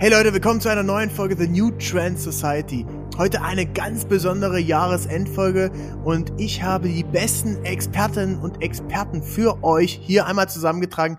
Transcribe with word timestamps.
Hey 0.00 0.10
Leute, 0.10 0.32
willkommen 0.32 0.60
zu 0.60 0.68
einer 0.68 0.84
neuen 0.84 1.10
Folge 1.10 1.34
The 1.36 1.48
New 1.48 1.72
Trend 1.72 2.20
Society. 2.20 2.86
Heute 3.16 3.42
eine 3.42 3.66
ganz 3.66 4.04
besondere 4.04 4.60
Jahresendfolge 4.60 5.72
und 6.04 6.32
ich 6.38 6.62
habe 6.62 6.88
die 6.88 7.02
besten 7.02 7.64
Expertinnen 7.64 8.38
und 8.38 8.62
Experten 8.62 9.24
für 9.24 9.64
euch 9.64 9.98
hier 10.00 10.26
einmal 10.26 10.48
zusammengetragen. 10.48 11.18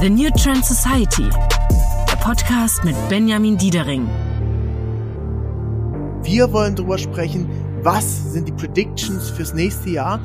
The 0.00 0.10
New 0.10 0.30
Trend 0.30 0.64
Society, 0.64 1.28
der 2.08 2.16
Podcast 2.20 2.84
mit 2.84 2.94
Benjamin 3.08 3.58
Diedering. 3.58 4.06
Wir 6.22 6.52
wollen 6.52 6.76
darüber 6.76 6.98
sprechen, 6.98 7.50
was 7.82 8.32
sind 8.32 8.46
die 8.46 8.52
Predictions 8.52 9.30
fürs 9.30 9.54
nächste 9.54 9.90
Jahr 9.90 10.20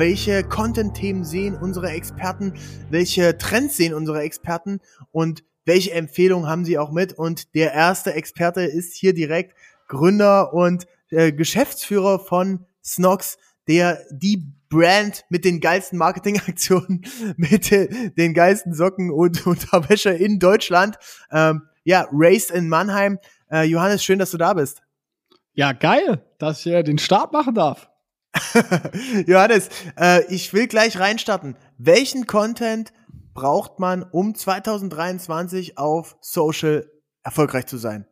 welche 0.00 0.42
Content-Themen 0.42 1.26
sehen 1.26 1.54
unsere 1.54 1.90
Experten, 1.90 2.54
welche 2.88 3.36
Trends 3.36 3.76
sehen 3.76 3.92
unsere 3.92 4.22
Experten 4.22 4.80
und 5.12 5.44
welche 5.66 5.92
Empfehlungen 5.92 6.48
haben 6.48 6.64
sie 6.64 6.78
auch 6.78 6.90
mit. 6.90 7.12
Und 7.12 7.54
der 7.54 7.74
erste 7.74 8.14
Experte 8.14 8.62
ist 8.62 8.96
hier 8.96 9.12
direkt 9.12 9.54
Gründer 9.88 10.54
und 10.54 10.86
äh, 11.10 11.32
Geschäftsführer 11.32 12.18
von 12.18 12.64
Snox, 12.82 13.36
der 13.68 14.00
die 14.10 14.42
Brand 14.70 15.26
mit 15.28 15.44
den 15.44 15.60
geilsten 15.60 15.98
Marketingaktionen, 15.98 17.04
mit 17.36 17.70
äh, 17.70 18.10
den 18.16 18.32
geilsten 18.32 18.72
Socken 18.72 19.10
und 19.10 19.46
Unterwäsche 19.46 20.10
in 20.10 20.38
Deutschland. 20.38 20.96
Ähm, 21.30 21.68
ja, 21.84 22.08
Race 22.10 22.48
in 22.48 22.70
Mannheim. 22.70 23.18
Äh, 23.52 23.64
Johannes, 23.64 24.02
schön, 24.02 24.18
dass 24.18 24.30
du 24.30 24.38
da 24.38 24.54
bist. 24.54 24.80
Ja, 25.52 25.72
geil, 25.72 26.24
dass 26.38 26.64
ich 26.64 26.84
den 26.84 26.96
Start 26.96 27.34
machen 27.34 27.54
darf. 27.54 27.89
Johannes, 29.26 29.68
äh, 29.98 30.24
ich 30.32 30.52
will 30.52 30.68
gleich 30.68 30.98
reinstarten. 30.98 31.56
Welchen 31.78 32.26
Content 32.26 32.92
braucht 33.34 33.78
man, 33.78 34.02
um 34.02 34.34
2023 34.34 35.78
auf 35.78 36.16
Social 36.20 36.90
erfolgreich 37.22 37.66
zu 37.66 37.76
sein? 37.76 38.06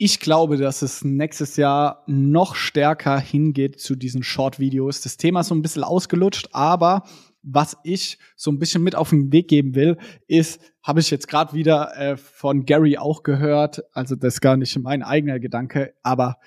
Ich 0.00 0.20
glaube, 0.20 0.58
dass 0.58 0.82
es 0.82 1.02
nächstes 1.02 1.56
Jahr 1.56 2.04
noch 2.06 2.54
stärker 2.54 3.18
hingeht 3.18 3.80
zu 3.80 3.96
diesen 3.96 4.22
Short-Videos. 4.22 5.00
Das 5.00 5.16
Thema 5.16 5.40
ist 5.40 5.48
so 5.48 5.56
ein 5.56 5.62
bisschen 5.62 5.82
ausgelutscht, 5.82 6.50
aber 6.52 7.02
was 7.42 7.76
ich 7.82 8.18
so 8.36 8.52
ein 8.52 8.60
bisschen 8.60 8.82
mit 8.82 8.94
auf 8.94 9.10
den 9.10 9.32
Weg 9.32 9.48
geben 9.48 9.74
will, 9.74 9.96
ist, 10.28 10.60
habe 10.84 11.00
ich 11.00 11.10
jetzt 11.10 11.26
gerade 11.26 11.52
wieder 11.52 11.96
äh, 11.96 12.16
von 12.16 12.64
Gary 12.64 12.96
auch 12.96 13.24
gehört, 13.24 13.82
also 13.92 14.14
das 14.14 14.34
ist 14.34 14.40
gar 14.40 14.56
nicht 14.56 14.78
mein 14.78 15.02
eigener 15.02 15.40
Gedanke, 15.40 15.94
aber 16.02 16.38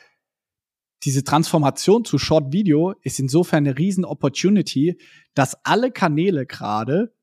diese 1.03 1.23
Transformation 1.23 2.05
zu 2.05 2.17
Short 2.17 2.53
Video 2.53 2.93
ist 3.01 3.19
insofern 3.19 3.65
eine 3.65 3.77
riesen 3.77 4.05
Opportunity, 4.05 4.97
dass 5.33 5.57
alle 5.65 5.91
Kanäle 5.91 6.45
gerade 6.45 7.13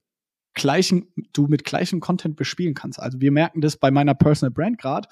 gleichen, 0.54 1.06
du 1.32 1.46
mit 1.46 1.64
gleichem 1.64 2.00
Content 2.00 2.36
bespielen 2.36 2.74
kannst. 2.74 2.98
Also 2.98 3.20
wir 3.20 3.30
merken 3.30 3.60
das 3.60 3.76
bei 3.76 3.90
meiner 3.90 4.14
Personal 4.14 4.50
Brand 4.50 4.78
gerade. 4.78 5.08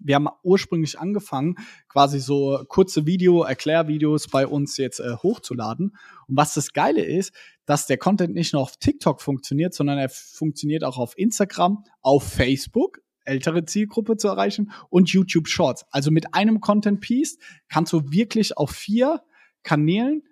Wir 0.00 0.16
haben 0.16 0.28
ursprünglich 0.42 0.98
angefangen, 0.98 1.56
quasi 1.88 2.18
so 2.18 2.64
kurze 2.66 3.06
Video, 3.06 3.42
Erklärvideos 3.44 4.26
bei 4.28 4.46
uns 4.46 4.76
jetzt 4.76 4.98
äh, 4.98 5.16
hochzuladen. 5.22 5.96
Und 6.26 6.36
was 6.36 6.54
das 6.54 6.72
Geile 6.72 7.04
ist, 7.04 7.32
dass 7.66 7.86
der 7.86 7.98
Content 7.98 8.34
nicht 8.34 8.52
nur 8.52 8.62
auf 8.62 8.78
TikTok 8.78 9.20
funktioniert, 9.20 9.74
sondern 9.74 9.98
er 9.98 10.08
funktioniert 10.08 10.82
auch 10.82 10.98
auf 10.98 11.16
Instagram, 11.16 11.84
auf 12.00 12.24
Facebook, 12.24 13.00
ältere 13.24 13.64
Zielgruppe 13.64 14.16
zu 14.16 14.28
erreichen 14.28 14.72
und 14.90 15.10
YouTube 15.10 15.48
Shorts. 15.48 15.84
Also 15.90 16.10
mit 16.10 16.34
einem 16.34 16.60
Content 16.60 17.00
Piece 17.00 17.38
kannst 17.68 17.92
du 17.92 18.10
wirklich 18.10 18.56
auf 18.56 18.70
vier 18.70 19.22
Kanälen 19.62 20.22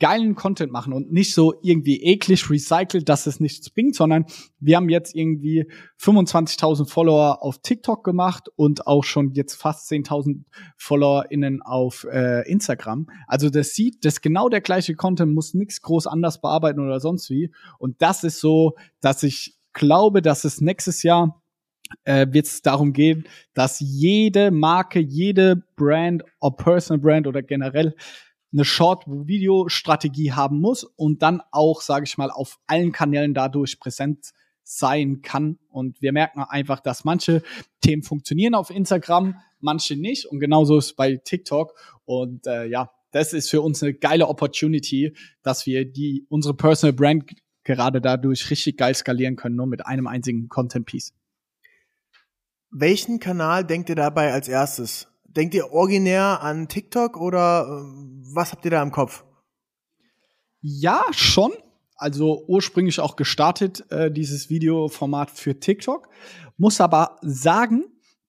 geilen 0.00 0.34
Content 0.34 0.72
machen 0.72 0.92
und 0.92 1.12
nicht 1.12 1.34
so 1.34 1.54
irgendwie 1.62 2.02
eklig 2.02 2.50
recycelt, 2.50 3.08
dass 3.08 3.26
es 3.26 3.38
nichts 3.38 3.70
bringt, 3.70 3.94
sondern 3.94 4.26
wir 4.58 4.76
haben 4.76 4.88
jetzt 4.88 5.14
irgendwie 5.14 5.70
25.000 6.00 6.88
Follower 6.88 7.42
auf 7.42 7.58
TikTok 7.58 8.02
gemacht 8.04 8.48
und 8.56 8.86
auch 8.86 9.04
schon 9.04 9.32
jetzt 9.32 9.54
fast 9.54 9.90
10.000 9.90 10.44
FollowerInnen 10.76 11.62
auf 11.62 12.06
äh, 12.10 12.46
Instagram. 12.50 13.06
Also 13.26 13.50
das 13.50 13.74
sieht, 13.74 14.04
das 14.04 14.20
genau 14.20 14.48
der 14.48 14.60
gleiche 14.60 14.94
Content, 14.94 15.32
muss 15.32 15.54
nichts 15.54 15.80
groß 15.80 16.06
anders 16.06 16.40
bearbeiten 16.40 16.80
oder 16.80 16.98
sonst 16.98 17.30
wie. 17.30 17.52
Und 17.78 18.02
das 18.02 18.24
ist 18.24 18.40
so, 18.40 18.74
dass 19.00 19.22
ich 19.22 19.56
glaube, 19.72 20.22
dass 20.22 20.44
es 20.44 20.60
nächstes 20.60 21.02
Jahr 21.02 21.43
äh, 22.04 22.26
wird 22.30 22.46
es 22.46 22.62
darum 22.62 22.92
gehen, 22.92 23.26
dass 23.54 23.80
jede 23.80 24.50
Marke, 24.50 25.00
jede 25.00 25.62
Brand, 25.76 26.24
ob 26.40 26.62
Personal 26.62 27.00
Brand 27.00 27.26
oder 27.26 27.42
generell, 27.42 27.94
eine 28.52 28.64
Short-Video-Strategie 28.64 30.32
haben 30.32 30.60
muss 30.60 30.84
und 30.84 31.22
dann 31.22 31.42
auch, 31.50 31.80
sage 31.80 32.04
ich 32.04 32.16
mal, 32.16 32.30
auf 32.30 32.58
allen 32.66 32.92
Kanälen 32.92 33.34
dadurch 33.34 33.80
präsent 33.80 34.32
sein 34.62 35.22
kann. 35.22 35.58
Und 35.68 36.00
wir 36.00 36.12
merken 36.12 36.40
einfach, 36.40 36.80
dass 36.80 37.04
manche 37.04 37.42
Themen 37.80 38.02
funktionieren 38.02 38.54
auf 38.54 38.70
Instagram, 38.70 39.36
manche 39.60 39.96
nicht. 39.96 40.26
Und 40.26 40.38
genauso 40.38 40.78
ist 40.78 40.86
es 40.86 40.92
bei 40.94 41.16
TikTok. 41.16 41.74
Und 42.04 42.46
äh, 42.46 42.66
ja, 42.66 42.90
das 43.10 43.32
ist 43.32 43.50
für 43.50 43.60
uns 43.60 43.82
eine 43.82 43.94
geile 43.94 44.28
Opportunity, 44.28 45.14
dass 45.42 45.66
wir 45.66 45.84
die 45.84 46.24
unsere 46.28 46.54
Personal 46.54 46.92
Brand 46.92 47.24
gerade 47.64 48.00
dadurch 48.00 48.50
richtig 48.50 48.76
geil 48.76 48.94
skalieren 48.94 49.36
können, 49.36 49.56
nur 49.56 49.66
mit 49.66 49.84
einem 49.84 50.06
einzigen 50.06 50.48
Content 50.48 50.86
Piece. 50.86 51.12
Welchen 52.76 53.20
Kanal 53.20 53.64
denkt 53.64 53.88
ihr 53.88 53.94
dabei 53.94 54.32
als 54.32 54.48
erstes? 54.48 55.06
Denkt 55.26 55.54
ihr 55.54 55.70
originär 55.70 56.42
an 56.42 56.66
TikTok 56.66 57.16
oder 57.16 57.68
äh, 57.68 57.84
was 58.34 58.50
habt 58.50 58.64
ihr 58.64 58.72
da 58.72 58.82
im 58.82 58.90
Kopf? 58.90 59.24
Ja, 60.60 61.04
schon. 61.12 61.52
Also 61.94 62.44
ursprünglich 62.48 62.98
auch 62.98 63.14
gestartet, 63.14 63.88
äh, 63.92 64.10
dieses 64.10 64.50
Videoformat 64.50 65.30
für 65.30 65.60
TikTok. 65.60 66.08
Muss 66.56 66.80
aber 66.80 67.20
sagen, 67.22 67.84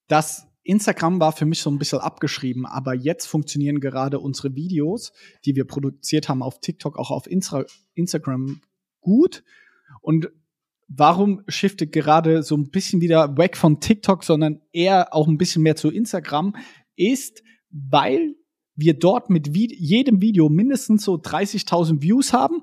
dass 0.07 0.45
Instagram 0.61 1.19
war 1.19 1.31
für 1.31 1.45
mich 1.45 1.61
so 1.61 1.71
ein 1.71 1.79
bisschen 1.79 1.99
abgeschrieben, 1.99 2.67
aber 2.67 2.93
jetzt 2.93 3.25
funktionieren 3.25 3.79
gerade 3.79 4.19
unsere 4.19 4.53
Videos, 4.53 5.11
die 5.43 5.55
wir 5.55 5.65
produziert 5.65 6.29
haben 6.29 6.43
auf 6.43 6.59
TikTok, 6.59 6.99
auch 6.99 7.09
auf 7.09 7.25
Insta 7.25 7.65
Instagram 7.95 8.61
gut. 9.01 9.43
Und 10.01 10.29
warum 10.87 11.41
shiftet 11.47 11.91
gerade 11.91 12.43
so 12.43 12.55
ein 12.55 12.69
bisschen 12.69 13.01
wieder 13.01 13.37
weg 13.37 13.57
von 13.57 13.79
TikTok, 13.79 14.23
sondern 14.23 14.61
eher 14.71 15.13
auch 15.13 15.27
ein 15.27 15.37
bisschen 15.37 15.63
mehr 15.63 15.75
zu 15.75 15.89
Instagram, 15.89 16.55
ist, 16.95 17.43
weil 17.71 18.35
wir 18.75 18.93
dort 18.93 19.29
mit 19.29 19.55
jedem 19.55 20.21
Video 20.21 20.49
mindestens 20.49 21.03
so 21.03 21.15
30.000 21.15 22.01
Views 22.01 22.33
haben. 22.33 22.61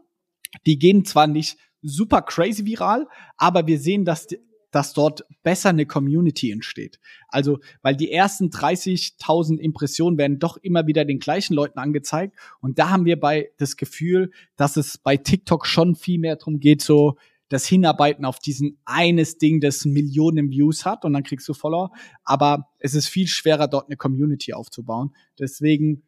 Die 0.66 0.78
gehen 0.78 1.04
zwar 1.04 1.26
nicht 1.26 1.56
super 1.80 2.22
crazy 2.22 2.64
viral, 2.64 3.08
aber 3.36 3.66
wir 3.66 3.78
sehen, 3.78 4.04
dass, 4.04 4.28
dass 4.70 4.92
dort 4.92 5.24
besser 5.42 5.70
eine 5.70 5.86
Community 5.86 6.50
entsteht. 6.50 7.00
Also, 7.28 7.58
weil 7.80 7.96
die 7.96 8.12
ersten 8.12 8.50
30.000 8.50 9.58
Impressionen 9.58 10.18
werden 10.18 10.38
doch 10.38 10.58
immer 10.58 10.86
wieder 10.86 11.04
den 11.04 11.18
gleichen 11.18 11.54
Leuten 11.54 11.78
angezeigt. 11.78 12.36
Und 12.60 12.78
da 12.78 12.90
haben 12.90 13.06
wir 13.06 13.18
bei 13.18 13.50
das 13.56 13.76
Gefühl, 13.76 14.30
dass 14.56 14.76
es 14.76 14.98
bei 14.98 15.16
TikTok 15.16 15.66
schon 15.66 15.94
viel 15.94 16.18
mehr 16.18 16.36
darum 16.36 16.60
geht, 16.60 16.82
so 16.82 17.16
das 17.52 17.66
Hinarbeiten 17.66 18.24
auf 18.24 18.38
diesen 18.38 18.78
eines 18.84 19.38
Ding, 19.38 19.60
das 19.60 19.84
Millionen 19.84 20.50
Views 20.50 20.84
hat 20.86 21.04
und 21.04 21.12
dann 21.12 21.22
kriegst 21.22 21.48
du 21.48 21.54
Follower. 21.54 21.92
Aber 22.24 22.68
es 22.78 22.94
ist 22.94 23.08
viel 23.08 23.26
schwerer, 23.26 23.68
dort 23.68 23.88
eine 23.88 23.96
Community 23.96 24.54
aufzubauen. 24.54 25.14
Deswegen, 25.38 26.02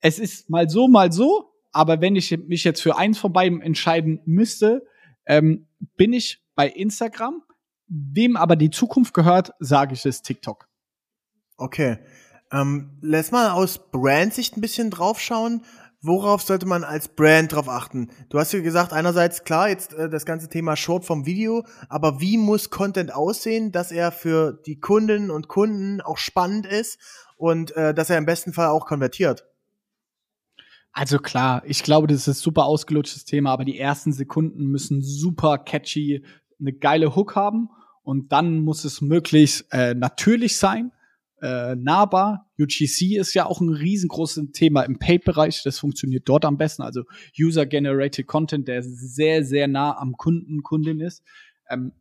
es 0.00 0.18
ist 0.18 0.48
mal 0.48 0.68
so, 0.68 0.88
mal 0.88 1.12
so. 1.12 1.50
Aber 1.72 2.00
wenn 2.00 2.16
ich 2.16 2.36
mich 2.46 2.64
jetzt 2.64 2.80
für 2.80 2.96
eins 2.96 3.18
von 3.18 3.32
beiden 3.32 3.60
entscheiden 3.60 4.20
müsste, 4.24 4.86
ähm, 5.26 5.66
bin 5.96 6.12
ich 6.12 6.42
bei 6.54 6.68
Instagram. 6.68 7.42
Wem 7.86 8.36
aber 8.36 8.56
die 8.56 8.70
Zukunft 8.70 9.12
gehört, 9.12 9.52
sage 9.58 9.94
ich 9.94 10.06
es 10.06 10.22
TikTok. 10.22 10.68
Okay. 11.56 11.98
Ähm, 12.50 12.98
lass 13.00 13.30
mal 13.32 13.50
aus 13.50 13.90
Brandsicht 13.90 14.56
ein 14.56 14.60
bisschen 14.60 14.90
draufschauen 14.90 15.62
worauf 16.04 16.42
sollte 16.42 16.66
man 16.66 16.84
als 16.84 17.08
Brand 17.08 17.52
drauf 17.52 17.68
achten? 17.68 18.10
Du 18.28 18.38
hast 18.38 18.52
ja 18.52 18.60
gesagt, 18.60 18.92
einerseits 18.92 19.44
klar, 19.44 19.68
jetzt 19.68 19.94
äh, 19.94 20.08
das 20.08 20.26
ganze 20.26 20.48
Thema 20.48 20.76
Short 20.76 21.04
vom 21.04 21.26
Video, 21.26 21.64
aber 21.88 22.20
wie 22.20 22.36
muss 22.36 22.70
Content 22.70 23.14
aussehen, 23.14 23.72
dass 23.72 23.90
er 23.90 24.12
für 24.12 24.60
die 24.66 24.78
Kundinnen 24.78 25.30
und 25.30 25.48
Kunden 25.48 26.00
auch 26.00 26.18
spannend 26.18 26.66
ist 26.66 26.98
und 27.36 27.74
äh, 27.76 27.94
dass 27.94 28.10
er 28.10 28.18
im 28.18 28.26
besten 28.26 28.52
Fall 28.52 28.68
auch 28.68 28.86
konvertiert? 28.86 29.44
Also 30.92 31.18
klar, 31.18 31.62
ich 31.66 31.82
glaube, 31.82 32.06
das 32.06 32.28
ist 32.28 32.40
super 32.40 32.66
ausgelutschtes 32.66 33.24
Thema, 33.24 33.50
aber 33.50 33.64
die 33.64 33.78
ersten 33.78 34.12
Sekunden 34.12 34.66
müssen 34.66 35.02
super 35.02 35.58
catchy, 35.58 36.24
eine 36.60 36.72
geile 36.72 37.16
Hook 37.16 37.34
haben 37.34 37.68
und 38.02 38.30
dann 38.30 38.60
muss 38.60 38.84
es 38.84 39.00
möglichst 39.00 39.66
äh, 39.72 39.94
natürlich 39.94 40.56
sein 40.58 40.92
äh, 41.40 41.74
nahbar. 41.76 42.50
UGC 42.58 43.16
ist 43.16 43.34
ja 43.34 43.46
auch 43.46 43.60
ein 43.60 43.68
riesengroßes 43.68 44.52
Thema 44.52 44.82
im 44.82 44.98
Paid-Bereich. 44.98 45.62
Das 45.62 45.78
funktioniert 45.78 46.28
dort 46.28 46.44
am 46.44 46.56
besten. 46.56 46.82
Also 46.82 47.02
User-Generated 47.38 48.26
Content, 48.26 48.68
der 48.68 48.82
sehr, 48.82 49.44
sehr 49.44 49.68
nah 49.68 49.96
am 49.96 50.16
Kunden, 50.16 50.62
Kundin 50.62 51.00
ist. 51.00 51.22
Ähm, 51.68 51.92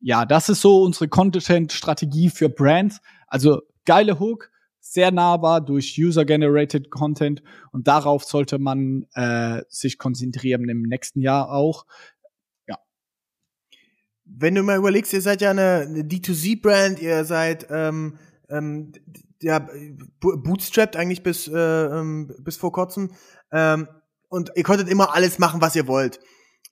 ja, 0.00 0.24
das 0.24 0.48
ist 0.48 0.60
so 0.60 0.82
unsere 0.82 1.08
Content-Strategie 1.08 2.30
für 2.30 2.48
Brands. 2.48 3.00
Also 3.26 3.62
geile 3.84 4.20
Hook, 4.20 4.50
sehr 4.80 5.10
nahbar 5.10 5.60
durch 5.60 5.96
User-Generated 5.98 6.90
Content 6.90 7.42
und 7.72 7.88
darauf 7.88 8.24
sollte 8.24 8.58
man 8.58 9.06
äh, 9.14 9.62
sich 9.68 9.98
konzentrieren 9.98 10.68
im 10.68 10.82
nächsten 10.82 11.20
Jahr 11.20 11.50
auch. 11.50 11.86
wenn 14.26 14.54
du 14.54 14.62
mal 14.62 14.76
überlegst, 14.76 15.12
ihr 15.12 15.20
seid 15.20 15.40
ja 15.40 15.50
eine, 15.50 15.86
eine 15.88 16.02
D2C-Brand, 16.02 17.00
ihr 17.00 17.24
seid 17.24 17.66
ähm, 17.70 18.18
ähm, 18.50 18.92
ja, 19.40 19.66
bootstrapped 20.20 20.96
eigentlich 20.96 21.22
bis, 21.22 21.48
äh, 21.48 21.54
ähm, 21.56 22.34
bis 22.38 22.56
vor 22.56 22.72
kurzem. 22.72 23.12
Ähm, 23.52 23.88
und 24.28 24.50
ihr 24.54 24.62
konntet 24.62 24.88
immer 24.88 25.14
alles 25.14 25.38
machen, 25.38 25.60
was 25.60 25.76
ihr 25.76 25.86
wollt. 25.86 26.20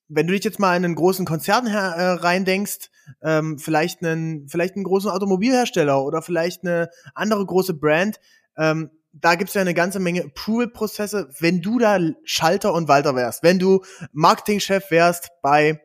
Wenn 0.08 0.26
du 0.26 0.34
dich 0.34 0.44
jetzt 0.44 0.58
mal 0.58 0.76
in 0.76 0.84
einen 0.84 0.94
großen 0.94 1.24
Konzern 1.24 1.66
äh, 1.66 1.78
reindenkst, 1.78 2.90
ähm, 3.22 3.58
vielleicht 3.58 4.02
einen, 4.02 4.48
vielleicht 4.48 4.74
einen 4.74 4.84
großen 4.84 5.10
Automobilhersteller 5.10 6.02
oder 6.02 6.22
vielleicht 6.22 6.62
eine 6.62 6.90
andere 7.14 7.44
große 7.44 7.74
Brand, 7.74 8.18
ähm, 8.56 8.90
da 9.12 9.36
gibt's 9.36 9.54
ja 9.54 9.60
eine 9.60 9.74
ganze 9.74 10.00
Menge 10.00 10.24
Approval-Prozesse. 10.24 11.30
Wenn 11.38 11.62
du 11.62 11.78
da 11.78 11.98
Schalter 12.24 12.74
und 12.74 12.88
Walter 12.88 13.14
wärst, 13.14 13.42
wenn 13.42 13.58
du 13.58 13.84
Marketingchef 14.12 14.90
wärst 14.90 15.30
bei 15.40 15.80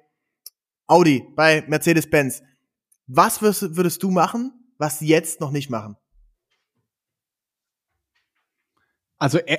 Audi, 0.87 1.23
bei 1.35 1.63
Mercedes-Benz, 1.67 2.41
was 3.05 3.41
würdest, 3.41 3.75
würdest 3.75 4.01
du 4.01 4.09
machen, 4.09 4.58
was 4.79 4.97
sie 4.97 5.07
jetzt 5.07 5.41
noch 5.41 5.51
nicht 5.51 5.69
machen? 5.69 5.95
Also, 9.19 9.37
äh, 9.37 9.57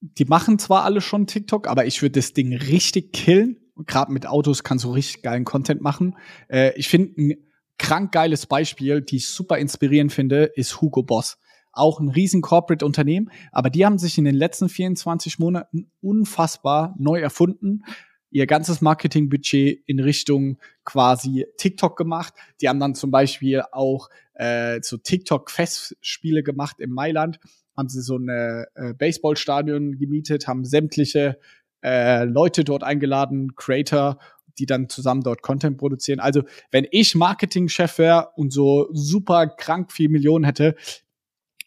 die 0.00 0.26
machen 0.26 0.58
zwar 0.58 0.84
alle 0.84 1.00
schon 1.00 1.26
TikTok, 1.26 1.66
aber 1.66 1.86
ich 1.86 2.00
würde 2.02 2.20
das 2.20 2.32
Ding 2.32 2.54
richtig 2.54 3.12
killen. 3.12 3.56
Gerade 3.86 4.12
mit 4.12 4.26
Autos 4.26 4.62
kannst 4.62 4.84
du 4.84 4.92
richtig 4.92 5.22
geilen 5.22 5.44
Content 5.44 5.80
machen. 5.80 6.16
Äh, 6.48 6.78
ich 6.78 6.88
finde 6.88 7.20
ein 7.20 7.34
krank 7.78 8.12
geiles 8.12 8.46
Beispiel, 8.46 9.00
die 9.00 9.16
ich 9.16 9.28
super 9.28 9.58
inspirierend 9.58 10.12
finde, 10.12 10.44
ist 10.44 10.80
Hugo 10.80 11.02
Boss. 11.02 11.38
Auch 11.72 12.00
ein 12.00 12.08
riesen 12.08 12.42
Corporate-Unternehmen, 12.42 13.30
aber 13.52 13.70
die 13.70 13.86
haben 13.86 13.96
sich 13.96 14.18
in 14.18 14.24
den 14.24 14.34
letzten 14.34 14.68
24 14.68 15.38
Monaten 15.38 15.90
unfassbar 16.00 16.94
neu 16.98 17.20
erfunden 17.20 17.84
ihr 18.30 18.46
ganzes 18.46 18.80
Marketingbudget 18.80 19.82
in 19.86 20.00
Richtung 20.00 20.58
quasi 20.84 21.46
TikTok 21.56 21.96
gemacht. 21.96 22.32
Die 22.60 22.68
haben 22.68 22.80
dann 22.80 22.94
zum 22.94 23.10
Beispiel 23.10 23.62
auch 23.72 24.08
äh, 24.40 24.80
so 24.82 24.96
TikTok-Festspiele 24.96 26.42
gemacht 26.42 26.80
in 26.80 26.90
Mailand 26.90 27.38
haben 27.76 27.88
sie 27.90 28.00
so 28.00 28.16
ein 28.16 28.28
äh, 28.28 28.94
Baseballstadion 28.96 29.98
gemietet, 29.98 30.48
haben 30.48 30.64
sämtliche 30.64 31.38
äh, 31.82 32.24
Leute 32.24 32.64
dort 32.64 32.82
eingeladen, 32.82 33.54
Creator, 33.54 34.18
die 34.58 34.64
dann 34.64 34.88
zusammen 34.88 35.22
dort 35.22 35.42
Content 35.42 35.76
produzieren. 35.76 36.20
Also, 36.20 36.42
wenn 36.70 36.86
ich 36.90 37.14
Marketingchef 37.14 37.98
wäre 37.98 38.30
und 38.36 38.50
so 38.52 38.88
super 38.92 39.46
krank 39.46 39.92
viel 39.92 40.08
Millionen 40.08 40.44
hätte, 40.44 40.74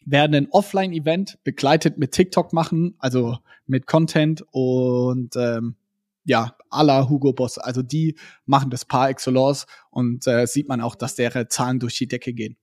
werden 0.04 0.34
ein 0.34 0.48
Offline-Event 0.50 1.38
begleitet 1.44 1.96
mit 1.96 2.10
TikTok 2.12 2.52
machen, 2.52 2.94
also 2.98 3.38
mit 3.66 3.86
Content 3.86 4.44
und 4.50 5.34
ähm, 5.36 5.76
ja, 6.24 6.56
à 6.70 6.82
la 6.82 7.08
Hugo 7.08 7.32
Boss. 7.32 7.58
Also 7.58 7.82
die 7.82 8.16
machen 8.46 8.70
das 8.70 8.84
par 8.84 9.10
excellence 9.10 9.66
und 9.90 10.26
äh, 10.26 10.46
sieht 10.46 10.68
man 10.68 10.80
auch, 10.80 10.96
dass 10.96 11.14
deren 11.14 11.48
Zahlen 11.48 11.78
durch 11.78 11.96
die 11.96 12.08
Decke 12.08 12.32
gehen. 12.32 12.56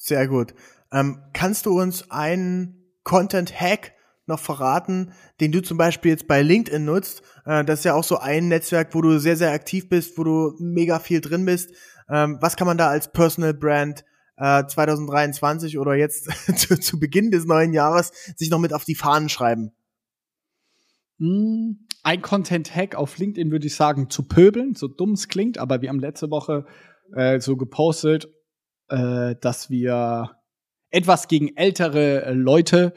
Sehr 0.00 0.28
gut. 0.28 0.54
Ähm, 0.92 1.20
kannst 1.32 1.66
du 1.66 1.78
uns 1.78 2.08
einen 2.10 2.94
Content-Hack 3.02 3.94
noch 4.26 4.38
verraten, 4.38 5.12
den 5.40 5.50
du 5.50 5.60
zum 5.60 5.76
Beispiel 5.76 6.12
jetzt 6.12 6.28
bei 6.28 6.40
LinkedIn 6.40 6.84
nutzt? 6.84 7.22
Äh, 7.44 7.64
das 7.64 7.80
ist 7.80 7.84
ja 7.84 7.94
auch 7.94 8.04
so 8.04 8.18
ein 8.18 8.46
Netzwerk, 8.46 8.94
wo 8.94 9.02
du 9.02 9.18
sehr, 9.18 9.36
sehr 9.36 9.50
aktiv 9.50 9.88
bist, 9.88 10.16
wo 10.16 10.22
du 10.22 10.54
mega 10.60 11.00
viel 11.00 11.20
drin 11.20 11.44
bist. 11.44 11.72
Ähm, 12.08 12.38
was 12.40 12.56
kann 12.56 12.68
man 12.68 12.78
da 12.78 12.88
als 12.88 13.10
Personal 13.10 13.54
Brand 13.54 14.04
äh, 14.36 14.64
2023 14.64 15.78
oder 15.78 15.94
jetzt 15.94 16.30
zu, 16.56 16.78
zu, 16.78 17.00
Beginn 17.00 17.32
des 17.32 17.44
neuen 17.44 17.72
Jahres 17.72 18.12
sich 18.36 18.50
noch 18.50 18.60
mit 18.60 18.72
auf 18.72 18.84
die 18.84 18.94
Fahnen 18.94 19.28
schreiben? 19.28 19.72
Hm, 21.18 21.88
ein 22.04 22.22
Content-Hack 22.22 22.94
auf 22.94 23.18
LinkedIn 23.18 23.50
würde 23.50 23.66
ich 23.66 23.74
sagen, 23.74 24.10
zu 24.10 24.28
pöbeln, 24.28 24.76
so 24.76 24.86
dumm 24.86 25.14
es 25.14 25.26
klingt, 25.26 25.58
aber 25.58 25.82
wir 25.82 25.88
haben 25.88 25.98
letzte 25.98 26.30
Woche 26.30 26.66
äh, 27.14 27.40
so 27.40 27.56
gepostet, 27.56 28.28
äh, 28.88 29.34
dass 29.40 29.70
wir 29.70 30.30
etwas 30.90 31.28
gegen 31.28 31.56
ältere 31.56 32.24
äh, 32.24 32.32
Leute, 32.32 32.92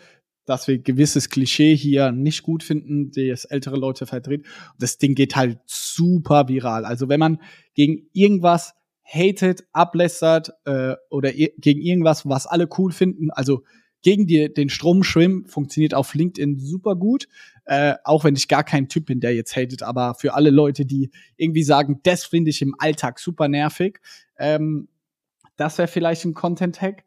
dass 0.46 0.68
wir 0.68 0.80
gewisses 0.80 1.30
Klischee 1.30 1.76
hier 1.76 2.12
nicht 2.12 2.44
gut 2.44 2.64
finden, 2.64 3.12
das 3.12 3.46
ältere 3.46 3.78
Leute 3.78 4.06
verdreht. 4.06 4.46
Das 4.80 4.98
Ding 4.98 5.16
geht 5.16 5.36
halt 5.36 5.60
super 5.66 6.48
viral. 6.48 6.84
Also 6.86 7.10
wenn 7.10 7.20
man 7.20 7.40
gegen 7.74 8.10
irgendwas 8.14 8.74
hatet, 9.04 9.64
ablässert 9.72 10.52
äh, 10.66 10.96
oder 11.10 11.32
gegen 11.32 11.82
irgendwas, 11.82 12.28
was 12.28 12.48
alle 12.48 12.68
cool 12.78 12.92
finden, 12.92 13.30
also 13.32 13.64
gegen 14.02 14.26
die, 14.26 14.52
den 14.52 14.70
Strom 14.70 15.04
schwimmen, 15.04 15.46
funktioniert 15.46 15.94
auf 15.94 16.14
LinkedIn 16.14 16.60
super 16.60 16.96
gut. 16.96 17.28
Äh, 17.66 17.96
auch 18.04 18.24
wenn 18.24 18.36
ich 18.36 18.48
gar 18.48 18.64
kein 18.64 18.90
Typ 18.90 19.06
bin, 19.06 19.20
der 19.20 19.36
jetzt 19.36 19.56
hatet, 19.56 19.84
aber 19.84 20.16
für 20.16 20.34
alle 20.34 20.50
Leute, 20.50 20.86
die 20.86 21.12
irgendwie 21.38 21.64
sagen, 21.64 22.00
das 22.04 22.24
finde 22.24 22.50
ich 22.50 22.62
im 22.62 22.76
Alltag 22.80 23.20
super 23.20 23.48
nervig, 23.48 24.00
ähm, 24.40 24.88
das 25.58 25.78
wäre 25.78 25.88
vielleicht 25.88 26.26
ein 26.26 26.34
Content-Hack. 26.34 27.04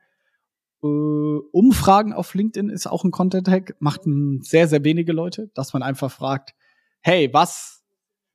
Äh, 0.83 0.87
Umfragen 0.87 2.13
auf 2.13 2.35
LinkedIn 2.35 2.69
ist 2.69 2.87
auch 2.87 3.05
ein 3.05 3.11
Content-Hack, 3.11 3.77
machten 3.81 4.43
sehr, 4.43 4.69
sehr 4.69 4.85
wenige 4.85 5.13
Leute, 5.13 5.51
dass 5.55 5.73
man 5.73 5.83
einfach 5.83 6.11
fragt, 6.11 6.55
hey, 7.01 7.33
was 7.33 7.85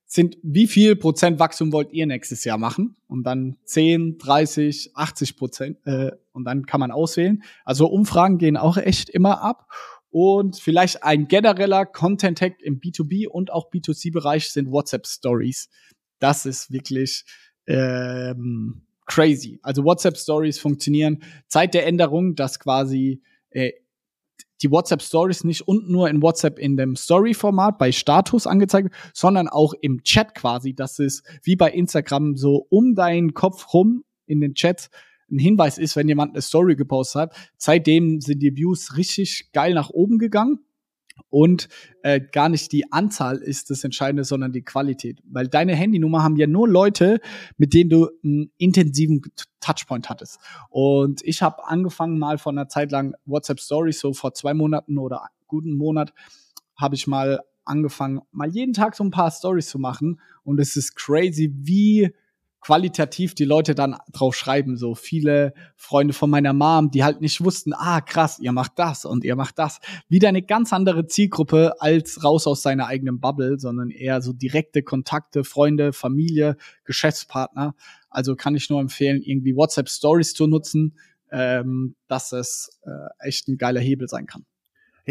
sind, 0.06 0.38
wie 0.42 0.66
viel 0.66 0.96
Prozent 0.96 1.38
Wachstum 1.38 1.72
wollt 1.72 1.92
ihr 1.92 2.04
nächstes 2.06 2.44
Jahr 2.44 2.58
machen? 2.58 2.96
Und 3.06 3.22
dann 3.22 3.58
10, 3.64 4.18
30, 4.18 4.90
80 4.96 5.36
Prozent, 5.36 5.78
äh, 5.84 6.10
und 6.32 6.44
dann 6.44 6.66
kann 6.66 6.80
man 6.80 6.90
auswählen. 6.90 7.44
Also 7.64 7.86
Umfragen 7.86 8.38
gehen 8.38 8.56
auch 8.56 8.76
echt 8.76 9.08
immer 9.08 9.42
ab. 9.42 9.68
Und 10.10 10.58
vielleicht 10.58 11.04
ein 11.04 11.28
genereller 11.28 11.86
Content-Hack 11.86 12.60
im 12.60 12.80
B2B 12.80 13.28
und 13.28 13.52
auch 13.52 13.70
B2C-Bereich 13.70 14.50
sind 14.50 14.72
WhatsApp-Stories. 14.72 15.68
Das 16.18 16.44
ist 16.44 16.72
wirklich 16.72 17.24
ähm, 17.68 18.82
crazy. 19.10 19.58
Also 19.62 19.84
WhatsApp 19.84 20.16
Stories 20.16 20.60
funktionieren 20.60 21.22
seit 21.48 21.74
der 21.74 21.84
Änderung, 21.84 22.36
dass 22.36 22.60
quasi 22.60 23.20
äh, 23.50 23.72
die 24.62 24.70
WhatsApp 24.70 25.02
Stories 25.02 25.42
nicht 25.42 25.66
und 25.66 25.90
nur 25.90 26.08
in 26.08 26.22
WhatsApp 26.22 26.60
in 26.60 26.76
dem 26.76 26.94
Story-Format 26.94 27.76
bei 27.76 27.90
Status 27.90 28.46
angezeigt, 28.46 28.94
sondern 29.12 29.48
auch 29.48 29.74
im 29.80 30.04
Chat 30.04 30.36
quasi. 30.36 30.74
Das 30.74 31.00
ist 31.00 31.24
wie 31.42 31.56
bei 31.56 31.72
Instagram 31.72 32.36
so 32.36 32.66
um 32.70 32.94
deinen 32.94 33.34
Kopf 33.34 33.74
rum 33.74 34.04
in 34.26 34.40
den 34.40 34.54
Chat 34.54 34.90
ein 35.28 35.38
Hinweis 35.38 35.76
ist, 35.78 35.96
wenn 35.96 36.06
jemand 36.06 36.34
eine 36.34 36.42
Story 36.42 36.76
gepostet 36.76 37.22
hat. 37.22 37.36
Seitdem 37.56 38.20
sind 38.20 38.40
die 38.40 38.56
Views 38.56 38.96
richtig 38.96 39.50
geil 39.52 39.74
nach 39.74 39.90
oben 39.90 40.18
gegangen 40.18 40.60
und 41.28 41.68
äh, 42.02 42.20
gar 42.20 42.48
nicht 42.48 42.72
die 42.72 42.92
Anzahl 42.92 43.38
ist 43.38 43.70
das 43.70 43.84
Entscheidende, 43.84 44.24
sondern 44.24 44.52
die 44.52 44.62
Qualität. 44.62 45.20
Weil 45.24 45.48
deine 45.48 45.74
Handynummer 45.74 46.22
haben 46.22 46.36
ja 46.36 46.46
nur 46.46 46.68
Leute, 46.68 47.20
mit 47.56 47.74
denen 47.74 47.90
du 47.90 48.08
einen 48.24 48.50
intensiven 48.58 49.22
Touchpoint 49.60 50.08
hattest. 50.08 50.38
Und 50.70 51.22
ich 51.24 51.42
habe 51.42 51.66
angefangen 51.66 52.18
mal 52.18 52.38
von 52.38 52.58
einer 52.58 52.68
Zeit 52.68 52.90
lang 52.90 53.14
WhatsApp 53.24 53.60
Stories, 53.60 54.00
so 54.00 54.12
vor 54.12 54.34
zwei 54.34 54.54
Monaten 54.54 54.98
oder 54.98 55.28
guten 55.46 55.76
Monat, 55.76 56.12
habe 56.76 56.94
ich 56.94 57.06
mal 57.06 57.40
angefangen, 57.64 58.20
mal 58.32 58.48
jeden 58.48 58.72
Tag 58.72 58.96
so 58.96 59.04
ein 59.04 59.10
paar 59.10 59.30
Stories 59.30 59.68
zu 59.68 59.78
machen. 59.78 60.20
Und 60.42 60.58
es 60.58 60.76
ist 60.76 60.96
crazy, 60.96 61.52
wie 61.54 62.10
qualitativ 62.60 63.34
die 63.34 63.44
Leute 63.44 63.74
dann 63.74 63.96
drauf 64.12 64.34
schreiben. 64.36 64.76
So 64.76 64.94
viele 64.94 65.54
Freunde 65.76 66.12
von 66.12 66.30
meiner 66.30 66.52
Mom, 66.52 66.90
die 66.90 67.04
halt 67.04 67.20
nicht 67.20 67.42
wussten, 67.42 67.72
ah 67.72 68.00
krass, 68.00 68.38
ihr 68.38 68.52
macht 68.52 68.78
das 68.78 69.04
und 69.04 69.24
ihr 69.24 69.36
macht 69.36 69.58
das. 69.58 69.80
Wieder 70.08 70.28
eine 70.28 70.42
ganz 70.42 70.72
andere 70.72 71.06
Zielgruppe 71.06 71.80
als 71.80 72.22
raus 72.22 72.46
aus 72.46 72.62
seiner 72.62 72.86
eigenen 72.86 73.20
Bubble, 73.20 73.58
sondern 73.58 73.90
eher 73.90 74.20
so 74.20 74.32
direkte 74.32 74.82
Kontakte, 74.82 75.44
Freunde, 75.44 75.92
Familie, 75.92 76.56
Geschäftspartner. 76.84 77.74
Also 78.10 78.36
kann 78.36 78.54
ich 78.54 78.68
nur 78.70 78.80
empfehlen, 78.80 79.22
irgendwie 79.22 79.56
WhatsApp 79.56 79.88
Stories 79.88 80.34
zu 80.34 80.46
nutzen, 80.46 80.98
ähm, 81.30 81.94
dass 82.08 82.32
es 82.32 82.80
äh, 82.82 83.26
echt 83.26 83.48
ein 83.48 83.56
geiler 83.56 83.80
Hebel 83.80 84.08
sein 84.08 84.26
kann. 84.26 84.44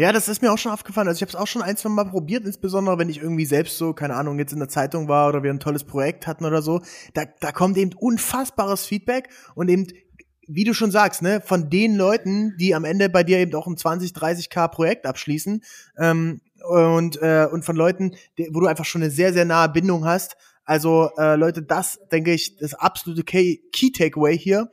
Ja, 0.00 0.12
das 0.12 0.30
ist 0.30 0.40
mir 0.40 0.50
auch 0.50 0.56
schon 0.56 0.72
aufgefallen. 0.72 1.08
Also 1.08 1.18
ich 1.18 1.20
habe 1.20 1.28
es 1.28 1.36
auch 1.36 1.46
schon 1.46 1.60
ein, 1.60 1.76
zwei 1.76 1.90
Mal 1.90 2.06
probiert, 2.06 2.46
insbesondere 2.46 2.96
wenn 2.96 3.10
ich 3.10 3.20
irgendwie 3.20 3.44
selbst 3.44 3.76
so, 3.76 3.92
keine 3.92 4.14
Ahnung, 4.14 4.38
jetzt 4.38 4.54
in 4.54 4.58
der 4.58 4.70
Zeitung 4.70 5.08
war 5.08 5.28
oder 5.28 5.42
wir 5.42 5.50
ein 5.50 5.60
tolles 5.60 5.84
Projekt 5.84 6.26
hatten 6.26 6.46
oder 6.46 6.62
so. 6.62 6.80
Da, 7.12 7.24
da 7.40 7.52
kommt 7.52 7.76
eben 7.76 7.92
unfassbares 7.92 8.86
Feedback 8.86 9.28
und 9.54 9.68
eben, 9.68 9.88
wie 10.48 10.64
du 10.64 10.72
schon 10.72 10.90
sagst, 10.90 11.20
ne, 11.20 11.42
von 11.44 11.68
den 11.68 11.96
Leuten, 11.96 12.56
die 12.56 12.74
am 12.74 12.86
Ende 12.86 13.10
bei 13.10 13.24
dir 13.24 13.40
eben 13.40 13.54
auch 13.54 13.66
ein 13.66 13.76
20, 13.76 14.12
30k 14.12 14.68
Projekt 14.68 15.04
abschließen 15.04 15.62
ähm, 15.98 16.40
und, 16.66 17.20
äh, 17.20 17.46
und 17.52 17.66
von 17.66 17.76
Leuten, 17.76 18.16
wo 18.52 18.60
du 18.60 18.68
einfach 18.68 18.86
schon 18.86 19.02
eine 19.02 19.10
sehr, 19.10 19.34
sehr 19.34 19.44
nahe 19.44 19.68
Bindung 19.68 20.06
hast. 20.06 20.38
Also 20.70 21.10
äh, 21.18 21.34
Leute, 21.34 21.62
das 21.64 21.98
denke 22.12 22.32
ich, 22.32 22.56
das 22.56 22.74
absolute 22.74 23.24
Key, 23.24 23.58
Key 23.72 23.90
Takeaway 23.90 24.38
hier 24.38 24.68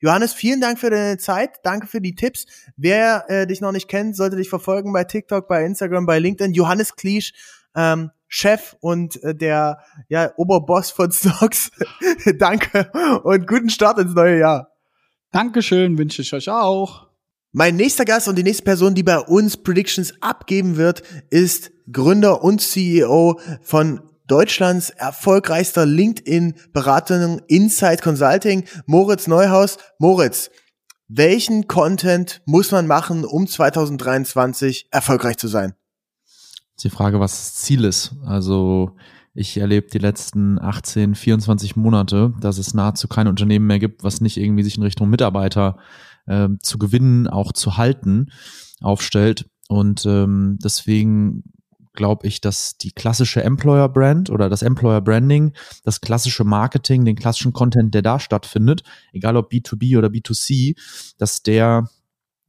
Johannes, 0.00 0.32
vielen 0.32 0.62
Dank 0.62 0.78
für 0.78 0.88
deine 0.88 1.18
Zeit. 1.18 1.60
Danke 1.62 1.86
für 1.86 2.00
die 2.00 2.14
Tipps. 2.14 2.46
Wer 2.78 3.26
äh, 3.28 3.46
dich 3.46 3.60
noch 3.60 3.70
nicht 3.70 3.86
kennt, 3.86 4.16
sollte 4.16 4.36
dich 4.36 4.48
verfolgen 4.48 4.94
bei 4.94 5.04
TikTok, 5.04 5.46
bei 5.46 5.62
Instagram, 5.62 6.06
bei 6.06 6.18
LinkedIn. 6.18 6.54
Johannes 6.54 6.96
Kliesch, 6.96 7.34
ähm, 7.76 8.10
Chef 8.28 8.74
und 8.80 9.22
äh, 9.22 9.34
der 9.34 9.80
ja, 10.08 10.32
Oberboss 10.36 10.90
von 10.90 11.12
Stocks. 11.12 11.70
Danke 12.38 12.90
und 13.22 13.46
guten 13.46 13.68
Start 13.68 13.98
ins 13.98 14.14
neue 14.14 14.38
Jahr. 14.38 14.72
Dankeschön, 15.32 15.98
wünsche 15.98 16.22
ich 16.22 16.32
euch 16.32 16.48
auch. 16.48 17.08
Mein 17.52 17.76
nächster 17.76 18.06
Gast 18.06 18.26
und 18.26 18.36
die 18.36 18.42
nächste 18.42 18.64
Person, 18.64 18.94
die 18.94 19.02
bei 19.02 19.18
uns 19.18 19.58
Predictions 19.58 20.14
abgeben 20.22 20.78
wird, 20.78 21.02
ist 21.28 21.70
Gründer 21.92 22.42
und 22.42 22.62
CEO 22.62 23.38
von 23.60 24.00
Deutschlands 24.32 24.88
erfolgreichster 24.88 25.84
LinkedIn-Beratung 25.84 27.40
Insight 27.48 28.00
Consulting, 28.00 28.64
Moritz 28.86 29.26
Neuhaus. 29.26 29.76
Moritz, 29.98 30.48
welchen 31.06 31.68
Content 31.68 32.40
muss 32.46 32.70
man 32.70 32.86
machen, 32.86 33.26
um 33.26 33.46
2023 33.46 34.88
erfolgreich 34.90 35.36
zu 35.36 35.48
sein? 35.48 35.74
Die 36.82 36.88
Frage, 36.88 37.20
was 37.20 37.32
das 37.32 37.54
Ziel 37.56 37.84
ist. 37.84 38.14
Also 38.24 38.96
ich 39.34 39.58
erlebe 39.58 39.88
die 39.92 39.98
letzten 39.98 40.58
18, 40.58 41.14
24 41.14 41.76
Monate, 41.76 42.32
dass 42.40 42.56
es 42.56 42.72
nahezu 42.72 43.08
kein 43.08 43.28
Unternehmen 43.28 43.66
mehr 43.66 43.80
gibt, 43.80 44.02
was 44.02 44.22
nicht 44.22 44.38
irgendwie 44.38 44.62
sich 44.62 44.78
in 44.78 44.82
Richtung 44.82 45.10
Mitarbeiter 45.10 45.76
äh, 46.24 46.48
zu 46.62 46.78
gewinnen, 46.78 47.26
auch 47.26 47.52
zu 47.52 47.76
halten, 47.76 48.30
aufstellt. 48.80 49.50
Und 49.68 50.06
ähm, 50.06 50.56
deswegen 50.64 51.44
glaube 51.94 52.26
ich, 52.26 52.40
dass 52.40 52.76
die 52.78 52.92
klassische 52.92 53.42
Employer 53.42 53.88
Brand 53.88 54.30
oder 54.30 54.48
das 54.48 54.62
Employer 54.62 55.00
Branding, 55.00 55.52
das 55.84 56.00
klassische 56.00 56.44
Marketing, 56.44 57.04
den 57.04 57.16
klassischen 57.16 57.52
Content, 57.52 57.94
der 57.94 58.02
da 58.02 58.18
stattfindet, 58.18 58.82
egal 59.12 59.36
ob 59.36 59.52
B2B 59.52 59.98
oder 59.98 60.08
B2C, 60.08 60.76
dass 61.18 61.42
der 61.42 61.88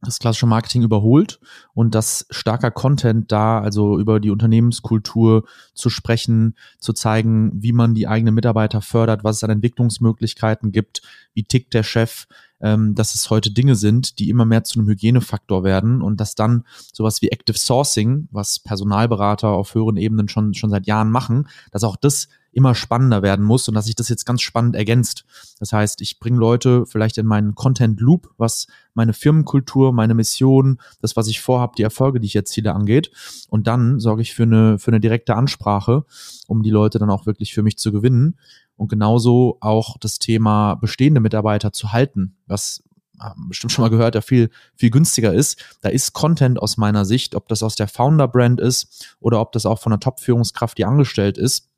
das 0.04 0.18
klassische 0.18 0.46
Marketing 0.46 0.82
überholt 0.82 1.40
und 1.72 1.94
dass 1.94 2.26
starker 2.30 2.70
Content 2.70 3.32
da, 3.32 3.60
also 3.60 3.98
über 3.98 4.20
die 4.20 4.30
Unternehmenskultur 4.30 5.44
zu 5.74 5.90
sprechen, 5.90 6.56
zu 6.78 6.92
zeigen, 6.92 7.50
wie 7.54 7.72
man 7.72 7.94
die 7.94 8.06
eigenen 8.06 8.34
Mitarbeiter 8.34 8.80
fördert, 8.80 9.24
was 9.24 9.36
es 9.36 9.44
an 9.44 9.50
Entwicklungsmöglichkeiten 9.50 10.72
gibt, 10.72 11.02
wie 11.32 11.44
tickt 11.44 11.74
der 11.74 11.82
Chef, 11.82 12.26
ähm, 12.64 12.94
dass 12.94 13.14
es 13.14 13.28
heute 13.28 13.50
Dinge 13.50 13.76
sind, 13.76 14.18
die 14.18 14.30
immer 14.30 14.46
mehr 14.46 14.64
zu 14.64 14.78
einem 14.78 14.88
Hygienefaktor 14.88 15.64
werden 15.64 16.00
und 16.00 16.18
dass 16.18 16.34
dann 16.34 16.64
sowas 16.94 17.20
wie 17.20 17.28
Active 17.28 17.58
Sourcing, 17.58 18.26
was 18.30 18.58
Personalberater 18.58 19.48
auf 19.48 19.74
höheren 19.74 19.98
Ebenen 19.98 20.28
schon, 20.28 20.54
schon 20.54 20.70
seit 20.70 20.86
Jahren 20.86 21.10
machen, 21.10 21.46
dass 21.72 21.84
auch 21.84 21.96
das 21.96 22.28
immer 22.52 22.74
spannender 22.74 23.22
werden 23.22 23.44
muss 23.44 23.68
und 23.68 23.74
dass 23.74 23.86
sich 23.86 23.96
das 23.96 24.08
jetzt 24.08 24.24
ganz 24.24 24.40
spannend 24.40 24.76
ergänzt. 24.76 25.24
Das 25.58 25.72
heißt, 25.72 26.00
ich 26.00 26.20
bringe 26.20 26.38
Leute 26.38 26.86
vielleicht 26.86 27.18
in 27.18 27.26
meinen 27.26 27.54
Content 27.54 28.00
Loop, 28.00 28.30
was 28.38 28.66
meine 28.94 29.12
Firmenkultur, 29.12 29.92
meine 29.92 30.14
Mission, 30.14 30.80
das, 31.02 31.16
was 31.16 31.26
ich 31.26 31.40
vorhabe, 31.40 31.74
die 31.76 31.82
Erfolge, 31.82 32.20
die 32.20 32.26
ich 32.26 32.36
erziele, 32.36 32.72
angeht. 32.72 33.10
Und 33.50 33.66
dann 33.66 33.98
sorge 33.98 34.22
ich 34.22 34.34
für 34.34 34.44
eine, 34.44 34.78
für 34.78 34.92
eine 34.92 35.00
direkte 35.00 35.34
Ansprache, 35.34 36.04
um 36.46 36.62
die 36.62 36.70
Leute 36.70 36.98
dann 36.98 37.10
auch 37.10 37.26
wirklich 37.26 37.52
für 37.52 37.62
mich 37.62 37.76
zu 37.76 37.92
gewinnen. 37.92 38.38
Und 38.76 38.88
genauso 38.88 39.58
auch 39.60 39.96
das 39.98 40.18
Thema 40.18 40.74
bestehende 40.74 41.20
Mitarbeiter 41.20 41.72
zu 41.72 41.92
halten, 41.92 42.36
was 42.46 42.82
bestimmt 43.48 43.72
schon 43.72 43.82
mal 43.82 43.90
gehört, 43.90 44.14
der 44.14 44.22
viel, 44.22 44.50
viel 44.74 44.90
günstiger 44.90 45.32
ist. 45.32 45.62
Da 45.82 45.88
ist 45.88 46.12
Content 46.12 46.60
aus 46.60 46.76
meiner 46.76 47.04
Sicht, 47.04 47.34
ob 47.34 47.48
das 47.48 47.62
aus 47.62 47.76
der 47.76 47.88
Founder-Brand 47.88 48.60
ist 48.60 49.16
oder 49.20 49.40
ob 49.40 49.52
das 49.52 49.66
auch 49.66 49.78
von 49.78 49.92
einer 49.92 50.00
Top-Führungskraft, 50.00 50.76
die 50.78 50.84
angestellt 50.84 51.38
ist, 51.38 51.70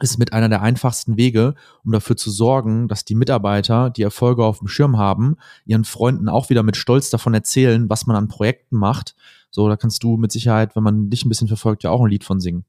ist 0.00 0.18
mit 0.18 0.32
einer 0.32 0.50
der 0.50 0.60
einfachsten 0.60 1.16
Wege, 1.16 1.54
um 1.82 1.92
dafür 1.92 2.16
zu 2.16 2.30
sorgen, 2.30 2.88
dass 2.88 3.04
die 3.04 3.14
Mitarbeiter, 3.14 3.88
die 3.88 4.02
Erfolge 4.02 4.44
auf 4.44 4.58
dem 4.58 4.68
Schirm 4.68 4.98
haben, 4.98 5.36
ihren 5.64 5.84
Freunden 5.84 6.28
auch 6.28 6.50
wieder 6.50 6.62
mit 6.62 6.76
Stolz 6.76 7.08
davon 7.08 7.32
erzählen, 7.32 7.88
was 7.88 8.06
man 8.06 8.16
an 8.16 8.28
Projekten 8.28 8.76
macht. 8.76 9.16
So, 9.50 9.68
da 9.68 9.76
kannst 9.76 10.02
du 10.02 10.18
mit 10.18 10.32
Sicherheit, 10.32 10.76
wenn 10.76 10.82
man 10.82 11.08
dich 11.08 11.24
ein 11.24 11.30
bisschen 11.30 11.48
verfolgt, 11.48 11.82
ja 11.82 11.90
auch 11.90 12.02
ein 12.02 12.10
Lied 12.10 12.24
von 12.24 12.40
singen. 12.40 12.66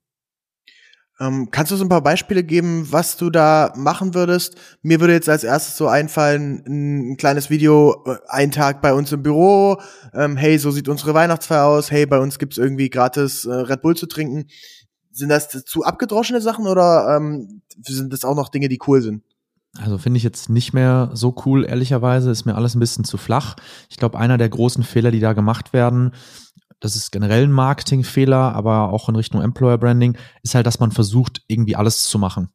Ähm, 1.20 1.50
kannst 1.50 1.72
du 1.72 1.76
so 1.76 1.84
ein 1.84 1.90
paar 1.90 2.04
Beispiele 2.04 2.44
geben, 2.44 2.88
was 2.92 3.18
du 3.18 3.30
da 3.32 3.74
machen 3.76 4.14
würdest? 4.14 4.56
Mir 4.84 5.00
würde 5.00 5.14
jetzt 5.14 5.30
als 5.30 5.44
erstes 5.44 5.76
so 5.76 5.88
einfallen, 5.88 6.64
ein, 6.68 7.12
ein 7.12 7.18
kleines 7.18 7.50
Video, 7.50 8.04
äh, 8.06 8.18
ein 8.28 8.52
Tag 8.52 8.82
bei 8.82 8.94
uns 8.94 9.12
im 9.12 9.24
Büro, 9.24 9.82
ähm, 10.14 10.38
hey, 10.38 10.60
so 10.60 10.70
sieht 10.70 10.88
unsere 10.88 11.16
Weihnachtsfeier 11.16 11.66
aus, 11.66 11.90
hey, 11.90 12.06
bei 12.06 12.20
uns 12.20 12.38
gibt's 12.38 12.60
irgendwie 12.60 12.90
gratis 12.90 13.46
äh, 13.46 13.54
Red 13.54 13.82
Bull 13.82 13.96
zu 13.96 14.06
trinken. 14.06 14.46
Sind 15.12 15.30
das 15.30 15.50
zu 15.50 15.84
abgedroschene 15.84 16.42
Sachen 16.42 16.68
oder 16.68 17.18
ähm, 17.18 17.64
sind 17.82 18.14
das 18.14 18.24
auch 18.24 18.36
noch 18.36 18.50
Dinge, 18.50 18.70
die 18.70 18.80
cool 18.88 19.02
sind? 19.02 19.24
Also 19.80 19.98
finde 19.98 20.18
ich 20.18 20.24
jetzt 20.24 20.50
nicht 20.50 20.74
mehr 20.74 21.10
so 21.14 21.36
cool, 21.46 21.66
ehrlicherweise, 21.66 22.32
ist 22.32 22.46
mir 22.46 22.56
alles 22.56 22.76
ein 22.76 22.80
bisschen 22.80 23.04
zu 23.04 23.18
flach. 23.18 23.56
Ich 23.90 23.98
glaube, 23.98 24.20
einer 24.20 24.38
der 24.38 24.50
großen 24.50 24.84
Fehler, 24.84 25.12
die 25.12 25.20
da 25.20 25.34
gemacht 25.34 25.74
werden, 25.74 26.12
das 26.80 26.96
ist 26.96 27.12
generell 27.12 27.44
ein 27.44 27.52
Marketingfehler, 27.52 28.54
aber 28.54 28.92
auch 28.92 29.10
in 29.10 29.16
Richtung 29.16 29.42
Employer 29.42 29.78
Branding, 29.78 30.18
ist 30.44 30.56
halt, 30.56 30.68
dass 30.68 30.80
man 30.80 30.92
versucht, 30.92 31.42
irgendwie 31.48 31.76
alles 31.76 32.08
zu 32.08 32.20
machen. 32.20 32.50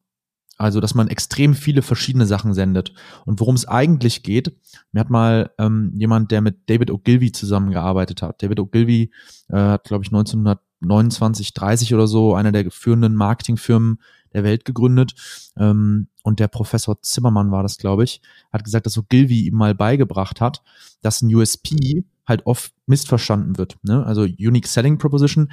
Also, 0.59 0.81
dass 0.81 0.95
man 0.95 1.09
extrem 1.09 1.55
viele 1.55 1.83
verschiedene 1.83 2.26
Sachen 2.26 2.55
sendet. 2.55 2.93
Und 3.25 3.41
worum 3.41 3.57
es 3.57 3.67
eigentlich 3.67 4.23
geht, 4.23 4.57
mir 4.93 5.00
hat 5.00 5.11
mal 5.11 5.50
ähm, 5.59 5.93
jemand, 5.97 6.31
der 6.31 6.41
mit 6.41 6.71
David 6.71 6.91
Ogilvy 6.91 7.33
zusammengearbeitet 7.33 8.23
hat. 8.23 8.43
David 8.43 8.61
Ogilvy 8.61 9.11
äh, 9.49 9.57
hat, 9.57 9.85
glaube 9.85 10.05
ich, 10.05 10.11
1929, 10.12 11.55
30 11.55 11.95
oder 11.95 12.07
so 12.07 12.35
einer 12.35 12.52
der 12.52 12.71
führenden 12.71 13.17
Marketingfirmen 13.17 13.99
der 14.35 14.45
Welt 14.45 14.64
gegründet. 14.64 15.14
Ähm, 15.57 16.09
und 16.23 16.38
der 16.38 16.49
Professor 16.49 17.00
Zimmermann 17.02 17.50
war 17.50 17.62
das, 17.62 17.79
glaube 17.79 18.05
ich, 18.05 18.21
hat 18.52 18.62
gesagt, 18.62 18.87
dass 18.87 18.99
Ogilvy 18.99 19.47
ihm 19.47 19.55
mal 19.55 19.75
beigebracht 19.75 20.41
hat, 20.41 20.62
dass 21.00 21.23
ein 21.23 21.35
USP 21.35 22.05
halt 22.26 22.47
oft 22.47 22.73
missverstanden 22.87 23.59
wird. 23.59 23.76
Ne? 23.83 24.05
Also 24.05 24.23
Unique 24.23 24.67
Selling 24.67 24.99
Proposition, 24.99 25.50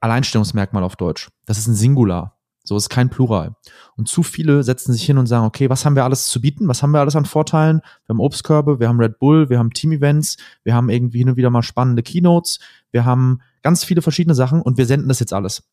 Alleinstellungsmerkmal 0.00 0.82
auf 0.82 0.96
Deutsch. 0.96 1.28
Das 1.46 1.58
ist 1.58 1.66
ein 1.66 1.74
Singular. 1.74 2.36
So 2.62 2.76
ist 2.76 2.90
kein 2.90 3.08
Plural. 3.08 3.56
Und 3.96 4.08
zu 4.08 4.22
viele 4.22 4.62
setzen 4.62 4.92
sich 4.92 5.02
hin 5.02 5.18
und 5.18 5.26
sagen, 5.26 5.46
okay, 5.46 5.70
was 5.70 5.84
haben 5.84 5.96
wir 5.96 6.04
alles 6.04 6.26
zu 6.26 6.40
bieten? 6.40 6.68
Was 6.68 6.82
haben 6.82 6.92
wir 6.92 7.00
alles 7.00 7.16
an 7.16 7.24
Vorteilen? 7.24 7.80
Wir 8.06 8.14
haben 8.14 8.20
Obstkörbe, 8.20 8.78
wir 8.80 8.88
haben 8.88 9.00
Red 9.00 9.18
Bull, 9.18 9.48
wir 9.48 9.58
haben 9.58 9.72
Team-Events, 9.72 10.36
wir 10.62 10.74
haben 10.74 10.90
irgendwie 10.90 11.18
hin 11.18 11.30
und 11.30 11.36
wieder 11.36 11.50
mal 11.50 11.62
spannende 11.62 12.02
Keynotes, 12.02 12.60
wir 12.90 13.04
haben 13.04 13.40
ganz 13.62 13.82
viele 13.84 14.02
verschiedene 14.02 14.34
Sachen 14.34 14.60
und 14.60 14.76
wir 14.76 14.86
senden 14.86 15.08
das 15.08 15.20
jetzt 15.20 15.32
alles. 15.32 15.68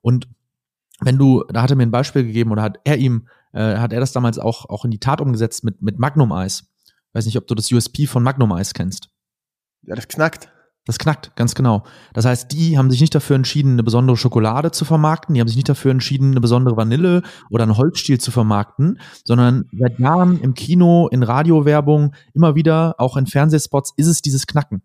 Und 0.00 0.28
wenn 1.00 1.18
du, 1.18 1.44
da 1.52 1.62
hat 1.62 1.70
er 1.70 1.76
mir 1.76 1.84
ein 1.84 1.90
Beispiel 1.90 2.24
gegeben 2.24 2.52
oder 2.52 2.62
hat 2.62 2.80
er 2.84 2.96
ihm, 2.96 3.28
äh, 3.52 3.76
hat 3.76 3.92
er 3.92 4.00
das 4.00 4.12
damals 4.12 4.38
auch, 4.38 4.68
auch 4.68 4.84
in 4.84 4.90
die 4.90 4.98
Tat 4.98 5.20
umgesetzt 5.20 5.62
mit, 5.62 5.82
mit 5.82 5.98
Magnum 5.98 6.32
Eis. 6.32 6.64
Weiß 7.12 7.26
nicht, 7.26 7.36
ob 7.38 7.46
du 7.46 7.54
das 7.54 7.70
USP 7.70 8.06
von 8.06 8.22
Magnum 8.22 8.52
Eis 8.52 8.74
kennst. 8.74 9.10
Ja, 9.82 9.94
das 9.94 10.08
knackt. 10.08 10.48
Das 10.86 10.98
knackt, 10.98 11.36
ganz 11.36 11.54
genau. 11.54 11.84
Das 12.14 12.24
heißt, 12.24 12.50
die 12.52 12.78
haben 12.78 12.90
sich 12.90 13.00
nicht 13.00 13.14
dafür 13.14 13.36
entschieden, 13.36 13.72
eine 13.72 13.82
besondere 13.82 14.16
Schokolade 14.16 14.70
zu 14.70 14.84
vermarkten, 14.84 15.34
die 15.34 15.40
haben 15.40 15.46
sich 15.46 15.56
nicht 15.56 15.68
dafür 15.68 15.90
entschieden, 15.90 16.30
eine 16.30 16.40
besondere 16.40 16.76
Vanille 16.76 17.22
oder 17.50 17.64
einen 17.64 17.76
Holzstiel 17.76 18.18
zu 18.18 18.30
vermarkten, 18.30 18.98
sondern 19.24 19.66
seit 19.78 19.98
Jahren 19.98 20.40
im 20.40 20.54
Kino, 20.54 21.06
in 21.08 21.22
Radiowerbung, 21.22 22.14
immer 22.32 22.54
wieder, 22.54 22.94
auch 22.98 23.16
in 23.16 23.26
Fernsehspots, 23.26 23.92
ist 23.96 24.06
es 24.06 24.22
dieses 24.22 24.46
Knacken. 24.46 24.82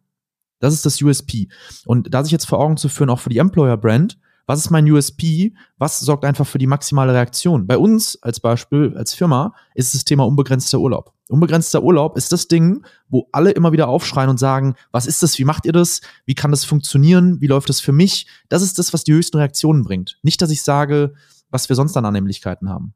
Das 0.60 0.74
ist 0.74 0.86
das 0.86 1.02
USP. 1.02 1.48
Und 1.86 2.14
da 2.14 2.24
sich 2.24 2.32
jetzt 2.32 2.46
vor 2.46 2.60
Augen 2.60 2.78
zu 2.78 2.90
führen, 2.90 3.10
auch 3.10 3.20
für 3.20 3.30
die 3.30 3.38
Employer-Brand, 3.38 4.18
was 4.48 4.60
ist 4.60 4.70
mein 4.70 4.90
USP? 4.90 5.56
Was 5.78 6.00
sorgt 6.00 6.24
einfach 6.24 6.46
für 6.46 6.60
die 6.60 6.68
maximale 6.68 7.14
Reaktion? 7.14 7.66
Bei 7.66 7.78
uns 7.78 8.22
als 8.22 8.40
Beispiel, 8.40 8.94
als 8.96 9.16
Firma, 9.16 9.56
ist 9.74 9.96
das 9.96 10.06
Thema 10.06 10.26
unbegrenzter 10.26 10.80
Urlaub. 10.80 11.15
Unbegrenzter 11.28 11.82
Urlaub 11.82 12.18
ist 12.18 12.32
das 12.32 12.48
Ding, 12.48 12.86
wo 13.10 13.28
alle 13.32 13.52
immer 13.52 13.72
wieder 13.72 13.88
aufschreien 13.88 14.30
und 14.30 14.40
sagen, 14.40 14.76
was 14.92 15.08
ist 15.08 15.24
das? 15.24 15.40
Wie 15.40 15.46
macht 15.46 15.66
ihr 15.66 15.74
das? 15.74 16.02
Wie 16.26 16.36
kann 16.36 16.52
das 16.52 16.66
funktionieren? 16.66 17.42
Wie 17.42 17.48
läuft 17.48 17.70
das 17.70 17.80
für 17.80 17.92
mich? 17.92 18.28
Das 18.50 18.62
ist 18.62 18.78
das, 18.78 18.94
was 18.94 19.04
die 19.04 19.14
höchsten 19.14 19.38
Reaktionen 19.38 19.84
bringt. 19.84 20.20
Nicht, 20.22 20.42
dass 20.42 20.52
ich 20.52 20.62
sage, 20.62 21.14
was 21.50 21.68
wir 21.68 21.76
sonst 21.76 21.98
an 21.98 22.06
Annehmlichkeiten 22.06 22.70
haben. 22.70 22.94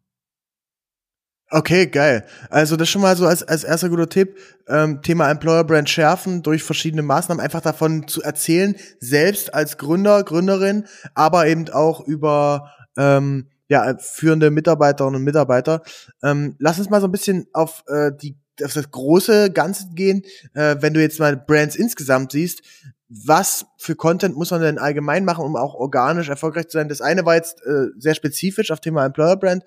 Okay, 1.52 1.88
geil. 1.88 2.26
Also 2.52 2.76
das 2.76 2.90
schon 2.90 3.02
mal 3.02 3.18
so 3.18 3.26
als, 3.26 3.42
als 3.42 3.64
erster 3.64 3.90
guter 3.90 4.08
Tipp. 4.08 4.38
Ähm, 4.68 5.02
Thema 5.02 5.32
Employer 5.32 5.64
Brand 5.64 5.90
schärfen 5.90 6.44
durch 6.44 6.62
verschiedene 6.62 7.02
Maßnahmen, 7.02 7.44
einfach 7.44 7.62
davon 7.62 8.08
zu 8.08 8.22
erzählen, 8.22 8.76
selbst 9.00 9.52
als 9.56 9.80
Gründer, 9.80 10.24
Gründerin, 10.24 10.86
aber 11.16 11.48
eben 11.48 11.68
auch 11.70 12.02
über 12.02 12.72
ähm, 12.98 13.48
ja, 13.70 13.98
führende 13.98 14.52
Mitarbeiterinnen 14.52 15.20
und 15.20 15.24
Mitarbeiter. 15.24 15.84
Ähm, 16.22 16.56
lass 16.60 16.80
uns 16.80 16.90
mal 16.90 17.02
so 17.02 17.08
ein 17.08 17.12
bisschen 17.12 17.48
auf 17.54 17.84
äh, 17.88 18.12
die 18.12 18.38
auf 18.64 18.74
das 18.74 18.92
große 18.92 19.52
Ganze 19.52 19.88
gehen. 19.94 20.24
Äh, 20.54 20.76
wenn 20.82 20.94
du 20.94 21.02
jetzt 21.02 21.20
mal 21.20 21.38
Brands 21.38 21.78
insgesamt 21.78 22.34
siehst, 22.34 22.62
was 23.08 23.66
für 23.78 23.96
Content 23.96 24.36
muss 24.36 24.52
man 24.52 24.62
denn 24.62 24.78
allgemein 24.78 25.24
machen, 25.24 25.46
um 25.46 25.56
auch 25.56 25.76
organisch 25.76 26.28
erfolgreich 26.28 26.68
zu 26.68 26.78
sein? 26.78 26.90
Das 26.90 27.00
eine 27.00 27.26
war 27.26 27.36
jetzt 27.36 27.66
äh, 27.66 27.88
sehr 27.98 28.16
spezifisch 28.16 28.72
auf 28.72 28.82
Thema 28.82 29.06
Employer 29.06 29.38
Brand 29.38 29.64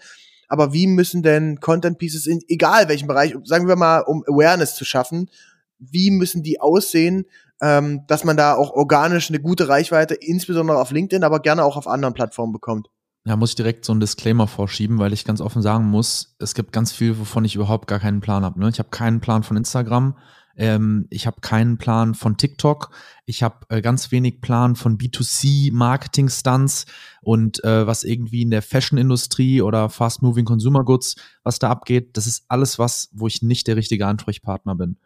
aber 0.53 0.75
wie 0.75 0.87
müssen 0.87 1.23
denn 1.23 1.61
Content 1.61 1.97
Pieces 1.97 2.27
in 2.27 2.43
egal 2.47 2.87
welchem 2.91 3.09
Bereich, 3.09 3.35
sagen 3.45 3.69
wir 3.69 3.77
mal, 3.77 4.01
um 4.01 4.23
Awareness 4.29 4.75
zu 4.75 4.85
schaffen, 4.85 5.31
wie 5.79 6.11
müssen 6.11 6.43
die 6.43 6.61
aussehen, 6.61 7.25
ähm, 7.63 8.03
dass 8.07 8.23
man 8.23 8.37
da 8.37 8.55
auch 8.55 8.71
organisch 8.73 9.31
eine 9.31 9.41
gute 9.41 9.69
Reichweite, 9.69 10.13
insbesondere 10.13 10.79
auf 10.79 10.91
LinkedIn, 10.91 11.25
aber 11.25 11.41
gerne 11.41 11.65
auch 11.65 11.79
auf 11.79 11.87
anderen 11.87 12.13
Plattformen 12.13 12.53
bekommt? 12.53 12.91
Da 13.25 13.37
muss 13.37 13.51
ich 13.51 13.57
direkt 13.57 13.85
so 13.85 13.93
einen 13.93 14.01
Disclaimer 14.01 14.49
vorschieben, 14.49 14.99
weil 14.99 15.13
ich 15.13 15.25
ganz 15.25 15.41
offen 15.41 15.63
sagen 15.63 15.85
muss, 15.85 16.35
es 16.41 16.55
gibt 16.55 16.73
ganz 16.73 16.91
viel, 16.91 17.19
wovon 17.19 17.45
ich 17.45 17.55
überhaupt 17.55 17.87
gar 17.87 18.01
keinen 18.01 18.21
Plan 18.21 18.45
habe. 18.45 18.59
Ne? 18.59 18.69
Ich 18.69 18.81
habe 18.81 18.89
keinen 18.91 19.21
Plan 19.21 19.45
von 19.45 19.57
Instagram, 19.57 20.17
Ähm, 20.57 21.07
ich 21.11 21.27
habe 21.27 21.41
keinen 21.41 21.79
Plan 21.79 22.15
von 22.15 22.37
TikTok. 22.37 22.91
Ich 23.25 23.43
habe 23.43 23.67
äh, 23.69 23.81
ganz 23.81 24.11
wenig 24.11 24.41
Plan 24.41 24.77
von 24.77 24.99
B2C-Marketing-Stunts 24.99 26.87
und 27.23 27.63
äh, 27.65 27.87
was 27.87 28.05
irgendwie 28.05 28.43
in 28.43 28.51
der 28.51 28.63
Fashion-Industrie 28.63 29.63
oder 29.63 29.89
Fast-Moving 29.89 30.45
Consumer 30.45 30.85
Goods, 30.85 31.17
was 31.45 31.59
da 31.59 31.71
abgeht. 31.71 32.17
Das 32.17 32.27
ist 32.27 32.45
alles 32.49 32.79
was, 32.79 33.11
wo 33.13 33.27
ich 33.27 33.43
nicht 33.43 33.69
der 33.69 33.77
richtige 33.77 34.07
Ansprechpartner 34.07 34.75
bin. 34.75 34.97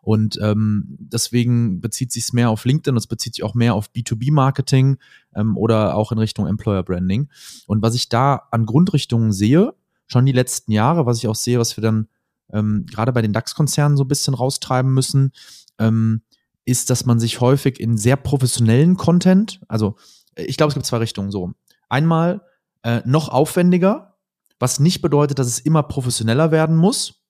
Und 0.00 0.38
ähm, 0.42 0.96
deswegen 0.98 1.80
bezieht 1.80 2.12
sich 2.12 2.24
es 2.24 2.32
mehr 2.32 2.50
auf 2.50 2.64
LinkedIn 2.64 2.96
es 2.96 3.06
bezieht 3.06 3.34
sich 3.34 3.44
auch 3.44 3.54
mehr 3.54 3.74
auf 3.74 3.90
B2B-Marketing 3.90 4.98
ähm, 5.34 5.56
oder 5.56 5.96
auch 5.96 6.12
in 6.12 6.18
Richtung 6.18 6.46
Employer-Branding. 6.46 7.28
Und 7.66 7.82
was 7.82 7.94
ich 7.94 8.08
da 8.08 8.48
an 8.50 8.66
Grundrichtungen 8.66 9.32
sehe, 9.32 9.74
schon 10.06 10.26
die 10.26 10.32
letzten 10.32 10.72
Jahre, 10.72 11.06
was 11.06 11.18
ich 11.18 11.26
auch 11.26 11.34
sehe, 11.34 11.58
was 11.58 11.76
wir 11.76 11.82
dann 11.82 12.08
ähm, 12.52 12.86
gerade 12.90 13.12
bei 13.12 13.22
den 13.22 13.32
DAX-Konzernen 13.32 13.96
so 13.96 14.04
ein 14.04 14.08
bisschen 14.08 14.34
raustreiben 14.34 14.92
müssen, 14.92 15.32
ähm, 15.78 16.22
ist, 16.64 16.90
dass 16.90 17.06
man 17.06 17.18
sich 17.18 17.40
häufig 17.40 17.80
in 17.80 17.96
sehr 17.96 18.16
professionellen 18.16 18.96
Content, 18.96 19.60
also 19.68 19.96
äh, 20.34 20.44
ich 20.44 20.56
glaube, 20.56 20.68
es 20.68 20.74
gibt 20.74 20.86
zwei 20.86 20.98
Richtungen 20.98 21.30
so. 21.30 21.52
Einmal 21.88 22.42
äh, 22.82 23.02
noch 23.04 23.28
aufwendiger, 23.28 24.16
was 24.58 24.80
nicht 24.80 25.02
bedeutet, 25.02 25.38
dass 25.38 25.46
es 25.46 25.58
immer 25.58 25.82
professioneller 25.82 26.50
werden 26.50 26.76
muss, 26.76 27.22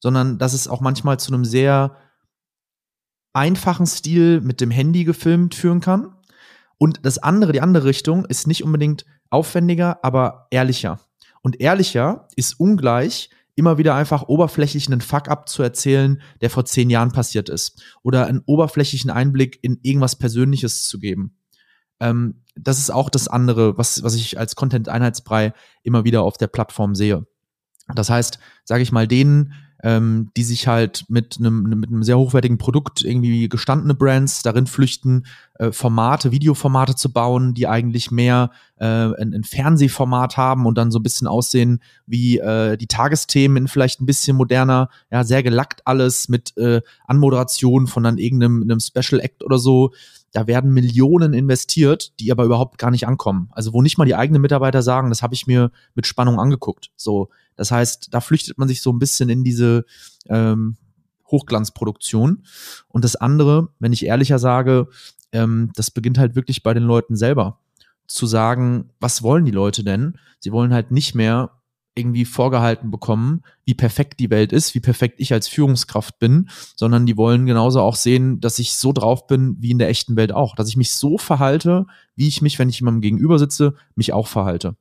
sondern 0.00 0.38
dass 0.38 0.52
es 0.52 0.68
auch 0.68 0.80
manchmal 0.80 1.18
zu 1.18 1.32
einem 1.32 1.44
sehr 1.44 1.96
einfachen 3.32 3.86
Stil 3.86 4.40
mit 4.40 4.60
dem 4.60 4.70
Handy 4.70 5.04
gefilmt 5.04 5.54
führen 5.54 5.80
kann. 5.80 6.14
Und 6.78 7.04
das 7.04 7.18
andere, 7.18 7.52
die 7.52 7.60
andere 7.60 7.84
Richtung, 7.84 8.24
ist 8.24 8.46
nicht 8.46 8.62
unbedingt 8.62 9.04
aufwendiger, 9.30 9.98
aber 10.02 10.46
ehrlicher. 10.50 11.00
Und 11.42 11.60
ehrlicher 11.60 12.28
ist 12.36 12.58
ungleich 12.58 13.30
immer 13.56 13.78
wieder 13.78 13.94
einfach 13.94 14.28
oberflächlich 14.28 14.86
einen 14.86 15.00
Fuck-up 15.00 15.48
zu 15.48 15.62
erzählen, 15.62 16.20
der 16.40 16.50
vor 16.50 16.64
zehn 16.64 16.90
Jahren 16.90 17.10
passiert 17.10 17.48
ist. 17.48 17.82
Oder 18.02 18.26
einen 18.26 18.42
oberflächlichen 18.46 19.10
Einblick 19.10 19.58
in 19.62 19.80
irgendwas 19.82 20.16
Persönliches 20.16 20.84
zu 20.86 21.00
geben. 21.00 21.36
Ähm, 21.98 22.42
das 22.54 22.78
ist 22.78 22.90
auch 22.90 23.10
das 23.10 23.28
andere, 23.28 23.78
was, 23.78 24.02
was 24.02 24.14
ich 24.14 24.38
als 24.38 24.56
Content-Einheitsbrei 24.56 25.54
immer 25.82 26.04
wieder 26.04 26.22
auf 26.22 26.36
der 26.36 26.48
Plattform 26.48 26.94
sehe. 26.94 27.26
Das 27.94 28.10
heißt, 28.10 28.38
sage 28.64 28.82
ich 28.82 28.92
mal, 28.92 29.08
denen, 29.08 29.54
ähm, 29.82 30.30
die 30.36 30.42
sich 30.42 30.66
halt 30.66 31.04
mit 31.08 31.36
einem, 31.38 31.62
mit 31.64 31.90
einem 31.90 32.02
sehr 32.02 32.18
hochwertigen 32.18 32.58
Produkt 32.58 33.02
irgendwie 33.02 33.48
gestandene 33.48 33.94
Brands 33.94 34.42
darin 34.42 34.66
flüchten, 34.66 35.26
äh, 35.58 35.70
Formate, 35.72 36.32
Videoformate 36.32 36.96
zu 36.96 37.12
bauen, 37.12 37.54
die 37.54 37.66
eigentlich 37.66 38.10
mehr 38.10 38.50
äh, 38.78 38.84
ein, 38.84 39.34
ein 39.34 39.44
Fernsehformat 39.44 40.36
haben 40.36 40.66
und 40.66 40.76
dann 40.78 40.90
so 40.90 40.98
ein 40.98 41.02
bisschen 41.02 41.26
aussehen 41.26 41.80
wie 42.06 42.38
äh, 42.38 42.76
die 42.76 42.86
Tagesthemen 42.86 43.68
vielleicht 43.68 44.00
ein 44.00 44.06
bisschen 44.06 44.36
moderner, 44.36 44.88
ja, 45.10 45.24
sehr 45.24 45.42
gelackt 45.42 45.82
alles 45.84 46.28
mit 46.28 46.56
äh, 46.56 46.80
Anmoderation 47.06 47.86
von 47.86 48.02
dann 48.02 48.18
irgendeinem 48.18 48.62
einem 48.62 48.80
Special 48.80 49.20
Act 49.20 49.44
oder 49.44 49.58
so. 49.58 49.92
Da 50.32 50.46
werden 50.46 50.72
Millionen 50.72 51.32
investiert, 51.32 52.18
die 52.20 52.30
aber 52.30 52.44
überhaupt 52.44 52.78
gar 52.78 52.90
nicht 52.90 53.06
ankommen. 53.06 53.48
Also 53.52 53.72
wo 53.72 53.82
nicht 53.82 53.96
mal 53.96 54.04
die 54.04 54.14
eigenen 54.14 54.42
Mitarbeiter 54.42 54.82
sagen, 54.82 55.08
das 55.08 55.22
habe 55.22 55.34
ich 55.34 55.46
mir 55.46 55.70
mit 55.94 56.06
Spannung 56.06 56.38
angeguckt. 56.38 56.90
So, 56.96 57.30
das 57.56 57.70
heißt, 57.70 58.08
da 58.12 58.20
flüchtet 58.20 58.58
man 58.58 58.68
sich 58.68 58.82
so 58.82 58.92
ein 58.92 58.98
bisschen 58.98 59.28
in 59.28 59.44
diese 59.44 59.84
ähm, 60.28 60.76
Hochglanzproduktion. 61.30 62.44
Und 62.88 63.04
das 63.04 63.16
andere, 63.16 63.68
wenn 63.78 63.92
ich 63.92 64.04
ehrlicher 64.04 64.38
sage, 64.38 64.88
ähm, 65.32 65.70
das 65.74 65.90
beginnt 65.90 66.18
halt 66.18 66.34
wirklich 66.36 66.62
bei 66.62 66.74
den 66.74 66.84
Leuten 66.84 67.16
selber. 67.16 67.60
Zu 68.06 68.26
sagen, 68.26 68.90
was 69.00 69.22
wollen 69.22 69.44
die 69.44 69.50
Leute 69.50 69.82
denn? 69.82 70.18
Sie 70.38 70.52
wollen 70.52 70.72
halt 70.72 70.90
nicht 70.92 71.14
mehr 71.14 71.50
irgendwie 71.96 72.24
vorgehalten 72.24 72.90
bekommen, 72.90 73.42
wie 73.64 73.74
perfekt 73.74 74.20
die 74.20 74.30
Welt 74.30 74.52
ist, 74.52 74.74
wie 74.74 74.80
perfekt 74.80 75.18
ich 75.18 75.32
als 75.32 75.48
Führungskraft 75.48 76.18
bin, 76.18 76.48
sondern 76.76 77.06
die 77.06 77.16
wollen 77.16 77.46
genauso 77.46 77.80
auch 77.80 77.96
sehen, 77.96 78.40
dass 78.40 78.58
ich 78.58 78.74
so 78.74 78.92
drauf 78.92 79.26
bin 79.26 79.56
wie 79.60 79.70
in 79.70 79.78
der 79.78 79.88
echten 79.88 80.14
Welt 80.16 80.32
auch, 80.32 80.54
dass 80.54 80.68
ich 80.68 80.76
mich 80.76 80.92
so 80.92 81.18
verhalte, 81.18 81.86
wie 82.14 82.28
ich 82.28 82.42
mich, 82.42 82.58
wenn 82.58 82.68
ich 82.68 82.80
jemandem 82.80 83.00
gegenüber 83.00 83.38
sitze, 83.38 83.74
mich 83.94 84.12
auch 84.12 84.26
verhalte. 84.26 84.76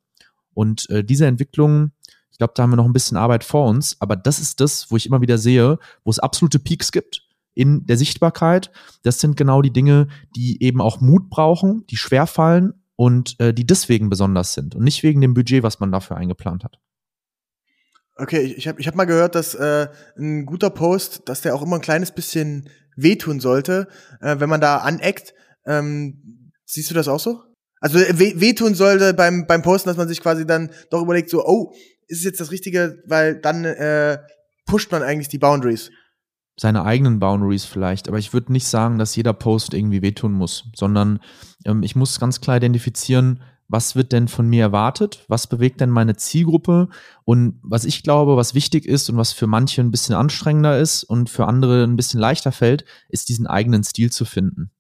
Und 0.54 0.90
äh, 0.90 1.04
diese 1.04 1.26
Entwicklung, 1.26 1.92
ich 2.32 2.38
glaube, 2.38 2.54
da 2.56 2.64
haben 2.64 2.72
wir 2.72 2.78
noch 2.78 2.86
ein 2.86 2.94
bisschen 2.94 3.18
Arbeit 3.18 3.44
vor 3.44 3.68
uns, 3.68 3.96
aber 4.02 4.16
das 4.16 4.40
ist 4.40 4.60
das, 4.60 4.92
wo 4.92 4.98
ich 4.98 5.06
immer 5.06 5.22
wieder 5.22 5.38
sehe, 5.38 5.80
wo 6.04 6.12
es 6.12 6.20
absolute 6.20 6.60
Peaks 6.60 6.92
gibt 6.92 7.24
in 7.54 7.86
der 7.86 7.98
Sichtbarkeit. 7.98 8.72
Das 9.04 9.20
sind 9.20 9.38
genau 9.38 9.62
die 9.62 9.72
Dinge, 9.72 10.08
die 10.36 10.62
eben 10.62 10.82
auch 10.82 11.00
Mut 11.00 11.30
brauchen, 11.30 11.86
die 11.88 11.98
schwerfallen 11.98 12.74
und 12.96 13.40
äh, 13.40 13.54
die 13.54 13.66
deswegen 13.66 14.10
besonders 14.10 14.54
sind 14.54 14.76
und 14.76 14.84
nicht 14.84 15.04
wegen 15.04 15.22
dem 15.22 15.34
Budget, 15.34 15.64
was 15.64 15.80
man 15.80 15.92
dafür 15.92 16.18
eingeplant 16.18 16.64
hat. 16.64 16.80
Okay, 18.18 18.42
ich, 18.42 18.58
ich 18.58 18.68
habe 18.68 18.80
ich 18.80 18.88
hab 18.88 18.96
mal 18.96 19.06
gehört, 19.06 19.36
dass 19.36 19.56
äh, 19.56 19.88
ein 20.18 20.46
guter 20.46 20.70
Post, 20.70 21.24
dass 21.26 21.42
der 21.42 21.54
auch 21.56 21.62
immer 21.62 21.76
ein 21.76 21.82
kleines 21.82 22.12
bisschen 22.12 22.70
wehtun 22.96 23.40
sollte, 23.40 23.88
äh, 24.22 24.40
wenn 24.40 24.50
man 24.50 24.62
da 24.62 24.78
aneckt. 24.78 25.34
Ähm, 25.66 26.52
siehst 26.66 26.90
du 26.90 26.94
das 26.94 27.08
auch 27.08 27.20
so? 27.20 27.42
Also 27.82 28.00
weh, 28.00 28.34
wehtun 28.38 28.74
sollte 28.74 29.14
beim, 29.14 29.46
beim 29.48 29.62
Posten, 29.62 29.90
dass 29.90 29.98
man 29.98 30.08
sich 30.08 30.22
quasi 30.22 30.46
dann 30.46 30.72
doch 30.90 31.02
überlegt, 31.02 31.30
so, 31.30 31.46
oh, 31.46 31.74
ist 32.08 32.20
es 32.20 32.24
jetzt 32.24 32.40
das 32.40 32.52
Richtige, 32.52 33.04
weil 33.06 33.40
dann 33.40 33.66
äh, 33.66 34.20
pusht 34.66 34.92
man 34.92 35.04
eigentlich 35.04 35.28
die 35.28 35.38
Boundaries. 35.38 35.92
Seine 36.58 36.86
eigenen 36.86 37.20
Boundaries 37.20 37.66
vielleicht, 37.66 38.08
aber 38.08 38.18
ich 38.18 38.32
würde 38.32 38.54
nicht 38.54 38.68
sagen, 38.68 38.98
dass 38.98 39.16
jeder 39.16 39.34
Post 39.34 39.74
irgendwie 39.74 40.02
wehtun 40.02 40.32
muss, 40.32 40.70
sondern 40.74 41.20
ähm, 41.66 41.84
ich 41.84 41.98
muss 41.98 42.20
ganz 42.20 42.40
klar 42.40 42.58
identifizieren, 42.58 43.44
was 43.68 43.96
wird 43.96 44.12
denn 44.12 44.28
von 44.28 44.48
mir 44.48 44.64
erwartet, 44.64 45.26
was 45.28 45.48
bewegt 45.48 45.82
denn 45.82 45.90
meine 45.90 46.16
Zielgruppe 46.16 46.90
und 47.24 47.60
was 47.64 47.86
ich 47.86 48.04
glaube, 48.04 48.38
was 48.38 48.54
wichtig 48.54 48.86
ist 48.86 49.10
und 49.10 49.18
was 49.18 49.34
für 49.34 49.48
manche 49.48 49.82
ein 49.82 49.92
bisschen 49.92 50.16
anstrengender 50.16 50.80
ist 50.80 51.04
und 51.04 51.30
für 51.30 51.48
andere 51.48 51.84
ein 51.84 51.96
bisschen 51.96 52.20
leichter 52.20 52.52
fällt, 52.52 52.86
ist 53.10 53.30
diesen 53.30 53.48
eigenen 53.48 53.84
Stil 53.84 54.12
zu 54.12 54.26
finden. 54.26 54.72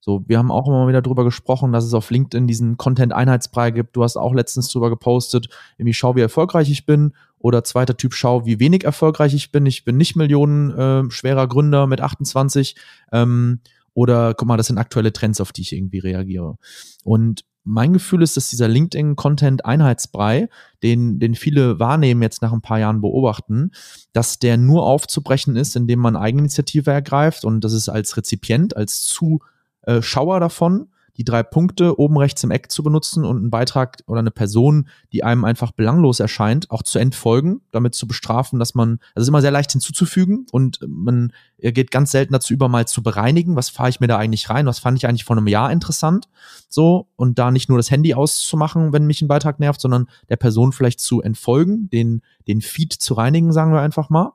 So, 0.00 0.24
wir 0.26 0.38
haben 0.38 0.52
auch 0.52 0.68
immer 0.68 0.88
wieder 0.88 1.02
drüber 1.02 1.24
gesprochen, 1.24 1.72
dass 1.72 1.84
es 1.84 1.92
auf 1.92 2.10
LinkedIn 2.10 2.46
diesen 2.46 2.76
Content-Einheitsbrei 2.76 3.72
gibt. 3.72 3.96
Du 3.96 4.04
hast 4.04 4.16
auch 4.16 4.32
letztens 4.32 4.68
drüber 4.68 4.88
gepostet, 4.88 5.48
irgendwie 5.76 5.92
schau, 5.92 6.14
wie 6.16 6.20
erfolgreich 6.20 6.70
ich 6.70 6.86
bin. 6.86 7.12
Oder 7.40 7.62
zweiter 7.62 7.96
Typ, 7.96 8.14
schau, 8.14 8.46
wie 8.46 8.58
wenig 8.58 8.84
erfolgreich 8.84 9.34
ich 9.34 9.52
bin. 9.52 9.66
Ich 9.66 9.84
bin 9.84 9.96
nicht 9.96 10.16
Millionen 10.16 10.70
äh, 10.70 11.10
schwerer 11.10 11.46
Gründer 11.46 11.86
mit 11.86 12.00
28. 12.00 12.74
Ähm, 13.12 13.60
oder 13.92 14.32
guck 14.34 14.48
mal, 14.48 14.56
das 14.56 14.68
sind 14.68 14.78
aktuelle 14.78 15.12
Trends, 15.12 15.40
auf 15.40 15.52
die 15.52 15.62
ich 15.62 15.72
irgendwie 15.72 15.98
reagiere. 15.98 16.56
Und 17.04 17.44
mein 17.68 17.92
Gefühl 17.92 18.22
ist, 18.22 18.36
dass 18.36 18.48
dieser 18.48 18.66
LinkedIn-Content-Einheitsbrei, 18.66 20.48
den, 20.82 21.18
den 21.18 21.34
viele 21.34 21.78
wahrnehmen, 21.78 22.22
jetzt 22.22 22.40
nach 22.40 22.52
ein 22.52 22.62
paar 22.62 22.78
Jahren 22.78 23.00
beobachten, 23.00 23.72
dass 24.12 24.38
der 24.38 24.56
nur 24.56 24.84
aufzubrechen 24.84 25.54
ist, 25.56 25.76
indem 25.76 25.98
man 25.98 26.16
Eigeninitiative 26.16 26.90
ergreift 26.90 27.44
und 27.44 27.62
das 27.62 27.74
ist 27.74 27.88
als 27.88 28.16
Rezipient, 28.16 28.76
als 28.76 29.02
zu 29.02 29.40
äh, 29.82 30.00
Schauer 30.00 30.40
davon, 30.40 30.88
die 31.18 31.24
drei 31.24 31.42
Punkte 31.42 31.98
oben 31.98 32.16
rechts 32.16 32.44
im 32.44 32.52
Eck 32.52 32.70
zu 32.70 32.82
benutzen 32.82 33.24
und 33.24 33.36
einen 33.38 33.50
Beitrag 33.50 33.98
oder 34.06 34.20
eine 34.20 34.30
Person, 34.30 34.88
die 35.12 35.24
einem 35.24 35.44
einfach 35.44 35.72
belanglos 35.72 36.20
erscheint, 36.20 36.70
auch 36.70 36.84
zu 36.84 36.98
entfolgen, 37.00 37.60
damit 37.72 37.94
zu 37.96 38.06
bestrafen, 38.06 38.60
dass 38.60 38.74
man, 38.74 39.00
das 39.14 39.22
ist 39.22 39.28
immer 39.28 39.40
sehr 39.40 39.50
leicht 39.50 39.72
hinzuzufügen 39.72 40.46
und 40.52 40.78
man 40.86 41.32
geht 41.58 41.90
ganz 41.90 42.12
selten 42.12 42.32
dazu 42.32 42.54
über, 42.54 42.68
mal 42.68 42.86
zu 42.86 43.02
bereinigen, 43.02 43.56
was 43.56 43.68
fahre 43.68 43.90
ich 43.90 43.98
mir 43.98 44.06
da 44.06 44.16
eigentlich 44.16 44.48
rein, 44.48 44.66
was 44.66 44.78
fand 44.78 44.96
ich 44.96 45.08
eigentlich 45.08 45.24
vor 45.24 45.36
einem 45.36 45.48
Jahr 45.48 45.72
interessant, 45.72 46.28
so, 46.68 47.08
und 47.16 47.38
da 47.38 47.50
nicht 47.50 47.68
nur 47.68 47.78
das 47.78 47.90
Handy 47.90 48.14
auszumachen, 48.14 48.92
wenn 48.92 49.06
mich 49.06 49.20
ein 49.20 49.28
Beitrag 49.28 49.58
nervt, 49.58 49.80
sondern 49.80 50.06
der 50.28 50.36
Person 50.36 50.72
vielleicht 50.72 51.00
zu 51.00 51.20
entfolgen, 51.20 51.90
den, 51.90 52.22
den 52.46 52.60
Feed 52.60 52.92
zu 52.92 53.14
reinigen, 53.14 53.52
sagen 53.52 53.72
wir 53.72 53.80
einfach 53.80 54.08
mal. 54.08 54.32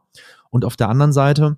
Und 0.50 0.66
auf 0.66 0.76
der 0.76 0.90
anderen 0.90 1.14
Seite, 1.14 1.58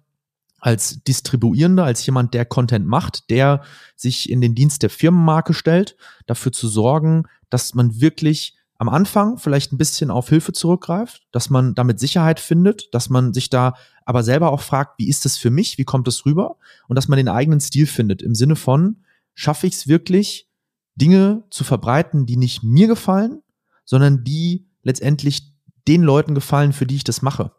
als 0.66 1.04
Distribuierender, 1.04 1.84
als 1.84 2.04
jemand, 2.08 2.34
der 2.34 2.44
Content 2.44 2.88
macht, 2.88 3.30
der 3.30 3.62
sich 3.96 4.32
in 4.32 4.42
den 4.42 4.56
Dienst 4.56 4.82
der 4.82 4.90
Firmenmarke 4.90 5.54
stellt, 5.54 5.96
dafür 6.26 6.52
zu 6.52 6.68
sorgen, 6.68 7.26
dass 7.52 7.76
man 7.76 8.02
wirklich 8.02 8.58
am 8.80 8.90
Anfang 8.90 9.38
vielleicht 9.38 9.72
ein 9.72 9.78
bisschen 9.78 10.10
auf 10.10 10.28
Hilfe 10.30 10.54
zurückgreift, 10.54 11.28
dass 11.32 11.52
man 11.52 11.76
damit 11.76 12.00
Sicherheit 12.00 12.40
findet, 12.40 12.92
dass 12.96 13.12
man 13.12 13.32
sich 13.32 13.52
da 13.52 13.76
aber 14.06 14.24
selber 14.24 14.52
auch 14.52 14.62
fragt, 14.62 14.98
wie 14.98 15.08
ist 15.08 15.24
das 15.24 15.38
für 15.38 15.52
mich, 15.52 15.78
wie 15.78 15.86
kommt 15.86 16.08
es 16.08 16.26
rüber 16.26 16.58
und 16.88 16.96
dass 16.96 17.08
man 17.08 17.18
den 17.18 17.30
eigenen 17.30 17.60
Stil 17.60 17.86
findet 17.86 18.24
im 18.24 18.34
Sinne 18.34 18.56
von, 18.56 19.04
schaffe 19.36 19.68
ich 19.68 19.76
es 19.76 19.88
wirklich, 19.88 20.50
Dinge 20.96 21.44
zu 21.52 21.64
verbreiten, 21.64 22.26
die 22.26 22.38
nicht 22.38 22.64
mir 22.64 22.88
gefallen, 22.88 23.44
sondern 23.84 24.24
die 24.24 24.68
letztendlich 24.82 25.54
den 25.88 26.02
Leuten 26.02 26.34
gefallen, 26.34 26.74
für 26.74 26.88
die 26.88 26.96
ich 26.96 27.04
das 27.04 27.22
mache. 27.22 27.52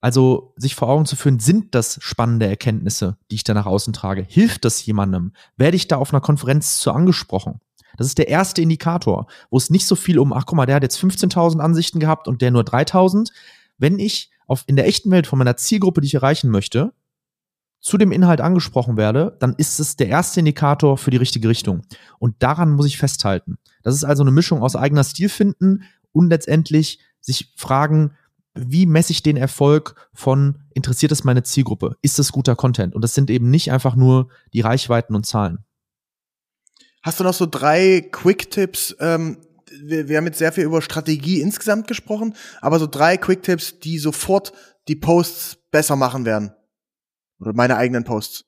Also 0.00 0.54
sich 0.56 0.74
vor 0.74 0.88
Augen 0.88 1.06
zu 1.06 1.16
führen, 1.16 1.40
sind 1.40 1.74
das 1.74 1.98
spannende 2.00 2.46
Erkenntnisse, 2.46 3.16
die 3.30 3.36
ich 3.36 3.44
da 3.44 3.54
nach 3.54 3.66
außen 3.66 3.92
trage? 3.92 4.24
Hilft 4.28 4.64
das 4.64 4.84
jemandem? 4.86 5.32
Werde 5.56 5.76
ich 5.76 5.88
da 5.88 5.96
auf 5.96 6.12
einer 6.12 6.20
Konferenz 6.20 6.78
zu 6.78 6.92
angesprochen? 6.92 7.60
Das 7.96 8.06
ist 8.06 8.18
der 8.18 8.28
erste 8.28 8.62
Indikator, 8.62 9.26
wo 9.50 9.56
es 9.56 9.70
nicht 9.70 9.86
so 9.86 9.96
viel 9.96 10.20
um, 10.20 10.32
ach 10.32 10.46
guck 10.46 10.56
mal, 10.56 10.66
der 10.66 10.76
hat 10.76 10.84
jetzt 10.84 10.98
15.000 10.98 11.58
Ansichten 11.58 11.98
gehabt 11.98 12.28
und 12.28 12.42
der 12.42 12.52
nur 12.52 12.62
3.000. 12.62 13.30
Wenn 13.76 13.98
ich 13.98 14.30
auf, 14.46 14.62
in 14.66 14.76
der 14.76 14.86
echten 14.86 15.10
Welt 15.10 15.26
von 15.26 15.38
meiner 15.38 15.56
Zielgruppe, 15.56 16.00
die 16.00 16.06
ich 16.06 16.14
erreichen 16.14 16.50
möchte, 16.50 16.92
zu 17.80 17.98
dem 17.98 18.12
Inhalt 18.12 18.40
angesprochen 18.40 18.96
werde, 18.96 19.36
dann 19.40 19.54
ist 19.56 19.78
es 19.80 19.96
der 19.96 20.08
erste 20.08 20.40
Indikator 20.40 20.96
für 20.98 21.10
die 21.10 21.16
richtige 21.16 21.48
Richtung. 21.48 21.82
Und 22.18 22.36
daran 22.42 22.72
muss 22.72 22.86
ich 22.86 22.98
festhalten. 22.98 23.58
Das 23.82 23.94
ist 23.94 24.04
also 24.04 24.22
eine 24.22 24.32
Mischung 24.32 24.62
aus 24.62 24.76
eigener 24.76 25.04
Stil 25.04 25.28
finden 25.28 25.82
und 26.12 26.28
letztendlich 26.28 27.00
sich 27.20 27.52
fragen, 27.56 28.12
wie 28.54 28.86
messe 28.86 29.12
ich 29.12 29.22
den 29.22 29.36
Erfolg 29.36 29.94
von 30.12 30.58
interessiert 30.74 31.12
es 31.12 31.24
meine 31.24 31.42
Zielgruppe? 31.42 31.96
Ist 32.02 32.18
es 32.18 32.32
guter 32.32 32.56
Content? 32.56 32.94
Und 32.94 33.02
das 33.02 33.14
sind 33.14 33.30
eben 33.30 33.50
nicht 33.50 33.70
einfach 33.72 33.94
nur 33.94 34.28
die 34.52 34.60
Reichweiten 34.60 35.14
und 35.14 35.26
Zahlen. 35.26 35.64
Hast 37.02 37.20
du 37.20 37.24
noch 37.24 37.34
so 37.34 37.46
drei 37.46 38.08
Quick-Tipps? 38.10 38.96
Ähm, 39.00 39.38
wir, 39.82 40.08
wir 40.08 40.16
haben 40.16 40.26
jetzt 40.26 40.38
sehr 40.38 40.52
viel 40.52 40.64
über 40.64 40.82
Strategie 40.82 41.40
insgesamt 41.40 41.86
gesprochen, 41.86 42.34
aber 42.60 42.78
so 42.78 42.86
drei 42.86 43.16
Quick-Tipps, 43.16 43.78
die 43.80 43.98
sofort 43.98 44.52
die 44.88 44.96
Posts 44.96 45.58
besser 45.70 45.96
machen 45.96 46.24
werden. 46.24 46.52
Oder 47.40 47.52
meine 47.52 47.76
eigenen 47.76 48.04
Posts 48.04 48.47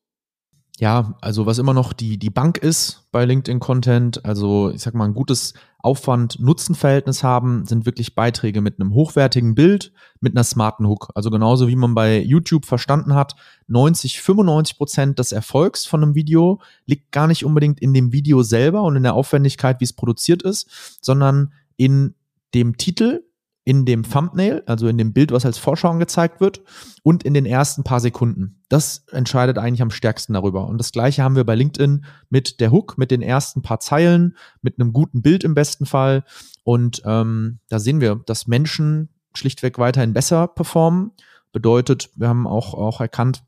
ja, 0.79 1.15
also 1.21 1.47
was 1.47 1.59
immer 1.59 1.75
noch 1.75 1.93
die, 1.93 2.19
die 2.19 2.31
Bank 2.31 2.59
ist 2.59 3.07
bei 3.13 3.25
LinkedIn 3.25 3.61
Content, 3.61 4.25
also 4.25 4.71
ich 4.71 4.81
sag 4.81 4.95
mal, 4.95 5.05
ein 5.05 5.15
gutes 5.15 5.55
Aufwand-Nutzen-Verhältnis 5.83 7.23
haben, 7.23 7.67
sind 7.67 7.87
wirklich 7.87 8.15
Beiträge 8.15 8.61
mit 8.61 8.81
einem 8.81 8.95
hochwertigen 8.95 9.55
Bild, 9.55 9.93
mit 10.21 10.35
einer 10.35 10.45
smarten 10.45 10.87
Hook. 10.87 11.11
Also 11.15 11.31
genauso 11.31 11.69
wie 11.69 11.77
man 11.77 11.95
bei 11.95 12.21
YouTube 12.21 12.67
verstanden 12.67 13.15
hat, 13.15 13.35
90, 13.69 14.21
95 14.21 14.77
Prozent 14.77 15.19
des 15.19 15.33
Erfolgs 15.33 15.87
von 15.87 16.03
einem 16.03 16.15
Video 16.15 16.61
liegt 16.87 17.13
gar 17.13 17.27
nicht 17.27 17.45
unbedingt 17.45 17.81
in 17.81 17.95
dem 17.95 18.13
Video 18.13 18.43
selber 18.43 18.83
und 18.83 18.97
in 18.97 19.03
der 19.03 19.15
Aufwendigkeit, 19.15 19.81
wie 19.81 19.85
es 19.85 19.93
produziert 19.93 20.43
ist, 20.43 20.99
sondern 21.03 21.53
in 21.77 22.15
dem 22.55 22.77
Titel, 22.77 23.23
in 23.71 23.85
dem 23.85 24.03
Thumbnail, 24.03 24.65
also 24.67 24.89
in 24.89 24.99
dem 24.99 25.13
Bild, 25.13 25.31
was 25.31 25.47
als 25.47 25.57
Vorschau 25.57 25.91
angezeigt 25.91 26.41
wird, 26.41 26.61
und 27.05 27.23
in 27.23 27.35
den 27.35 27.47
ersten 27.47 27.85
paar 27.85 28.01
Sekunden. 28.01 28.65
Das 28.69 29.05
entscheidet 29.13 29.59
eigentlich 29.59 29.81
am 29.81 29.93
stärksten 29.93 30.33
darüber. 30.33 30.67
Und 30.67 30.79
das 30.79 30.91
gleiche 30.91 31.23
haben 31.23 31.37
wir 31.37 31.45
bei 31.45 31.55
LinkedIn 31.55 32.05
mit 32.31 32.59
der 32.59 32.73
Hook, 32.73 32.99
mit 32.99 33.13
den 33.13 33.23
ersten 33.23 33.63
paar 33.63 33.79
Zeilen, 33.79 34.37
mit 34.61 34.81
einem 34.81 34.93
guten 34.93 35.23
Bild 35.23 35.45
im 35.45 35.55
besten 35.55 35.87
Fall. 35.87 36.25
Und 36.65 37.03
ähm, 37.05 37.61
da 37.69 37.79
sehen 37.79 38.01
wir, 38.01 38.17
dass 38.27 38.49
Menschen 38.49 39.11
schlichtweg 39.35 39.79
weiterhin 39.79 40.15
besser 40.15 40.49
performen. 40.49 41.13
Bedeutet, 41.53 42.11
wir 42.17 42.27
haben 42.27 42.49
auch, 42.49 42.75
auch 42.75 43.01
erkannt, 43.01 43.45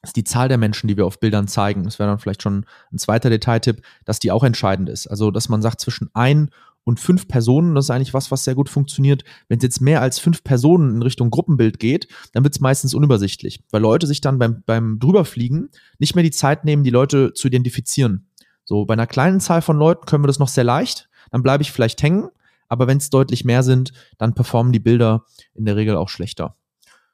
dass 0.00 0.12
die 0.12 0.22
Zahl 0.22 0.46
der 0.46 0.58
Menschen, 0.58 0.86
die 0.86 0.96
wir 0.96 1.06
auf 1.06 1.18
Bildern 1.18 1.48
zeigen, 1.48 1.82
das 1.82 1.98
wäre 1.98 2.08
dann 2.08 2.20
vielleicht 2.20 2.42
schon 2.42 2.66
ein 2.92 2.98
zweiter 2.98 3.30
Detailtipp, 3.30 3.82
dass 4.04 4.20
die 4.20 4.30
auch 4.30 4.44
entscheidend 4.44 4.88
ist. 4.88 5.08
Also, 5.08 5.32
dass 5.32 5.48
man 5.48 5.60
sagt, 5.60 5.80
zwischen 5.80 6.08
ein 6.14 6.50
und 6.86 7.00
fünf 7.00 7.26
Personen, 7.26 7.74
das 7.74 7.86
ist 7.86 7.90
eigentlich 7.90 8.14
was, 8.14 8.30
was 8.30 8.44
sehr 8.44 8.54
gut 8.54 8.68
funktioniert. 8.68 9.24
Wenn 9.48 9.58
es 9.58 9.64
jetzt 9.64 9.80
mehr 9.80 10.00
als 10.00 10.20
fünf 10.20 10.44
Personen 10.44 10.94
in 10.94 11.02
Richtung 11.02 11.30
Gruppenbild 11.30 11.80
geht, 11.80 12.06
dann 12.32 12.44
wird 12.44 12.54
es 12.54 12.60
meistens 12.60 12.94
unübersichtlich, 12.94 13.64
weil 13.72 13.82
Leute 13.82 14.06
sich 14.06 14.20
dann 14.20 14.38
beim, 14.38 14.62
beim 14.64 15.00
drüberfliegen 15.00 15.70
nicht 15.98 16.14
mehr 16.14 16.22
die 16.22 16.30
Zeit 16.30 16.64
nehmen, 16.64 16.84
die 16.84 16.90
Leute 16.90 17.32
zu 17.34 17.48
identifizieren. 17.48 18.28
So, 18.64 18.84
bei 18.84 18.94
einer 18.94 19.08
kleinen 19.08 19.40
Zahl 19.40 19.62
von 19.62 19.76
Leuten 19.76 20.06
können 20.06 20.22
wir 20.22 20.28
das 20.28 20.38
noch 20.38 20.46
sehr 20.46 20.62
leicht, 20.62 21.08
dann 21.32 21.42
bleibe 21.42 21.62
ich 21.62 21.72
vielleicht 21.72 22.00
hängen, 22.04 22.28
aber 22.68 22.86
wenn 22.86 22.98
es 22.98 23.10
deutlich 23.10 23.44
mehr 23.44 23.64
sind, 23.64 23.92
dann 24.16 24.34
performen 24.34 24.72
die 24.72 24.78
Bilder 24.78 25.24
in 25.54 25.64
der 25.64 25.74
Regel 25.74 25.96
auch 25.96 26.08
schlechter. 26.08 26.56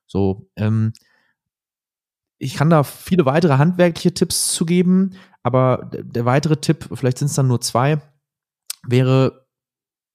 So, 0.07 0.51
ähm, 0.57 0.93
ich 2.37 2.57
kann 2.57 2.69
da 2.69 2.83
viele 2.83 3.25
weitere 3.25 3.57
handwerkliche 3.57 4.13
Tipps 4.13 4.53
zu 4.53 4.67
geben, 4.67 5.15
aber 5.43 5.89
der 5.93 6.27
weitere 6.27 6.59
Tipp, 6.59 6.91
vielleicht 6.93 7.17
sind 7.19 7.29
es 7.29 7.35
dann 7.35 7.49
nur 7.49 7.63
zwei, 7.63 8.03
wäre 8.87 9.42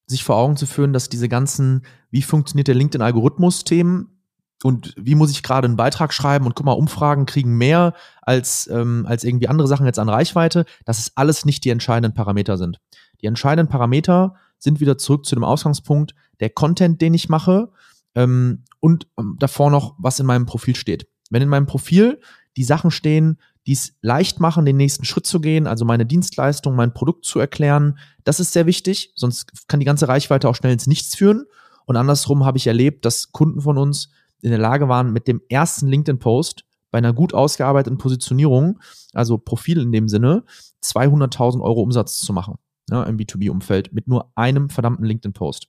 sich 0.08 0.24
vor 0.24 0.36
Augen 0.36 0.56
zu 0.56 0.66
führen, 0.66 0.92
dass 0.92 1.08
diese 1.08 1.28
ganzen, 1.28 1.82
wie 2.10 2.22
funktioniert 2.22 2.68
der 2.68 2.74
LinkedIn-Algorithmus-Themen 2.74 4.18
und 4.64 4.94
wie 4.96 5.14
muss 5.14 5.30
ich 5.30 5.42
gerade 5.42 5.66
einen 5.66 5.76
Beitrag 5.76 6.12
schreiben 6.12 6.46
und 6.46 6.56
guck 6.56 6.66
mal, 6.66 6.72
Umfragen 6.72 7.26
kriegen 7.26 7.56
mehr 7.56 7.94
als, 8.22 8.68
ähm, 8.72 9.06
als 9.06 9.22
irgendwie 9.22 9.48
andere 9.48 9.68
Sachen 9.68 9.86
jetzt 9.86 9.98
an 9.98 10.08
Reichweite, 10.08 10.64
dass 10.84 10.98
es 10.98 11.16
alles 11.16 11.44
nicht 11.44 11.64
die 11.64 11.70
entscheidenden 11.70 12.14
Parameter 12.14 12.56
sind. 12.56 12.80
Die 13.20 13.26
entscheidenden 13.26 13.70
Parameter 13.70 14.34
sind 14.58 14.80
wieder 14.80 14.98
zurück 14.98 15.26
zu 15.26 15.36
dem 15.36 15.44
Ausgangspunkt, 15.44 16.14
der 16.40 16.50
Content, 16.50 17.00
den 17.00 17.14
ich 17.14 17.28
mache 17.28 17.70
ähm, 18.14 18.64
und 18.80 19.06
ähm, 19.18 19.36
davor 19.38 19.70
noch, 19.70 19.94
was 19.98 20.18
in 20.18 20.26
meinem 20.26 20.46
Profil 20.46 20.74
steht. 20.74 21.06
Wenn 21.30 21.42
in 21.42 21.48
meinem 21.48 21.66
Profil 21.66 22.20
die 22.56 22.64
Sachen 22.64 22.90
stehen, 22.90 23.38
die 23.68 23.74
es 23.74 23.92
leicht 24.00 24.40
machen, 24.40 24.64
den 24.64 24.78
nächsten 24.78 25.04
Schritt 25.04 25.26
zu 25.26 25.40
gehen, 25.40 25.66
also 25.66 25.84
meine 25.84 26.06
Dienstleistung, 26.06 26.74
mein 26.74 26.94
Produkt 26.94 27.26
zu 27.26 27.38
erklären. 27.38 27.98
Das 28.24 28.40
ist 28.40 28.54
sehr 28.54 28.64
wichtig, 28.64 29.12
sonst 29.14 29.68
kann 29.68 29.78
die 29.78 29.84
ganze 29.84 30.08
Reichweite 30.08 30.48
auch 30.48 30.54
schnell 30.54 30.72
ins 30.72 30.86
Nichts 30.86 31.14
führen. 31.14 31.44
Und 31.84 31.96
andersrum 31.96 32.46
habe 32.46 32.56
ich 32.56 32.66
erlebt, 32.66 33.04
dass 33.04 33.30
Kunden 33.30 33.60
von 33.60 33.76
uns 33.76 34.08
in 34.40 34.48
der 34.48 34.58
Lage 34.58 34.88
waren, 34.88 35.12
mit 35.12 35.28
dem 35.28 35.42
ersten 35.50 35.86
LinkedIn-Post 35.86 36.64
bei 36.90 36.96
einer 36.96 37.12
gut 37.12 37.34
ausgearbeiteten 37.34 37.98
Positionierung, 37.98 38.80
also 39.12 39.36
Profil 39.36 39.82
in 39.82 39.92
dem 39.92 40.08
Sinne, 40.08 40.44
200.000 40.82 41.60
Euro 41.60 41.82
Umsatz 41.82 42.20
zu 42.20 42.32
machen 42.32 42.54
ja, 42.90 43.02
im 43.02 43.18
B2B-Umfeld 43.18 43.92
mit 43.92 44.08
nur 44.08 44.32
einem 44.34 44.70
verdammten 44.70 45.04
LinkedIn-Post. 45.04 45.68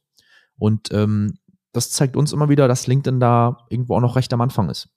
Und 0.58 0.94
ähm, 0.94 1.38
das 1.74 1.92
zeigt 1.92 2.16
uns 2.16 2.32
immer 2.32 2.48
wieder, 2.48 2.70
dass 2.70 2.88
LinkedIn 2.88 3.20
da 3.20 3.66
irgendwo 3.70 3.98
auch 3.98 4.02
noch 4.02 4.16
recht 4.16 4.32
am 4.32 4.40
Anfang 4.40 4.70
ist. 4.70 4.88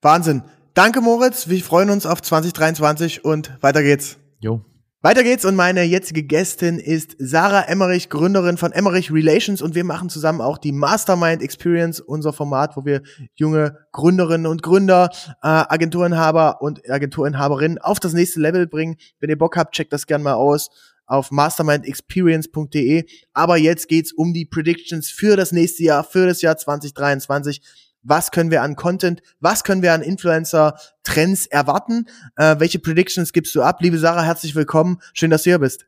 Wahnsinn. 0.00 0.42
Danke, 0.74 1.02
Moritz. 1.02 1.48
Wir 1.48 1.62
freuen 1.62 1.90
uns 1.90 2.06
auf 2.06 2.22
2023 2.22 3.26
und 3.26 3.52
weiter 3.60 3.82
geht's. 3.82 4.16
Jo. 4.40 4.64
Weiter 5.02 5.22
geht's 5.22 5.44
und 5.44 5.54
meine 5.54 5.82
jetzige 5.82 6.22
Gästin 6.22 6.78
ist 6.78 7.14
Sarah 7.18 7.68
Emmerich, 7.68 8.08
Gründerin 8.08 8.56
von 8.56 8.72
Emmerich 8.72 9.12
Relations 9.12 9.60
und 9.60 9.74
wir 9.74 9.84
machen 9.84 10.08
zusammen 10.08 10.40
auch 10.40 10.56
die 10.56 10.72
Mastermind 10.72 11.42
Experience, 11.42 12.00
unser 12.00 12.32
Format, 12.32 12.74
wo 12.76 12.86
wir 12.86 13.02
junge 13.34 13.76
Gründerinnen 13.90 14.46
und 14.46 14.62
Gründer, 14.62 15.10
äh, 15.42 15.48
Agenturinhaber 15.48 16.62
und 16.62 16.88
Agenturinhaberinnen 16.88 17.76
auf 17.76 18.00
das 18.00 18.14
nächste 18.14 18.40
Level 18.40 18.66
bringen. 18.66 18.96
Wenn 19.20 19.28
ihr 19.28 19.36
Bock 19.36 19.58
habt, 19.58 19.74
checkt 19.74 19.92
das 19.92 20.06
gerne 20.06 20.24
mal 20.24 20.34
aus 20.34 20.70
auf 21.04 21.30
mastermindexperience.de. 21.30 23.04
Aber 23.34 23.58
jetzt 23.58 23.88
geht's 23.88 24.12
um 24.12 24.32
die 24.32 24.46
Predictions 24.46 25.10
für 25.10 25.36
das 25.36 25.52
nächste 25.52 25.82
Jahr, 25.82 26.04
für 26.04 26.26
das 26.26 26.40
Jahr 26.40 26.56
2023 26.56 27.60
was 28.02 28.30
können 28.30 28.50
wir 28.50 28.62
an 28.62 28.76
Content, 28.76 29.22
was 29.40 29.64
können 29.64 29.82
wir 29.82 29.92
an 29.92 30.02
Influencer-Trends 30.02 31.46
erwarten, 31.46 32.06
äh, 32.36 32.56
welche 32.58 32.78
Predictions 32.78 33.32
gibst 33.32 33.54
du 33.54 33.62
ab? 33.62 33.80
Liebe 33.80 33.98
Sarah, 33.98 34.22
herzlich 34.22 34.54
willkommen, 34.54 35.00
schön, 35.14 35.30
dass 35.30 35.44
du 35.44 35.50
hier 35.50 35.58
bist. 35.58 35.86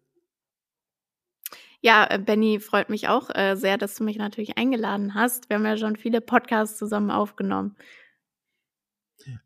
Ja, 1.81 2.07
äh, 2.09 2.19
Benny, 2.19 2.61
freut 2.61 2.89
mich 2.89 3.09
auch 3.09 3.29
äh, 3.35 3.57
sehr, 3.57 3.77
dass 3.77 3.95
du 3.95 4.05
mich 4.05 4.17
natürlich 4.17 4.57
eingeladen 4.57 5.15
hast. 5.15 5.51
Wir 5.51 5.57
haben 5.57 5.67
ja 5.67 5.77
schon 5.77 5.97
viele 5.97 6.23
Podcasts 6.23 6.79
zusammen 6.79 7.11
aufgenommen. 7.11 7.77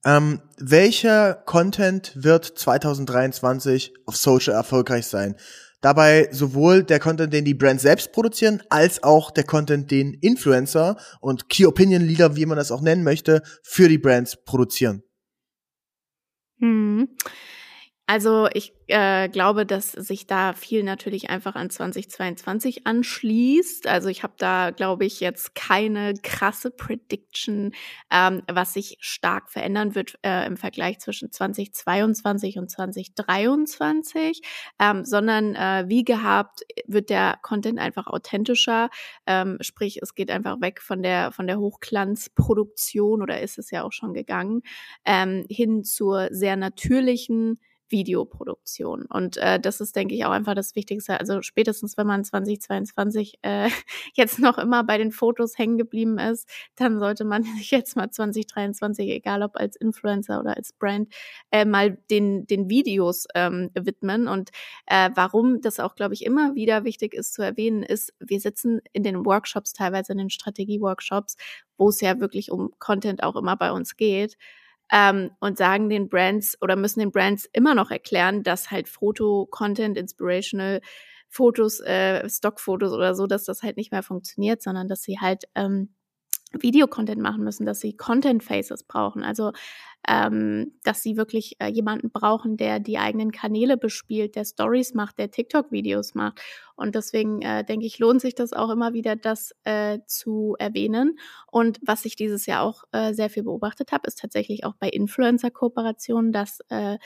Ähm, 0.04 0.40
welcher 0.56 1.34
Content 1.34 2.12
wird 2.14 2.44
2023 2.44 3.94
auf 4.06 4.16
Social 4.16 4.54
erfolgreich 4.54 5.06
sein? 5.06 5.36
Dabei 5.80 6.28
sowohl 6.32 6.82
der 6.82 6.98
Content, 6.98 7.32
den 7.32 7.44
die 7.44 7.54
Brands 7.54 7.82
selbst 7.82 8.12
produzieren, 8.12 8.62
als 8.68 9.02
auch 9.02 9.30
der 9.30 9.44
Content, 9.44 9.90
den 9.90 10.14
Influencer 10.14 10.96
und 11.20 11.48
Key 11.48 11.66
Opinion 11.66 12.02
Leader, 12.02 12.34
wie 12.36 12.46
man 12.46 12.58
das 12.58 12.72
auch 12.72 12.80
nennen 12.80 13.04
möchte, 13.04 13.42
für 13.62 13.88
die 13.88 13.98
Brands 13.98 14.42
produzieren. 14.44 15.02
Hm. 16.58 17.08
Also 18.10 18.48
ich 18.54 18.72
äh, 18.86 19.28
glaube, 19.28 19.66
dass 19.66 19.92
sich 19.92 20.26
da 20.26 20.54
viel 20.54 20.82
natürlich 20.82 21.28
einfach 21.28 21.56
an 21.56 21.68
2022 21.68 22.86
anschließt. 22.86 23.86
Also 23.86 24.08
ich 24.08 24.22
habe 24.22 24.32
da, 24.38 24.70
glaube 24.70 25.04
ich, 25.04 25.20
jetzt 25.20 25.54
keine 25.54 26.14
krasse 26.22 26.70
Prediction, 26.70 27.72
ähm, 28.10 28.42
was 28.50 28.72
sich 28.72 28.96
stark 29.00 29.50
verändern 29.50 29.94
wird 29.94 30.18
äh, 30.24 30.46
im 30.46 30.56
Vergleich 30.56 31.00
zwischen 31.00 31.30
2022 31.30 32.56
und 32.56 32.70
2023, 32.70 34.40
ähm, 34.80 35.04
sondern 35.04 35.54
äh, 35.54 35.84
wie 35.88 36.02
gehabt 36.02 36.62
wird 36.86 37.10
der 37.10 37.38
Content 37.42 37.78
einfach 37.78 38.06
authentischer. 38.06 38.88
Ähm, 39.26 39.58
sprich, 39.60 40.00
es 40.00 40.14
geht 40.14 40.30
einfach 40.30 40.62
weg 40.62 40.80
von 40.80 41.02
der 41.02 41.30
von 41.30 41.46
der 41.46 41.58
Hochglanzproduktion 41.58 43.20
oder 43.20 43.42
ist 43.42 43.58
es 43.58 43.70
ja 43.70 43.82
auch 43.84 43.92
schon 43.92 44.14
gegangen 44.14 44.62
ähm, 45.04 45.44
hin 45.50 45.84
zur 45.84 46.28
sehr 46.30 46.56
natürlichen 46.56 47.60
Videoproduktion. 47.90 49.06
Und 49.06 49.36
äh, 49.38 49.58
das 49.60 49.80
ist, 49.80 49.96
denke 49.96 50.14
ich, 50.14 50.24
auch 50.24 50.30
einfach 50.30 50.54
das 50.54 50.74
Wichtigste. 50.74 51.18
Also 51.18 51.42
spätestens, 51.42 51.96
wenn 51.96 52.06
man 52.06 52.24
2022 52.24 53.38
äh, 53.42 53.68
jetzt 54.14 54.38
noch 54.38 54.58
immer 54.58 54.84
bei 54.84 54.98
den 54.98 55.12
Fotos 55.12 55.58
hängen 55.58 55.78
geblieben 55.78 56.18
ist, 56.18 56.48
dann 56.76 56.98
sollte 56.98 57.24
man 57.24 57.42
sich 57.58 57.70
jetzt 57.70 57.96
mal 57.96 58.10
2023, 58.10 59.08
egal 59.08 59.42
ob 59.42 59.56
als 59.56 59.76
Influencer 59.76 60.40
oder 60.40 60.56
als 60.56 60.72
Brand, 60.72 61.12
äh, 61.50 61.64
mal 61.64 61.98
den, 62.10 62.46
den 62.46 62.68
Videos 62.68 63.26
ähm, 63.34 63.70
widmen. 63.74 64.28
Und 64.28 64.50
äh, 64.86 65.10
warum 65.14 65.60
das 65.60 65.80
auch, 65.80 65.94
glaube 65.94 66.14
ich, 66.14 66.24
immer 66.24 66.54
wieder 66.54 66.84
wichtig 66.84 67.14
ist 67.14 67.34
zu 67.34 67.42
erwähnen, 67.42 67.82
ist, 67.82 68.14
wir 68.20 68.40
sitzen 68.40 68.80
in 68.92 69.02
den 69.02 69.24
Workshops, 69.24 69.72
teilweise 69.72 70.12
in 70.12 70.18
den 70.18 70.30
Strategie-Workshops, 70.30 71.36
wo 71.76 71.88
es 71.88 72.00
ja 72.00 72.20
wirklich 72.20 72.50
um 72.50 72.70
Content 72.78 73.22
auch 73.22 73.36
immer 73.36 73.56
bei 73.56 73.72
uns 73.72 73.96
geht 73.96 74.36
ähm, 74.92 75.30
und 75.40 75.58
sagen 75.58 75.88
den 75.88 76.08
Brands 76.08 76.56
oder 76.60 76.76
müssen 76.76 77.00
den 77.00 77.12
Brands 77.12 77.48
immer 77.52 77.74
noch 77.74 77.90
erklären, 77.90 78.42
dass 78.42 78.70
halt 78.70 78.88
Foto-Content, 78.88 79.96
Inspirational 79.96 80.80
Fotos, 81.28 81.80
äh, 81.80 82.28
Stockfotos 82.28 82.92
oder 82.92 83.14
so, 83.14 83.26
dass 83.26 83.44
das 83.44 83.62
halt 83.62 83.76
nicht 83.76 83.92
mehr 83.92 84.02
funktioniert, 84.02 84.62
sondern 84.62 84.88
dass 84.88 85.02
sie 85.02 85.18
halt 85.20 85.44
ähm, 85.54 85.94
Videocontent 86.52 87.20
machen 87.20 87.44
müssen, 87.44 87.66
dass 87.66 87.80
sie 87.80 87.96
Content 87.96 88.42
Faces 88.42 88.84
brauchen, 88.84 89.22
also 89.22 89.52
ähm, 90.08 90.72
dass 90.84 91.02
sie 91.02 91.16
wirklich 91.16 91.56
äh, 91.58 91.68
jemanden 91.68 92.10
brauchen, 92.10 92.56
der 92.56 92.80
die 92.80 92.98
eigenen 92.98 93.32
Kanäle 93.32 93.76
bespielt, 93.76 94.36
der 94.36 94.44
Stories 94.44 94.94
macht, 94.94 95.18
der 95.18 95.30
TikTok-Videos 95.30 96.14
macht. 96.14 96.40
Und 96.76 96.94
deswegen 96.94 97.42
äh, 97.42 97.64
denke 97.64 97.86
ich, 97.86 97.98
lohnt 97.98 98.20
sich 98.20 98.34
das 98.34 98.52
auch 98.52 98.70
immer 98.70 98.92
wieder, 98.94 99.16
das 99.16 99.52
äh, 99.64 99.98
zu 100.06 100.54
erwähnen. 100.58 101.18
Und 101.50 101.78
was 101.82 102.04
ich 102.04 102.16
dieses 102.16 102.46
Jahr 102.46 102.62
auch 102.62 102.84
äh, 102.92 103.12
sehr 103.12 103.28
viel 103.28 103.42
beobachtet 103.42 103.92
habe, 103.92 104.06
ist 104.06 104.18
tatsächlich 104.18 104.64
auch 104.64 104.74
bei 104.78 104.88
Influencer-Kooperationen, 104.88 106.32
dass 106.32 106.60
äh, 106.68 106.98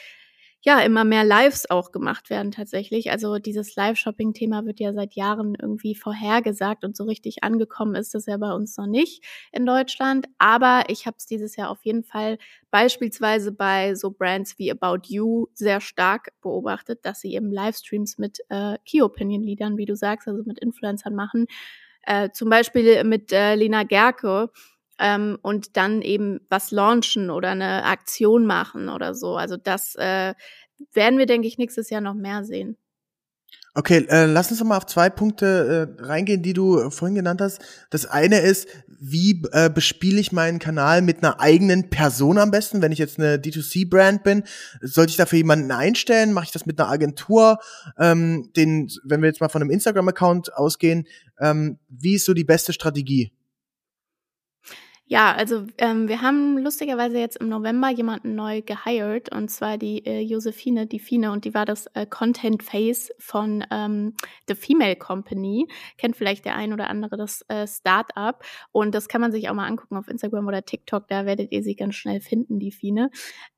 ja 0.62 0.80
immer 0.80 1.04
mehr 1.04 1.24
Lives 1.24 1.68
auch 1.70 1.92
gemacht 1.92 2.30
werden 2.30 2.52
tatsächlich. 2.52 3.10
Also 3.10 3.38
dieses 3.38 3.76
Live-Shopping-Thema 3.76 4.64
wird 4.64 4.80
ja 4.80 4.92
seit 4.92 5.14
Jahren 5.14 5.54
irgendwie 5.60 5.94
vorhergesagt 5.94 6.84
und 6.84 6.96
so 6.96 7.04
richtig 7.04 7.42
angekommen 7.44 7.94
ist 7.94 8.14
das 8.14 8.26
ja 8.26 8.36
bei 8.36 8.52
uns 8.52 8.76
noch 8.76 8.86
nicht 8.86 9.24
in 9.52 9.66
Deutschland. 9.66 10.26
Aber 10.38 10.84
ich 10.88 11.06
habe 11.06 11.16
es 11.18 11.26
dieses 11.26 11.56
Jahr 11.56 11.70
auf 11.70 11.84
jeden 11.84 12.04
Fall 12.04 12.38
beispielsweise 12.70 13.52
bei 13.52 13.94
so 13.94 14.10
Brands 14.10 14.58
wie 14.58 14.70
About 14.70 15.02
You 15.08 15.46
sehr 15.54 15.80
stark 15.80 16.32
beobachtet, 16.40 17.04
dass 17.04 17.20
sie 17.20 17.34
eben 17.34 17.52
Livestreams 17.52 18.18
mit 18.18 18.38
äh, 18.48 18.78
Key-Opinion-Leadern, 18.86 19.76
wie 19.76 19.86
du 19.86 19.96
sagst, 19.96 20.28
also 20.28 20.42
mit 20.44 20.58
Influencern 20.60 21.14
machen. 21.14 21.46
Äh, 22.04 22.30
zum 22.30 22.50
Beispiel 22.50 23.04
mit 23.04 23.32
äh, 23.32 23.54
Lena 23.54 23.84
Gerke, 23.84 24.50
ähm, 24.98 25.38
und 25.42 25.76
dann 25.76 26.02
eben 26.02 26.40
was 26.48 26.70
launchen 26.70 27.30
oder 27.30 27.50
eine 27.50 27.84
Aktion 27.84 28.46
machen 28.46 28.88
oder 28.88 29.14
so. 29.14 29.36
Also 29.36 29.56
das 29.56 29.94
äh, 29.96 30.34
werden 30.92 31.18
wir, 31.18 31.26
denke 31.26 31.48
ich, 31.48 31.58
nächstes 31.58 31.90
Jahr 31.90 32.00
noch 32.00 32.14
mehr 32.14 32.44
sehen. 32.44 32.76
Okay, 33.74 34.04
äh, 34.10 34.26
lass 34.26 34.50
uns 34.50 34.62
mal 34.62 34.76
auf 34.76 34.84
zwei 34.84 35.08
Punkte 35.08 35.96
äh, 35.98 36.02
reingehen, 36.02 36.42
die 36.42 36.52
du 36.52 36.90
vorhin 36.90 37.14
genannt 37.14 37.40
hast. 37.40 37.62
Das 37.88 38.04
eine 38.04 38.40
ist, 38.40 38.68
wie 38.86 39.42
äh, 39.52 39.70
bespiele 39.70 40.20
ich 40.20 40.30
meinen 40.30 40.58
Kanal 40.58 41.00
mit 41.00 41.22
einer 41.22 41.40
eigenen 41.40 41.88
Person 41.88 42.36
am 42.36 42.50
besten? 42.50 42.82
Wenn 42.82 42.92
ich 42.92 42.98
jetzt 42.98 43.18
eine 43.18 43.36
D2C-Brand 43.36 44.24
bin, 44.24 44.42
sollte 44.82 45.10
ich 45.12 45.16
dafür 45.16 45.38
jemanden 45.38 45.70
einstellen? 45.70 46.34
Mache 46.34 46.44
ich 46.44 46.50
das 46.52 46.66
mit 46.66 46.78
einer 46.78 46.90
Agentur? 46.90 47.60
Ähm, 47.98 48.50
den, 48.54 48.90
wenn 49.04 49.22
wir 49.22 49.28
jetzt 49.28 49.40
mal 49.40 49.48
von 49.48 49.62
einem 49.62 49.70
Instagram-Account 49.70 50.54
ausgehen, 50.54 51.06
ähm, 51.40 51.78
wie 51.88 52.16
ist 52.16 52.26
so 52.26 52.34
die 52.34 52.44
beste 52.44 52.74
Strategie? 52.74 53.32
Ja, 55.12 55.34
also 55.34 55.66
ähm, 55.76 56.08
wir 56.08 56.22
haben 56.22 56.56
lustigerweise 56.56 57.18
jetzt 57.18 57.36
im 57.36 57.50
November 57.50 57.90
jemanden 57.90 58.34
neu 58.34 58.62
gehired 58.62 59.30
und 59.30 59.50
zwar 59.50 59.76
die 59.76 60.06
äh, 60.06 60.20
Josephine, 60.20 60.86
die 60.86 61.00
Fine 61.00 61.32
und 61.32 61.44
die 61.44 61.52
war 61.52 61.66
das 61.66 61.84
äh, 61.92 62.06
Content 62.06 62.62
Face 62.62 63.12
von 63.18 63.62
ähm, 63.70 64.14
The 64.48 64.54
Female 64.54 64.96
Company. 64.96 65.68
Kennt 65.98 66.16
vielleicht 66.16 66.46
der 66.46 66.56
ein 66.56 66.72
oder 66.72 66.88
andere 66.88 67.18
das 67.18 67.44
äh, 67.48 67.66
Startup 67.66 68.42
und 68.70 68.94
das 68.94 69.06
kann 69.06 69.20
man 69.20 69.32
sich 69.32 69.50
auch 69.50 69.54
mal 69.54 69.66
angucken 69.66 69.98
auf 69.98 70.08
Instagram 70.08 70.46
oder 70.46 70.64
TikTok, 70.64 71.08
da 71.08 71.26
werdet 71.26 71.52
ihr 71.52 71.62
sie 71.62 71.76
ganz 71.76 71.94
schnell 71.94 72.22
finden, 72.22 72.58
die 72.58 72.72
Fine. 72.72 73.10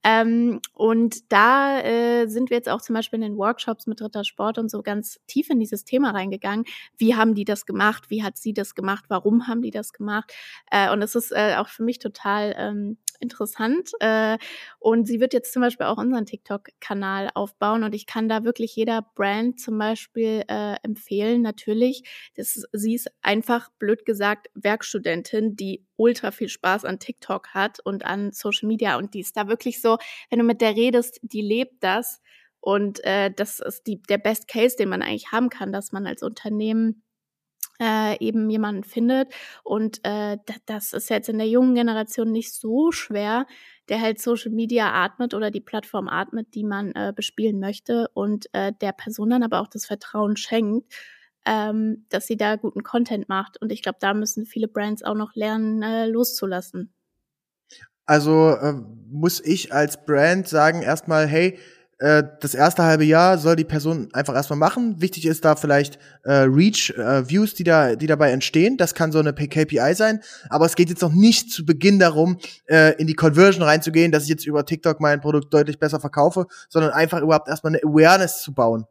Ähm, 0.02 0.60
und 0.72 1.32
da 1.32 1.78
äh, 1.82 2.26
sind 2.26 2.50
wir 2.50 2.56
jetzt 2.56 2.68
auch 2.68 2.82
zum 2.82 2.94
Beispiel 2.94 3.18
in 3.18 3.30
den 3.30 3.36
Workshops 3.36 3.86
mit 3.86 4.00
Dritter 4.00 4.24
Sport 4.24 4.58
und 4.58 4.72
so 4.72 4.82
ganz 4.82 5.20
tief 5.28 5.50
in 5.50 5.60
dieses 5.60 5.84
Thema 5.84 6.10
reingegangen. 6.10 6.64
Wie 6.98 7.14
haben 7.14 7.36
die 7.36 7.44
das 7.44 7.64
gemacht? 7.64 8.10
Wie 8.10 8.24
hat 8.24 8.38
sie 8.38 8.54
das 8.54 8.74
gemacht? 8.74 9.04
Warum 9.06 9.46
haben 9.46 9.62
die 9.62 9.70
das 9.70 9.92
gemacht? 9.92 10.32
Äh, 10.72 10.90
und 10.92 11.00
es 11.00 11.14
ist 11.14 11.30
äh, 11.30 11.43
äh, 11.50 11.56
auch 11.56 11.68
für 11.68 11.82
mich 11.82 11.98
total 11.98 12.54
ähm, 12.56 12.98
interessant. 13.20 13.90
Äh, 14.00 14.38
und 14.78 15.06
sie 15.06 15.20
wird 15.20 15.32
jetzt 15.32 15.52
zum 15.52 15.62
Beispiel 15.62 15.86
auch 15.86 15.98
unseren 15.98 16.26
TikTok-Kanal 16.26 17.30
aufbauen 17.34 17.82
und 17.84 17.94
ich 17.94 18.06
kann 18.06 18.28
da 18.28 18.44
wirklich 18.44 18.76
jeder 18.76 19.02
Brand 19.14 19.58
zum 19.60 19.78
Beispiel 19.78 20.44
äh, 20.48 20.76
empfehlen. 20.82 21.42
Natürlich, 21.42 22.04
das, 22.36 22.62
sie 22.72 22.94
ist 22.94 23.10
einfach 23.22 23.70
blöd 23.78 24.04
gesagt 24.04 24.48
Werkstudentin, 24.54 25.56
die 25.56 25.86
ultra 25.96 26.30
viel 26.30 26.48
Spaß 26.48 26.84
an 26.84 26.98
TikTok 26.98 27.48
hat 27.48 27.80
und 27.80 28.04
an 28.04 28.32
Social 28.32 28.68
Media 28.68 28.96
und 28.96 29.14
die 29.14 29.20
ist 29.20 29.36
da 29.36 29.48
wirklich 29.48 29.80
so, 29.80 29.98
wenn 30.30 30.38
du 30.38 30.44
mit 30.44 30.60
der 30.60 30.76
redest, 30.76 31.20
die 31.22 31.42
lebt 31.42 31.82
das. 31.82 32.20
Und 32.60 33.04
äh, 33.04 33.30
das 33.30 33.60
ist 33.60 33.86
die, 33.86 34.00
der 34.00 34.16
Best 34.16 34.48
Case, 34.48 34.74
den 34.74 34.88
man 34.88 35.02
eigentlich 35.02 35.32
haben 35.32 35.50
kann, 35.50 35.70
dass 35.70 35.92
man 35.92 36.06
als 36.06 36.22
Unternehmen 36.22 37.03
äh, 37.80 38.18
eben 38.24 38.48
jemanden 38.50 38.84
findet. 38.84 39.32
Und 39.62 40.00
äh, 40.04 40.38
das 40.66 40.92
ist 40.92 41.10
jetzt 41.10 41.28
in 41.28 41.38
der 41.38 41.48
jungen 41.48 41.74
Generation 41.74 42.30
nicht 42.30 42.52
so 42.52 42.92
schwer, 42.92 43.46
der 43.88 44.00
halt 44.00 44.20
Social 44.20 44.52
Media 44.52 44.92
atmet 44.92 45.34
oder 45.34 45.50
die 45.50 45.60
Plattform 45.60 46.08
atmet, 46.08 46.54
die 46.54 46.64
man 46.64 46.92
äh, 46.92 47.12
bespielen 47.14 47.60
möchte 47.60 48.08
und 48.14 48.46
äh, 48.52 48.72
der 48.80 48.92
Person 48.92 49.30
dann 49.30 49.42
aber 49.42 49.60
auch 49.60 49.68
das 49.68 49.86
Vertrauen 49.86 50.36
schenkt, 50.36 50.92
ähm, 51.44 52.06
dass 52.08 52.26
sie 52.26 52.36
da 52.36 52.56
guten 52.56 52.82
Content 52.82 53.28
macht. 53.28 53.60
Und 53.60 53.72
ich 53.72 53.82
glaube, 53.82 53.98
da 54.00 54.14
müssen 54.14 54.46
viele 54.46 54.68
Brands 54.68 55.02
auch 55.02 55.14
noch 55.14 55.34
lernen, 55.34 55.82
äh, 55.82 56.06
loszulassen. 56.06 56.92
Also 58.06 58.50
äh, 58.50 58.74
muss 59.10 59.40
ich 59.40 59.72
als 59.72 60.04
Brand 60.04 60.48
sagen 60.48 60.82
erstmal, 60.82 61.26
hey, 61.26 61.58
äh, 61.98 62.22
das 62.40 62.54
erste 62.54 62.82
halbe 62.82 63.04
Jahr 63.04 63.38
soll 63.38 63.56
die 63.56 63.64
Person 63.64 64.08
einfach 64.12 64.34
erstmal 64.34 64.58
machen. 64.58 65.00
Wichtig 65.00 65.26
ist 65.26 65.44
da 65.44 65.56
vielleicht 65.56 65.98
äh, 66.24 66.32
Reach, 66.32 66.90
äh, 66.96 67.28
Views, 67.28 67.54
die 67.54 67.64
da, 67.64 67.96
die 67.96 68.06
dabei 68.06 68.30
entstehen. 68.30 68.76
Das 68.76 68.94
kann 68.94 69.12
so 69.12 69.18
eine 69.18 69.32
KPI 69.32 69.94
sein. 69.94 70.20
Aber 70.50 70.66
es 70.66 70.76
geht 70.76 70.88
jetzt 70.88 71.02
noch 71.02 71.12
nicht 71.12 71.50
zu 71.50 71.64
Beginn 71.64 71.98
darum, 71.98 72.38
äh, 72.66 72.94
in 72.96 73.06
die 73.06 73.14
Conversion 73.14 73.62
reinzugehen, 73.62 74.12
dass 74.12 74.24
ich 74.24 74.28
jetzt 74.28 74.46
über 74.46 74.64
TikTok 74.64 75.00
mein 75.00 75.20
Produkt 75.20 75.52
deutlich 75.52 75.78
besser 75.78 76.00
verkaufe, 76.00 76.46
sondern 76.68 76.92
einfach 76.92 77.20
überhaupt 77.20 77.48
erstmal 77.48 77.74
eine 77.74 77.82
Awareness 77.84 78.42
zu 78.42 78.52
bauen. 78.52 78.86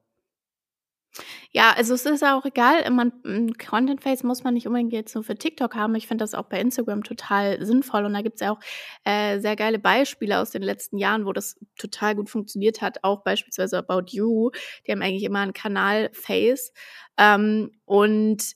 Ja, 1.52 1.74
also 1.76 1.94
es 1.94 2.06
ist 2.06 2.24
auch 2.24 2.46
egal, 2.46 2.90
man, 2.90 3.12
Content 3.58 4.02
Face 4.02 4.24
muss 4.24 4.44
man 4.44 4.54
nicht 4.56 4.68
unbedingt 4.68 4.92
jetzt 4.94 5.14
nur 5.14 5.24
für 5.24 5.36
TikTok 5.36 5.76
haben. 5.76 5.94
Ich 5.96 6.08
finde 6.08 6.24
das 6.24 6.34
auch 6.34 6.46
bei 6.46 6.60
Instagram 6.60 7.04
total 7.04 7.64
sinnvoll 7.64 8.06
und 8.06 8.14
da 8.14 8.22
gibt 8.22 8.36
es 8.36 8.42
ja 8.42 8.52
auch 8.52 8.60
äh, 9.04 9.40
sehr 9.40 9.56
geile 9.56 9.80
Beispiele 9.80 10.40
aus 10.40 10.52
den 10.52 10.64
letzten 10.64 10.98
Jahren, 10.98 11.26
wo 11.26 11.34
das 11.34 11.56
total 11.78 12.16
gut 12.16 12.30
funktioniert 12.30 12.82
hat. 12.82 13.04
Auch 13.04 13.24
beispielsweise 13.24 13.78
About 13.78 14.06
You, 14.10 14.52
die 14.88 14.92
haben 14.92 15.02
eigentlich 15.02 15.24
immer 15.24 15.40
einen 15.40 15.54
Kanal 15.54 16.10
Face 16.14 16.74
ähm, 17.18 17.72
und 17.86 18.54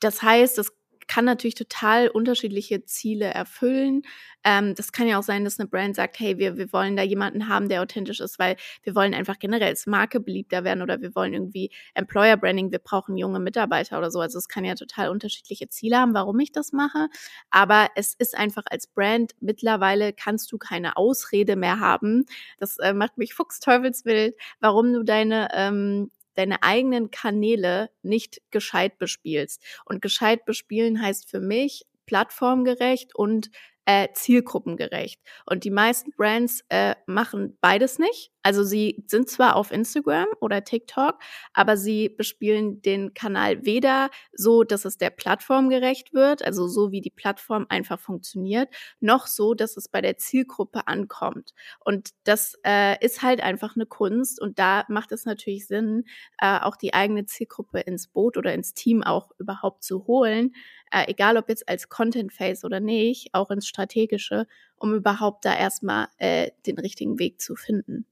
das 0.00 0.22
heißt, 0.22 0.58
es 0.58 0.72
kann 1.08 1.24
natürlich 1.24 1.54
total 1.54 2.08
unterschiedliche 2.08 2.84
Ziele 2.84 3.26
erfüllen. 3.26 4.02
Ähm, 4.44 4.74
das 4.74 4.92
kann 4.92 5.08
ja 5.08 5.18
auch 5.18 5.22
sein, 5.22 5.44
dass 5.44 5.58
eine 5.58 5.68
Brand 5.68 5.96
sagt, 5.96 6.20
hey, 6.20 6.38
wir, 6.38 6.56
wir 6.56 6.72
wollen 6.72 6.96
da 6.96 7.02
jemanden 7.02 7.48
haben, 7.48 7.68
der 7.68 7.82
authentisch 7.82 8.20
ist, 8.20 8.38
weil 8.38 8.56
wir 8.82 8.94
wollen 8.94 9.14
einfach 9.14 9.38
generell 9.38 9.68
als 9.68 9.86
Marke 9.86 10.20
beliebter 10.20 10.64
werden 10.64 10.82
oder 10.82 11.00
wir 11.00 11.14
wollen 11.14 11.32
irgendwie 11.32 11.70
Employer 11.94 12.36
Branding, 12.36 12.70
wir 12.70 12.78
brauchen 12.78 13.16
junge 13.16 13.40
Mitarbeiter 13.40 13.98
oder 13.98 14.10
so. 14.10 14.20
Also 14.20 14.38
es 14.38 14.48
kann 14.48 14.64
ja 14.64 14.74
total 14.74 15.08
unterschiedliche 15.08 15.68
Ziele 15.68 15.98
haben, 15.98 16.14
warum 16.14 16.38
ich 16.40 16.52
das 16.52 16.72
mache. 16.72 17.08
Aber 17.50 17.88
es 17.96 18.14
ist 18.14 18.36
einfach 18.36 18.64
als 18.70 18.86
Brand 18.86 19.32
mittlerweile 19.40 20.12
kannst 20.12 20.52
du 20.52 20.58
keine 20.58 20.96
Ausrede 20.96 21.56
mehr 21.56 21.80
haben. 21.80 22.26
Das 22.58 22.78
äh, 22.78 22.92
macht 22.92 23.18
mich 23.18 23.34
fuchsteufelswild, 23.34 24.36
warum 24.60 24.92
du 24.92 25.02
deine 25.02 25.48
ähm, 25.54 26.10
deine 26.38 26.62
eigenen 26.62 27.10
Kanäle 27.10 27.90
nicht 28.02 28.40
gescheit 28.50 28.96
bespielst. 28.98 29.60
Und 29.84 30.00
gescheit 30.00 30.44
bespielen 30.44 31.02
heißt 31.02 31.28
für 31.28 31.40
mich 31.40 31.84
plattformgerecht 32.06 33.14
und 33.14 33.50
äh, 33.84 34.08
zielgruppengerecht. 34.12 35.20
Und 35.46 35.64
die 35.64 35.70
meisten 35.70 36.12
Brands 36.12 36.62
äh, 36.68 36.94
machen 37.06 37.58
beides 37.60 37.98
nicht. 37.98 38.30
Also 38.48 38.64
sie 38.64 39.04
sind 39.06 39.28
zwar 39.28 39.56
auf 39.56 39.70
Instagram 39.70 40.26
oder 40.40 40.64
TikTok, 40.64 41.18
aber 41.52 41.76
sie 41.76 42.08
bespielen 42.08 42.80
den 42.80 43.12
Kanal 43.12 43.66
weder 43.66 44.08
so, 44.32 44.64
dass 44.64 44.86
es 44.86 44.96
der 44.96 45.10
Plattform 45.10 45.68
gerecht 45.68 46.14
wird, 46.14 46.42
also 46.42 46.66
so 46.66 46.90
wie 46.90 47.02
die 47.02 47.10
Plattform 47.10 47.66
einfach 47.68 48.00
funktioniert, 48.00 48.70
noch 49.00 49.26
so, 49.26 49.52
dass 49.52 49.76
es 49.76 49.90
bei 49.90 50.00
der 50.00 50.16
Zielgruppe 50.16 50.88
ankommt. 50.88 51.52
Und 51.80 52.08
das 52.24 52.54
äh, 52.64 52.96
ist 53.04 53.20
halt 53.20 53.42
einfach 53.42 53.76
eine 53.76 53.84
Kunst 53.84 54.40
und 54.40 54.58
da 54.58 54.86
macht 54.88 55.12
es 55.12 55.26
natürlich 55.26 55.66
Sinn, 55.66 56.04
äh, 56.40 56.58
auch 56.58 56.76
die 56.76 56.94
eigene 56.94 57.26
Zielgruppe 57.26 57.80
ins 57.80 58.08
Boot 58.08 58.38
oder 58.38 58.54
ins 58.54 58.72
Team 58.72 59.02
auch 59.02 59.30
überhaupt 59.38 59.84
zu 59.84 60.06
holen, 60.06 60.54
äh, 60.90 61.04
egal 61.10 61.36
ob 61.36 61.50
jetzt 61.50 61.68
als 61.68 61.90
Content 61.90 62.32
Face 62.32 62.64
oder 62.64 62.80
nicht, 62.80 63.34
auch 63.34 63.50
ins 63.50 63.68
Strategische, 63.68 64.46
um 64.76 64.94
überhaupt 64.94 65.44
da 65.44 65.54
erstmal 65.54 66.08
äh, 66.16 66.50
den 66.66 66.78
richtigen 66.78 67.18
Weg 67.18 67.42
zu 67.42 67.54
finden. 67.54 68.06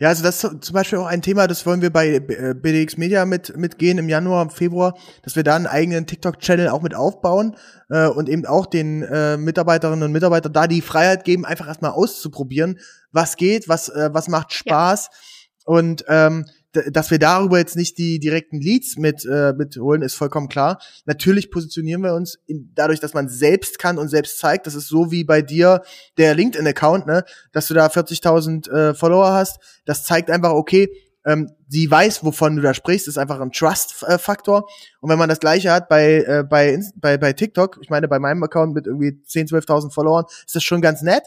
Ja, 0.00 0.08
also 0.08 0.24
das 0.24 0.42
ist 0.42 0.64
zum 0.64 0.74
Beispiel 0.74 0.98
auch 0.98 1.06
ein 1.06 1.22
Thema, 1.22 1.46
das 1.46 1.64
wollen 1.66 1.80
wir 1.80 1.92
bei 1.92 2.18
BDX 2.18 2.94
äh, 2.94 2.98
Media 2.98 3.24
mit 3.24 3.56
mitgehen 3.56 3.98
im 3.98 4.08
Januar, 4.08 4.50
Februar, 4.50 4.98
dass 5.22 5.36
wir 5.36 5.44
da 5.44 5.54
einen 5.54 5.68
eigenen 5.68 6.06
TikTok-Channel 6.06 6.68
auch 6.68 6.82
mit 6.82 6.96
aufbauen 6.96 7.56
äh, 7.90 8.08
und 8.08 8.28
eben 8.28 8.44
auch 8.44 8.66
den 8.66 9.02
äh, 9.02 9.36
Mitarbeiterinnen 9.36 10.02
und 10.02 10.10
Mitarbeitern 10.10 10.52
da 10.52 10.66
die 10.66 10.82
Freiheit 10.82 11.24
geben, 11.24 11.44
einfach 11.44 11.68
erstmal 11.68 11.92
auszuprobieren, 11.92 12.80
was 13.12 13.36
geht, 13.36 13.68
was 13.68 13.88
äh, 13.88 14.10
was 14.12 14.26
macht 14.26 14.52
Spaß 14.52 15.10
ja. 15.12 15.72
und 15.72 16.04
ähm, 16.08 16.44
dass 16.90 17.10
wir 17.10 17.18
darüber 17.18 17.58
jetzt 17.58 17.76
nicht 17.76 17.98
die 17.98 18.18
direkten 18.18 18.60
Leads 18.60 18.96
mit, 18.96 19.24
äh, 19.24 19.52
mit 19.52 19.76
holen, 19.76 20.02
ist 20.02 20.14
vollkommen 20.14 20.48
klar. 20.48 20.78
Natürlich 21.06 21.50
positionieren 21.50 22.02
wir 22.02 22.14
uns 22.14 22.38
in, 22.46 22.72
dadurch, 22.74 23.00
dass 23.00 23.14
man 23.14 23.28
selbst 23.28 23.78
kann 23.78 23.98
und 23.98 24.08
selbst 24.08 24.38
zeigt. 24.38 24.66
Das 24.66 24.74
ist 24.74 24.88
so 24.88 25.10
wie 25.10 25.24
bei 25.24 25.42
dir 25.42 25.82
der 26.18 26.34
LinkedIn-Account, 26.34 27.06
ne? 27.06 27.24
dass 27.52 27.68
du 27.68 27.74
da 27.74 27.86
40.000 27.86 28.70
äh, 28.70 28.94
Follower 28.94 29.32
hast. 29.32 29.58
Das 29.84 30.04
zeigt 30.04 30.30
einfach, 30.30 30.52
okay, 30.52 30.88
ähm, 31.26 31.50
sie 31.68 31.90
weiß, 31.90 32.22
wovon 32.24 32.56
du 32.56 32.62
da 32.62 32.74
sprichst, 32.74 33.08
ist 33.08 33.18
einfach 33.18 33.40
ein 33.40 33.52
Trust-Faktor. 33.52 34.68
Und 35.00 35.10
wenn 35.10 35.18
man 35.18 35.28
das 35.28 35.40
gleiche 35.40 35.72
hat 35.72 35.88
bei, 35.88 36.16
äh, 36.16 36.44
bei, 36.48 36.78
bei, 36.96 37.16
bei 37.16 37.32
TikTok, 37.32 37.78
ich 37.80 37.90
meine, 37.90 38.08
bei 38.08 38.18
meinem 38.18 38.42
Account 38.42 38.74
mit 38.74 38.86
irgendwie 38.86 39.22
10, 39.22 39.48
12.000 39.48 39.90
Followern, 39.90 40.26
ist 40.44 40.54
das 40.54 40.62
schon 40.62 40.82
ganz 40.82 41.02
nett. 41.02 41.22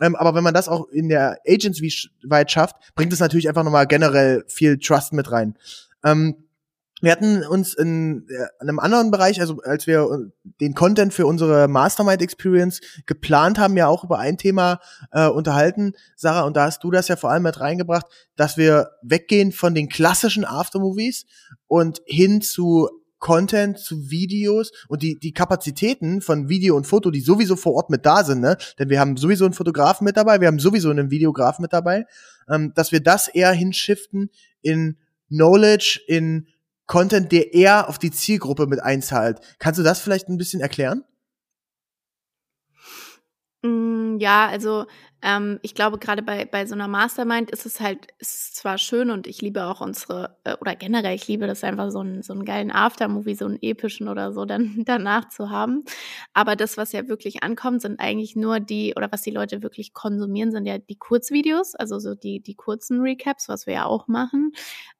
Ähm, 0.00 0.16
aber 0.16 0.34
wenn 0.34 0.44
man 0.44 0.54
das 0.54 0.68
auch 0.68 0.88
in 0.88 1.08
der 1.08 1.38
Agency 1.46 1.92
weit 2.24 2.50
schafft, 2.50 2.76
bringt 2.94 3.12
es 3.12 3.20
natürlich 3.20 3.48
einfach 3.48 3.64
nochmal 3.64 3.86
generell 3.86 4.44
viel 4.48 4.78
Trust 4.78 5.12
mit 5.12 5.30
rein. 5.30 5.56
Ähm, 6.04 6.36
wir 7.00 7.12
hatten 7.12 7.44
uns 7.44 7.74
in, 7.74 8.26
äh, 8.28 8.46
in 8.60 8.68
einem 8.68 8.78
anderen 8.80 9.10
Bereich, 9.10 9.40
also 9.40 9.60
als 9.62 9.86
wir 9.86 10.30
den 10.60 10.74
Content 10.74 11.14
für 11.14 11.26
unsere 11.26 11.68
Mastermind 11.68 12.22
Experience 12.22 12.80
geplant 13.06 13.58
haben, 13.58 13.76
ja 13.76 13.86
auch 13.86 14.04
über 14.04 14.18
ein 14.18 14.36
Thema 14.36 14.80
äh, 15.12 15.28
unterhalten, 15.28 15.92
Sarah, 16.16 16.42
und 16.42 16.56
da 16.56 16.64
hast 16.64 16.82
du 16.82 16.90
das 16.90 17.08
ja 17.08 17.16
vor 17.16 17.30
allem 17.30 17.44
mit 17.44 17.60
reingebracht, 17.60 18.06
dass 18.36 18.56
wir 18.56 18.90
weggehen 19.02 19.52
von 19.52 19.74
den 19.74 19.88
klassischen 19.88 20.44
Aftermovies 20.44 21.26
und 21.66 22.02
hin 22.06 22.42
zu 22.42 22.88
Content 23.18 23.78
zu 23.78 24.10
Videos 24.10 24.70
und 24.88 25.02
die, 25.02 25.18
die 25.18 25.32
Kapazitäten 25.32 26.20
von 26.20 26.48
Video 26.48 26.76
und 26.76 26.86
Foto, 26.86 27.10
die 27.10 27.20
sowieso 27.20 27.56
vor 27.56 27.74
Ort 27.74 27.90
mit 27.90 28.06
da 28.06 28.24
sind, 28.24 28.40
ne? 28.40 28.56
Denn 28.78 28.88
wir 28.88 29.00
haben 29.00 29.16
sowieso 29.16 29.44
einen 29.44 29.54
Fotografen 29.54 30.04
mit 30.04 30.16
dabei, 30.16 30.40
wir 30.40 30.48
haben 30.48 30.58
sowieso 30.58 30.90
einen 30.90 31.10
Videografen 31.10 31.62
mit 31.62 31.72
dabei, 31.72 32.06
ähm, 32.48 32.72
dass 32.74 32.92
wir 32.92 33.00
das 33.00 33.28
eher 33.28 33.52
hinschiften 33.52 34.30
in 34.62 34.96
Knowledge, 35.28 36.00
in 36.06 36.46
Content, 36.86 37.32
der 37.32 37.52
eher 37.54 37.88
auf 37.88 37.98
die 37.98 38.10
Zielgruppe 38.10 38.66
mit 38.66 38.82
einzahlt. 38.82 39.40
Kannst 39.58 39.78
du 39.78 39.84
das 39.84 40.00
vielleicht 40.00 40.28
ein 40.28 40.38
bisschen 40.38 40.60
erklären? 40.60 41.04
Mm, 43.62 44.18
ja, 44.18 44.46
also 44.46 44.86
ähm, 45.20 45.58
ich 45.62 45.74
glaube, 45.74 45.98
gerade 45.98 46.22
bei, 46.22 46.44
bei 46.44 46.64
so 46.64 46.74
einer 46.74 46.86
Mastermind 46.86 47.50
ist 47.50 47.66
es 47.66 47.80
halt, 47.80 48.06
ist 48.18 48.54
zwar 48.54 48.78
schön 48.78 49.10
und 49.10 49.26
ich 49.26 49.42
liebe 49.42 49.64
auch 49.64 49.80
unsere, 49.80 50.36
äh, 50.44 50.54
oder 50.60 50.76
generell, 50.76 51.16
ich 51.16 51.26
liebe 51.26 51.48
das 51.48 51.64
einfach, 51.64 51.90
so 51.90 51.98
einen, 52.00 52.22
so 52.22 52.32
einen 52.32 52.44
geilen 52.44 52.70
Aftermovie, 52.70 53.34
so 53.34 53.46
einen 53.46 53.58
epischen 53.60 54.08
oder 54.08 54.32
so 54.32 54.44
dann 54.46 54.84
danach 54.86 55.28
zu 55.28 55.50
haben. 55.50 55.84
Aber 56.34 56.54
das, 56.54 56.76
was 56.76 56.92
ja 56.92 57.08
wirklich 57.08 57.42
ankommt, 57.42 57.82
sind 57.82 57.98
eigentlich 57.98 58.36
nur 58.36 58.60
die, 58.60 58.94
oder 58.96 59.10
was 59.10 59.22
die 59.22 59.32
Leute 59.32 59.62
wirklich 59.62 59.92
konsumieren, 59.92 60.52
sind 60.52 60.66
ja 60.66 60.78
die 60.78 60.96
Kurzvideos, 60.96 61.74
also 61.74 61.98
so 61.98 62.14
die, 62.14 62.40
die 62.40 62.54
kurzen 62.54 63.00
Recaps, 63.00 63.48
was 63.48 63.66
wir 63.66 63.74
ja 63.74 63.84
auch 63.86 64.06
machen. 64.06 64.52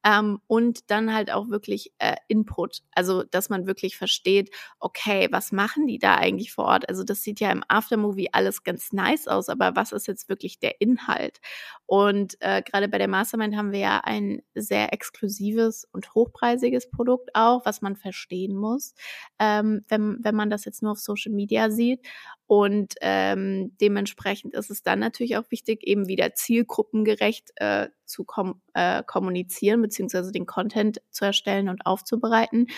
Ähm, 0.04 0.40
und 0.48 0.90
dann 0.90 1.14
halt 1.14 1.30
auch 1.32 1.48
wirklich 1.48 1.92
äh, 1.98 2.16
Input. 2.26 2.82
Also, 2.92 3.22
dass 3.22 3.50
man 3.50 3.66
wirklich 3.66 3.96
versteht, 3.96 4.50
okay, 4.80 5.28
was 5.30 5.52
machen 5.52 5.86
die 5.86 5.98
da 5.98 6.16
eigentlich 6.16 6.52
vor 6.52 6.64
Ort? 6.64 6.88
Also, 6.88 7.04
das 7.04 7.22
sieht 7.22 7.40
ja 7.40 7.50
im 7.50 7.62
Aftermovie 7.68 8.30
alles 8.32 8.64
ganz 8.64 8.92
nice 8.92 9.28
aus, 9.28 9.48
aber 9.48 9.76
was 9.76 9.92
ist 9.92 10.07
jetzt 10.08 10.28
wirklich 10.28 10.58
der 10.58 10.80
Inhalt? 10.80 11.40
Und 11.86 12.36
äh, 12.40 12.62
gerade 12.62 12.88
bei 12.88 12.98
der 12.98 13.08
Mastermind 13.08 13.56
haben 13.56 13.72
wir 13.72 13.78
ja 13.78 14.00
ein 14.02 14.42
sehr 14.54 14.92
exklusives 14.92 15.86
und 15.92 16.14
hochpreisiges 16.14 16.90
Produkt 16.90 17.30
auch, 17.34 17.64
was 17.64 17.82
man 17.82 17.96
verstehen 17.96 18.56
muss, 18.56 18.94
ähm, 19.38 19.84
wenn, 19.88 20.18
wenn 20.22 20.34
man 20.34 20.50
das 20.50 20.64
jetzt 20.64 20.82
nur 20.82 20.92
auf 20.92 20.98
Social 20.98 21.32
Media 21.32 21.70
sieht. 21.70 22.00
Und 22.46 22.94
ähm, 23.02 23.76
dementsprechend 23.80 24.54
ist 24.54 24.70
es 24.70 24.82
dann 24.82 24.98
natürlich 25.00 25.36
auch 25.36 25.50
wichtig, 25.50 25.86
eben 25.86 26.08
wieder 26.08 26.34
zielgruppengerecht 26.34 27.52
äh, 27.56 27.88
zu 28.06 28.24
kom 28.24 28.62
äh, 28.72 29.02
kommunizieren, 29.02 29.82
beziehungsweise 29.82 30.32
den 30.32 30.46
Content 30.46 31.02
zu 31.10 31.26
erstellen 31.26 31.68
und 31.68 31.84
aufzubereiten. 31.84 32.68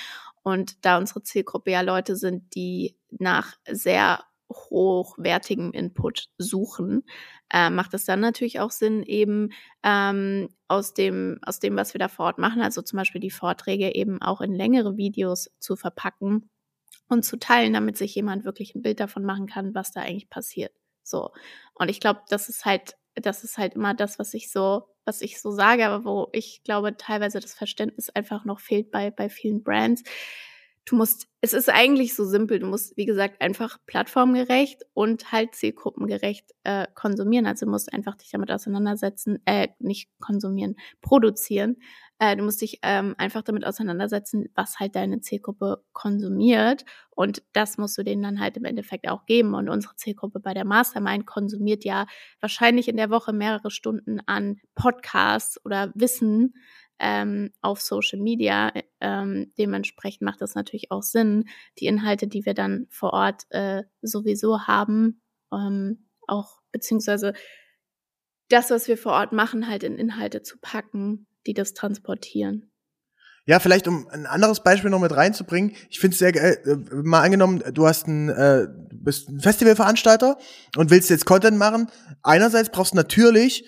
Und 0.42 0.84
da 0.84 0.98
unsere 0.98 1.22
Zielgruppe 1.22 1.70
ja 1.70 1.82
Leute 1.82 2.16
sind, 2.16 2.54
die 2.54 2.96
nach 3.10 3.54
sehr 3.68 4.24
hochwertigem 4.50 5.72
Input 5.72 6.28
suchen, 6.38 7.04
äh, 7.52 7.70
macht 7.70 7.94
es 7.94 8.04
dann 8.04 8.20
natürlich 8.20 8.60
auch 8.60 8.70
Sinn, 8.70 9.02
eben 9.02 9.50
ähm, 9.82 10.48
aus 10.68 10.94
dem, 10.94 11.38
aus 11.42 11.60
dem, 11.60 11.76
was 11.76 11.94
wir 11.94 11.98
da 11.98 12.08
vor 12.08 12.26
Ort 12.26 12.38
machen, 12.38 12.62
also 12.62 12.82
zum 12.82 12.96
Beispiel 12.96 13.20
die 13.20 13.30
Vorträge 13.30 13.94
eben 13.94 14.20
auch 14.20 14.40
in 14.40 14.54
längere 14.54 14.96
Videos 14.96 15.50
zu 15.58 15.76
verpacken 15.76 16.50
und 17.08 17.24
zu 17.24 17.38
teilen, 17.38 17.72
damit 17.72 17.96
sich 17.96 18.14
jemand 18.14 18.44
wirklich 18.44 18.74
ein 18.74 18.82
Bild 18.82 19.00
davon 19.00 19.24
machen 19.24 19.46
kann, 19.46 19.74
was 19.74 19.92
da 19.92 20.00
eigentlich 20.00 20.30
passiert. 20.30 20.72
So. 21.02 21.30
Und 21.74 21.88
ich 21.88 22.00
glaube, 22.00 22.20
das 22.28 22.48
ist 22.48 22.64
halt, 22.64 22.96
das 23.14 23.44
ist 23.44 23.58
halt 23.58 23.74
immer 23.74 23.94
das, 23.94 24.18
was 24.18 24.34
ich 24.34 24.50
so, 24.50 24.84
was 25.04 25.22
ich 25.22 25.40
so 25.40 25.50
sage, 25.50 25.86
aber 25.86 26.04
wo 26.04 26.28
ich 26.32 26.62
glaube, 26.62 26.96
teilweise 26.96 27.40
das 27.40 27.54
Verständnis 27.54 28.10
einfach 28.10 28.44
noch 28.44 28.60
fehlt 28.60 28.90
bei, 28.90 29.10
bei 29.10 29.28
vielen 29.28 29.62
Brands 29.62 30.04
du 30.84 30.96
musst, 30.96 31.28
es 31.40 31.52
ist 31.52 31.68
eigentlich 31.68 32.14
so 32.14 32.24
simpel, 32.24 32.58
du 32.58 32.66
musst, 32.66 32.96
wie 32.96 33.04
gesagt, 33.04 33.40
einfach 33.40 33.78
plattformgerecht 33.86 34.82
und 34.94 35.32
halt 35.32 35.54
zielgruppengerecht 35.54 36.50
äh, 36.64 36.86
konsumieren. 36.94 37.46
Also 37.46 37.66
du 37.66 37.72
musst 37.72 37.92
einfach 37.92 38.16
dich 38.16 38.30
damit 38.30 38.50
auseinandersetzen, 38.50 39.38
äh, 39.44 39.68
nicht 39.78 40.08
konsumieren, 40.20 40.76
produzieren. 41.00 41.76
Äh, 42.18 42.36
du 42.36 42.44
musst 42.44 42.60
dich 42.60 42.80
ähm, 42.82 43.14
einfach 43.18 43.42
damit 43.42 43.64
auseinandersetzen, 43.64 44.48
was 44.54 44.78
halt 44.78 44.94
deine 44.96 45.20
Zielgruppe 45.20 45.82
konsumiert. 45.92 46.84
Und 47.10 47.42
das 47.52 47.78
musst 47.78 47.96
du 47.96 48.02
denen 48.02 48.22
dann 48.22 48.40
halt 48.40 48.56
im 48.56 48.64
Endeffekt 48.64 49.08
auch 49.08 49.24
geben. 49.26 49.54
Und 49.54 49.68
unsere 49.68 49.96
Zielgruppe 49.96 50.40
bei 50.40 50.54
der 50.54 50.66
Mastermind 50.66 51.26
konsumiert 51.26 51.84
ja 51.84 52.06
wahrscheinlich 52.40 52.88
in 52.88 52.96
der 52.96 53.10
Woche 53.10 53.32
mehrere 53.32 53.70
Stunden 53.70 54.20
an 54.26 54.60
Podcasts 54.74 55.64
oder 55.64 55.92
Wissen 55.94 56.54
ähm, 57.00 57.50
auf 57.60 57.80
Social 57.80 58.20
Media. 58.20 58.72
Ähm, 59.00 59.52
dementsprechend 59.58 60.22
macht 60.22 60.40
das 60.40 60.54
natürlich 60.54 60.90
auch 60.90 61.02
Sinn, 61.02 61.48
die 61.78 61.86
Inhalte, 61.86 62.28
die 62.28 62.44
wir 62.44 62.54
dann 62.54 62.86
vor 62.90 63.12
Ort 63.12 63.46
äh, 63.50 63.82
sowieso 64.02 64.66
haben, 64.66 65.22
ähm, 65.52 66.06
auch 66.26 66.60
beziehungsweise 66.70 67.32
das, 68.48 68.70
was 68.70 68.88
wir 68.88 68.98
vor 68.98 69.12
Ort 69.12 69.32
machen, 69.32 69.68
halt 69.68 69.82
in 69.82 69.96
Inhalte 69.96 70.42
zu 70.42 70.58
packen, 70.58 71.26
die 71.46 71.54
das 71.54 71.74
transportieren. 71.74 72.70
Ja, 73.46 73.58
vielleicht 73.58 73.88
um 73.88 74.06
ein 74.08 74.26
anderes 74.26 74.62
Beispiel 74.62 74.90
noch 74.90 75.00
mit 75.00 75.16
reinzubringen. 75.16 75.74
Ich 75.88 75.98
finde 75.98 76.12
es 76.14 76.18
sehr 76.18 76.32
geil. 76.32 76.62
Äh, 76.64 76.94
mal 76.94 77.22
angenommen, 77.22 77.62
du 77.72 77.86
hast 77.86 78.06
ein, 78.06 78.28
äh, 78.28 78.68
bist 78.92 79.28
ein 79.28 79.40
Festivalveranstalter 79.40 80.36
und 80.76 80.90
willst 80.90 81.10
jetzt 81.10 81.24
Content 81.26 81.56
machen. 81.56 81.90
Einerseits 82.22 82.70
brauchst 82.70 82.92
du 82.92 82.96
natürlich 82.96 83.64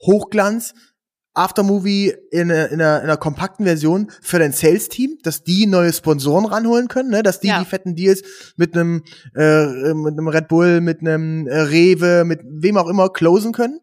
Hochglanz, 0.00 0.74
Aftermovie 1.34 2.14
in, 2.30 2.48
in, 2.48 2.52
einer, 2.52 2.70
in 2.70 2.80
einer 2.80 3.16
kompakten 3.16 3.66
Version 3.66 4.10
für 4.22 4.38
dein 4.38 4.52
Sales-Team, 4.52 5.18
dass 5.22 5.42
die 5.42 5.66
neue 5.66 5.92
Sponsoren 5.92 6.46
ranholen 6.46 6.86
können, 6.88 7.10
ne? 7.10 7.22
dass 7.22 7.40
die 7.40 7.48
ja. 7.48 7.58
die 7.58 7.66
fetten 7.66 7.96
Deals 7.96 8.22
mit 8.56 8.74
einem 8.74 9.02
äh, 9.34 9.94
mit 9.94 10.12
einem 10.12 10.28
Red 10.28 10.48
Bull, 10.48 10.80
mit 10.80 11.00
einem 11.00 11.48
äh, 11.48 11.58
Rewe, 11.58 12.24
mit 12.24 12.40
wem 12.44 12.76
auch 12.76 12.88
immer 12.88 13.10
closen 13.10 13.52
können. 13.52 13.80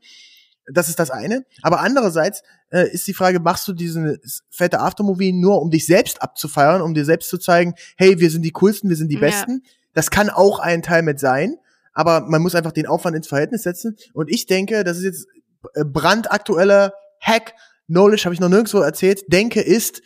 Das 0.71 0.87
ist 0.87 0.99
das 0.99 1.11
eine. 1.11 1.45
Aber 1.61 1.81
andererseits 1.81 2.41
äh, 2.69 2.89
ist 2.89 3.05
die 3.07 3.13
Frage, 3.13 3.41
machst 3.41 3.67
du 3.67 3.73
diesen 3.73 4.17
fette 4.49 4.79
Aftermovie 4.79 5.33
nur, 5.33 5.61
um 5.61 5.69
dich 5.69 5.85
selbst 5.85 6.21
abzufeiern, 6.21 6.81
um 6.81 6.93
dir 6.93 7.03
selbst 7.03 7.29
zu 7.29 7.37
zeigen, 7.37 7.73
hey, 7.97 8.19
wir 8.19 8.29
sind 8.29 8.43
die 8.43 8.51
coolsten, 8.51 8.89
wir 8.89 8.95
sind 8.95 9.09
die 9.09 9.17
besten. 9.17 9.61
Ja. 9.63 9.71
Das 9.93 10.09
kann 10.09 10.29
auch 10.29 10.59
ein 10.59 10.81
Teil 10.81 11.03
mit 11.03 11.19
sein, 11.19 11.57
aber 11.93 12.21
man 12.21 12.41
muss 12.41 12.55
einfach 12.55 12.71
den 12.71 12.87
Aufwand 12.87 13.17
ins 13.17 13.27
Verhältnis 13.27 13.63
setzen. 13.63 13.97
Und 14.13 14.29
ich 14.29 14.45
denke, 14.45 14.85
das 14.85 14.97
ist 14.97 15.03
jetzt 15.03 15.27
äh, 15.73 15.83
brandaktueller 15.83 16.93
Hack, 17.21 17.53
Knowledge, 17.87 18.25
habe 18.25 18.33
ich 18.33 18.39
noch 18.39 18.49
nirgendwo 18.49 18.79
erzählt, 18.79 19.23
denke 19.27 19.61
ist, 19.61 20.01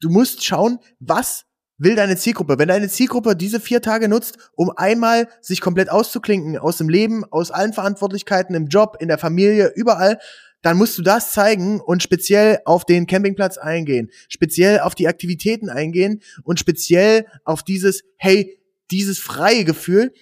du 0.00 0.10
musst 0.10 0.44
schauen, 0.44 0.78
was 0.98 1.44
will 1.78 1.94
deine 1.94 2.16
Zielgruppe. 2.16 2.58
Wenn 2.58 2.68
deine 2.68 2.88
Zielgruppe 2.88 3.36
diese 3.36 3.60
vier 3.60 3.80
Tage 3.80 4.08
nutzt, 4.08 4.50
um 4.56 4.70
einmal 4.76 5.28
sich 5.40 5.60
komplett 5.60 5.90
auszuklinken 5.90 6.58
aus 6.58 6.78
dem 6.78 6.88
Leben, 6.88 7.24
aus 7.30 7.50
allen 7.50 7.72
Verantwortlichkeiten, 7.72 8.54
im 8.54 8.66
Job, 8.66 8.96
in 9.00 9.08
der 9.08 9.18
Familie, 9.18 9.72
überall, 9.74 10.18
dann 10.62 10.76
musst 10.76 10.98
du 10.98 11.02
das 11.02 11.32
zeigen 11.32 11.80
und 11.80 12.02
speziell 12.02 12.58
auf 12.64 12.84
den 12.84 13.06
Campingplatz 13.06 13.58
eingehen, 13.58 14.10
speziell 14.28 14.80
auf 14.80 14.96
die 14.96 15.06
Aktivitäten 15.06 15.70
eingehen 15.70 16.20
und 16.42 16.58
speziell 16.58 17.26
auf 17.44 17.62
dieses, 17.62 18.02
hey, 18.16 18.58
dieses 18.90 19.18
freie 19.20 19.64
Gefühl, 19.64 20.12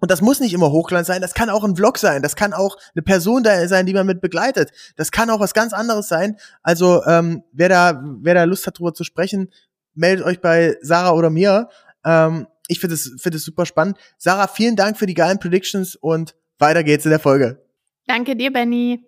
und 0.00 0.10
das 0.10 0.20
muss 0.20 0.40
nicht 0.40 0.52
immer 0.52 0.70
Hochglanz 0.70 1.06
sein, 1.06 1.20
das 1.20 1.34
kann 1.34 1.50
auch 1.50 1.64
ein 1.64 1.76
Vlog 1.76 1.98
sein, 1.98 2.22
das 2.22 2.36
kann 2.36 2.52
auch 2.52 2.76
eine 2.94 3.02
Person 3.02 3.42
da 3.42 3.66
sein, 3.68 3.86
die 3.86 3.94
man 3.94 4.06
mit 4.06 4.20
begleitet. 4.20 4.70
Das 4.96 5.10
kann 5.10 5.30
auch 5.30 5.40
was 5.40 5.54
ganz 5.54 5.72
anderes 5.72 6.08
sein. 6.08 6.36
Also 6.62 7.04
ähm, 7.04 7.42
wer 7.52 7.68
da, 7.68 8.02
wer 8.20 8.34
da 8.34 8.44
Lust 8.44 8.66
hat, 8.66 8.76
darüber 8.76 8.94
zu 8.94 9.04
sprechen, 9.04 9.50
meldet 9.94 10.24
euch 10.24 10.40
bei 10.40 10.76
Sarah 10.80 11.12
oder 11.12 11.30
mir. 11.30 11.68
Ähm, 12.04 12.46
ich 12.68 12.80
finde 12.80 12.94
es 12.94 13.14
finde 13.18 13.38
super 13.38 13.66
spannend. 13.66 13.98
Sarah, 14.18 14.46
vielen 14.46 14.76
Dank 14.76 14.98
für 14.98 15.06
die 15.06 15.14
geilen 15.14 15.38
Predictions 15.38 15.96
und 15.96 16.34
weiter 16.58 16.84
geht's 16.84 17.04
in 17.04 17.10
der 17.10 17.20
Folge. 17.20 17.62
Danke 18.06 18.36
dir, 18.36 18.52
Benny. 18.52 19.04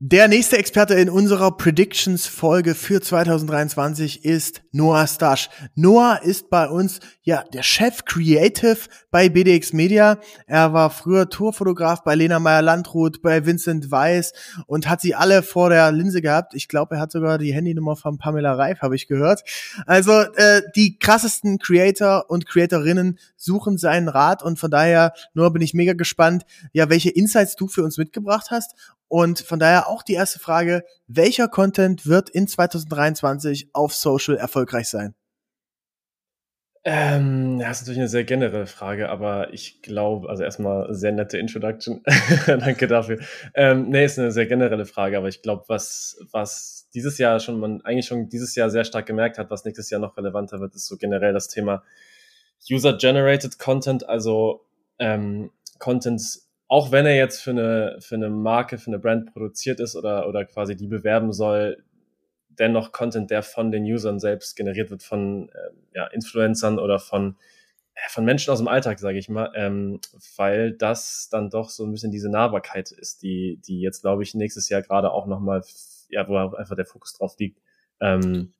Der 0.00 0.26
nächste 0.26 0.58
Experte 0.58 0.94
in 0.94 1.08
unserer 1.08 1.56
Predictions-Folge 1.56 2.74
für 2.74 3.00
2023 3.00 4.24
ist 4.24 4.62
Noah 4.72 5.06
Stasch. 5.06 5.48
Noah 5.76 6.20
ist 6.20 6.50
bei 6.50 6.68
uns 6.68 6.98
ja 7.22 7.44
der 7.52 7.62
Chef 7.62 8.04
Creative 8.04 8.76
bei 9.12 9.28
BDX 9.28 9.72
Media. 9.72 10.18
Er 10.48 10.72
war 10.72 10.90
früher 10.90 11.30
Tourfotograf 11.30 12.02
bei 12.02 12.16
Lena 12.16 12.40
Meyer-Landrut, 12.40 13.22
bei 13.22 13.46
Vincent 13.46 13.92
Weiss 13.92 14.32
und 14.66 14.88
hat 14.88 15.00
sie 15.00 15.14
alle 15.14 15.44
vor 15.44 15.70
der 15.70 15.92
Linse 15.92 16.20
gehabt. 16.20 16.54
Ich 16.54 16.66
glaube, 16.66 16.96
er 16.96 17.00
hat 17.00 17.12
sogar 17.12 17.38
die 17.38 17.54
Handynummer 17.54 17.94
von 17.94 18.18
Pamela 18.18 18.54
Reif, 18.54 18.80
habe 18.80 18.96
ich 18.96 19.06
gehört. 19.06 19.44
Also 19.86 20.10
äh, 20.10 20.62
die 20.74 20.98
krassesten 20.98 21.58
Creator 21.58 22.28
und 22.28 22.46
Creatorinnen 22.46 23.20
suchen 23.36 23.78
seinen 23.78 24.08
Rat 24.08 24.42
und 24.42 24.58
von 24.58 24.72
daher, 24.72 25.12
Noah, 25.34 25.52
bin 25.52 25.62
ich 25.62 25.72
mega 25.72 25.92
gespannt, 25.92 26.44
ja, 26.72 26.90
welche 26.90 27.10
Insights 27.10 27.54
du 27.54 27.68
für 27.68 27.84
uns 27.84 27.96
mitgebracht 27.96 28.48
hast 28.50 28.74
Und 29.14 29.38
von 29.38 29.60
daher 29.60 29.86
auch 29.86 30.02
die 30.02 30.14
erste 30.14 30.40
Frage, 30.40 30.82
welcher 31.06 31.46
Content 31.46 32.04
wird 32.04 32.30
in 32.30 32.48
2023 32.48 33.68
auf 33.72 33.94
Social 33.94 34.36
erfolgreich 34.36 34.88
sein? 34.88 35.14
Ähm, 36.82 37.60
das 37.60 37.76
ist 37.76 37.82
natürlich 37.82 38.00
eine 38.00 38.08
sehr 38.08 38.24
generelle 38.24 38.66
Frage, 38.66 39.10
aber 39.10 39.54
ich 39.54 39.82
glaube, 39.82 40.28
also 40.28 40.42
erstmal 40.42 40.92
sehr 40.92 41.12
nette 41.12 41.38
Introduction. 41.38 42.02
Danke 42.48 42.88
dafür. 42.88 43.20
Ähm, 43.54 43.88
nee, 43.88 44.04
ist 44.04 44.18
eine 44.18 44.32
sehr 44.32 44.46
generelle 44.46 44.84
Frage, 44.84 45.16
aber 45.16 45.28
ich 45.28 45.42
glaube, 45.42 45.62
was, 45.68 46.18
was 46.32 46.88
dieses 46.92 47.16
Jahr 47.18 47.38
schon, 47.38 47.60
man 47.60 47.82
eigentlich 47.82 48.06
schon 48.06 48.28
dieses 48.28 48.56
Jahr 48.56 48.68
sehr 48.68 48.84
stark 48.84 49.06
gemerkt 49.06 49.38
hat, 49.38 49.48
was 49.48 49.64
nächstes 49.64 49.90
Jahr 49.90 50.00
noch 50.00 50.16
relevanter 50.16 50.58
wird, 50.58 50.74
ist 50.74 50.88
so 50.88 50.96
generell 50.96 51.32
das 51.32 51.46
Thema 51.46 51.84
User-Generated 52.68 53.60
Content, 53.60 54.08
also 54.08 54.66
ähm, 54.98 55.52
Content, 55.78 56.20
auch 56.68 56.92
wenn 56.92 57.06
er 57.06 57.16
jetzt 57.16 57.42
für 57.42 57.50
eine, 57.50 57.98
für 58.00 58.14
eine 58.14 58.30
Marke, 58.30 58.78
für 58.78 58.88
eine 58.88 58.98
Brand 58.98 59.32
produziert 59.32 59.80
ist 59.80 59.96
oder, 59.96 60.28
oder 60.28 60.44
quasi 60.44 60.76
die 60.76 60.86
bewerben 60.86 61.32
soll, 61.32 61.84
dennoch 62.48 62.92
Content, 62.92 63.30
der 63.30 63.42
von 63.42 63.70
den 63.70 63.84
Usern 63.84 64.18
selbst 64.18 64.56
generiert 64.56 64.90
wird, 64.90 65.02
von 65.02 65.48
äh, 65.50 65.70
ja, 65.94 66.06
Influencern 66.06 66.78
oder 66.78 66.98
von, 66.98 67.36
äh, 67.94 68.08
von 68.08 68.24
Menschen 68.24 68.50
aus 68.50 68.58
dem 68.58 68.68
Alltag, 68.68 68.98
sage 68.98 69.18
ich 69.18 69.28
mal, 69.28 69.52
ähm, 69.54 70.00
weil 70.36 70.72
das 70.72 71.28
dann 71.30 71.50
doch 71.50 71.70
so 71.70 71.84
ein 71.84 71.92
bisschen 71.92 72.12
diese 72.12 72.30
Nahbarkeit 72.30 72.92
ist, 72.92 73.22
die, 73.22 73.60
die 73.66 73.80
jetzt, 73.80 74.02
glaube 74.02 74.22
ich, 74.22 74.34
nächstes 74.34 74.68
Jahr 74.68 74.82
gerade 74.82 75.10
auch 75.12 75.26
nochmal, 75.26 75.62
ja, 76.08 76.26
wo 76.28 76.36
einfach 76.36 76.76
der 76.76 76.86
Fokus 76.86 77.12
drauf 77.14 77.36
liegt, 77.38 77.60
ähm, 78.00 78.52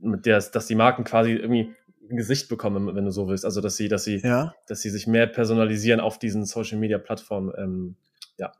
mit 0.00 0.26
der, 0.26 0.40
dass 0.40 0.66
die 0.66 0.74
Marken 0.74 1.04
quasi 1.04 1.32
irgendwie 1.32 1.74
Gesicht 2.16 2.48
bekommen, 2.48 2.94
wenn 2.94 3.04
du 3.04 3.10
so 3.10 3.28
willst. 3.28 3.44
Also 3.44 3.60
dass 3.60 3.76
sie, 3.76 3.88
dass 3.88 4.04
sie, 4.04 4.18
ja. 4.18 4.54
dass 4.66 4.80
sie 4.80 4.90
sich 4.90 5.06
mehr 5.06 5.26
personalisieren 5.26 6.00
auf 6.00 6.18
diesen 6.18 6.44
Social 6.44 6.78
Media 6.78 6.98
Plattformen. 6.98 7.52
Ähm, 7.56 7.96
ja, 8.38 8.52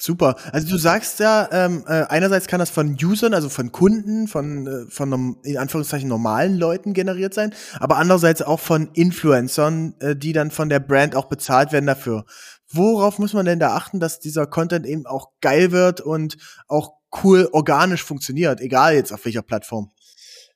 Super. 0.00 0.36
Also 0.52 0.66
du 0.66 0.78
sagst 0.78 1.20
ja, 1.20 1.46
ähm, 1.52 1.84
äh, 1.86 2.04
einerseits 2.08 2.46
kann 2.46 2.58
das 2.58 2.70
von 2.70 2.96
Usern, 3.02 3.34
also 3.34 3.50
von 3.50 3.70
Kunden, 3.70 4.28
von, 4.28 4.66
äh, 4.66 4.90
von 4.90 5.36
in 5.42 5.58
Anführungszeichen 5.58 6.08
normalen 6.08 6.56
Leuten 6.56 6.94
generiert 6.94 7.34
sein, 7.34 7.52
aber 7.78 7.98
andererseits 7.98 8.40
auch 8.40 8.60
von 8.60 8.88
Influencern, 8.94 9.94
äh, 10.00 10.16
die 10.16 10.32
dann 10.32 10.50
von 10.50 10.70
der 10.70 10.80
Brand 10.80 11.14
auch 11.14 11.26
bezahlt 11.26 11.72
werden 11.72 11.84
dafür. 11.84 12.24
Worauf 12.72 13.18
muss 13.18 13.34
man 13.34 13.44
denn 13.44 13.60
da 13.60 13.74
achten, 13.74 14.00
dass 14.00 14.20
dieser 14.20 14.46
Content 14.46 14.86
eben 14.86 15.04
auch 15.04 15.32
geil 15.42 15.70
wird 15.70 16.00
und 16.00 16.38
auch 16.66 16.94
cool 17.22 17.50
organisch 17.52 18.02
funktioniert, 18.02 18.62
egal 18.62 18.94
jetzt 18.94 19.12
auf 19.12 19.26
welcher 19.26 19.42
Plattform? 19.42 19.90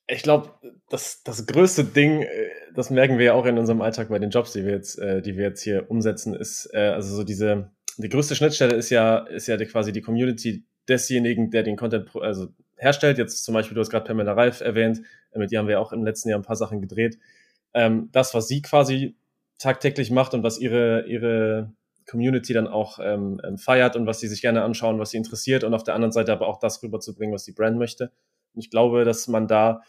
Ich 0.07 0.23
glaube, 0.23 0.51
das, 0.91 1.23
das 1.23 1.47
größte 1.47 1.85
Ding, 1.85 2.23
äh, 2.23 2.51
das 2.75 2.91
merken 2.91 3.19
wir 3.19 3.27
ja 3.27 3.33
auch 3.35 3.47
in 3.47 3.59
unserem 3.59 3.81
Alltag 3.81 4.09
bei 4.09 4.19
den 4.19 4.31
Jobs, 4.31 4.53
die 4.53 4.65
wir 4.65 4.73
jetzt, 4.73 4.99
äh, 4.99 5.23
die 5.23 5.37
wir 5.37 5.45
jetzt 5.45 5.63
hier 5.63 5.91
umsetzen, 5.91 6.35
ist 6.35 6.69
äh, 6.75 6.89
also 6.89 7.15
so 7.17 7.25
diese 7.25 7.71
die 7.97 8.09
größte 8.09 8.35
Schnittstelle 8.35 8.75
ist 8.75 8.91
ja, 8.91 9.19
ist 9.19 9.47
ja 9.47 9.57
die, 9.57 9.67
quasi 9.67 9.93
die 9.93 10.01
Community 10.01 10.65
desjenigen, 10.89 11.51
der 11.51 11.63
den 11.63 11.77
Content 11.77 12.11
also 12.17 12.49
herstellt. 12.77 13.19
Jetzt 13.19 13.45
zum 13.45 13.55
Beispiel, 13.55 13.75
du 13.75 13.81
hast 13.81 13.91
gerade 13.91 14.05
Pamela 14.05 14.33
Reif 14.33 14.61
erwähnt, 14.61 15.01
äh, 15.33 15.39
mit 15.39 15.53
ihr 15.53 15.59
haben 15.59 15.69
wir 15.69 15.81
auch 15.81 15.93
im 15.93 16.05
letzten 16.05 16.29
Jahr 16.29 16.39
ein 16.39 16.45
paar 16.45 16.57
Sachen 16.57 16.81
gedreht. 16.81 17.19
Ähm, 17.73 18.09
das, 18.13 18.35
was 18.35 18.49
sie 18.49 18.63
quasi 18.63 19.17
tagtäglich 19.59 20.11
macht 20.11 20.35
und 20.35 20.43
was 20.43 20.59
ihre, 20.59 21.07
ihre 21.07 21.73
Community 22.07 22.53
dann 22.53 22.67
auch 22.67 22.99
ähm, 23.01 23.41
ähm, 23.45 23.59
feiert 23.59 23.97
und 23.97 24.07
was 24.07 24.21
sie 24.21 24.29
sich 24.29 24.43
gerne 24.43 24.63
anschauen, 24.63 24.99
was 24.99 25.11
sie 25.11 25.17
interessiert 25.17 25.65
und 25.65 25.73
auf 25.73 25.85
der 25.85 25.95
anderen 25.95 26.13
Seite 26.13 26.33
aber 26.33 26.49
auch 26.49 26.59
das 26.59 26.83
rüberzubringen, 26.83 27.35
was 27.35 27.45
die 27.45 27.53
Brand 27.53 27.79
möchte. 27.79 28.11
Ich 28.55 28.71
glaube, 28.71 29.05
dass 29.05 29.29
man 29.29 29.49
da 29.49 29.83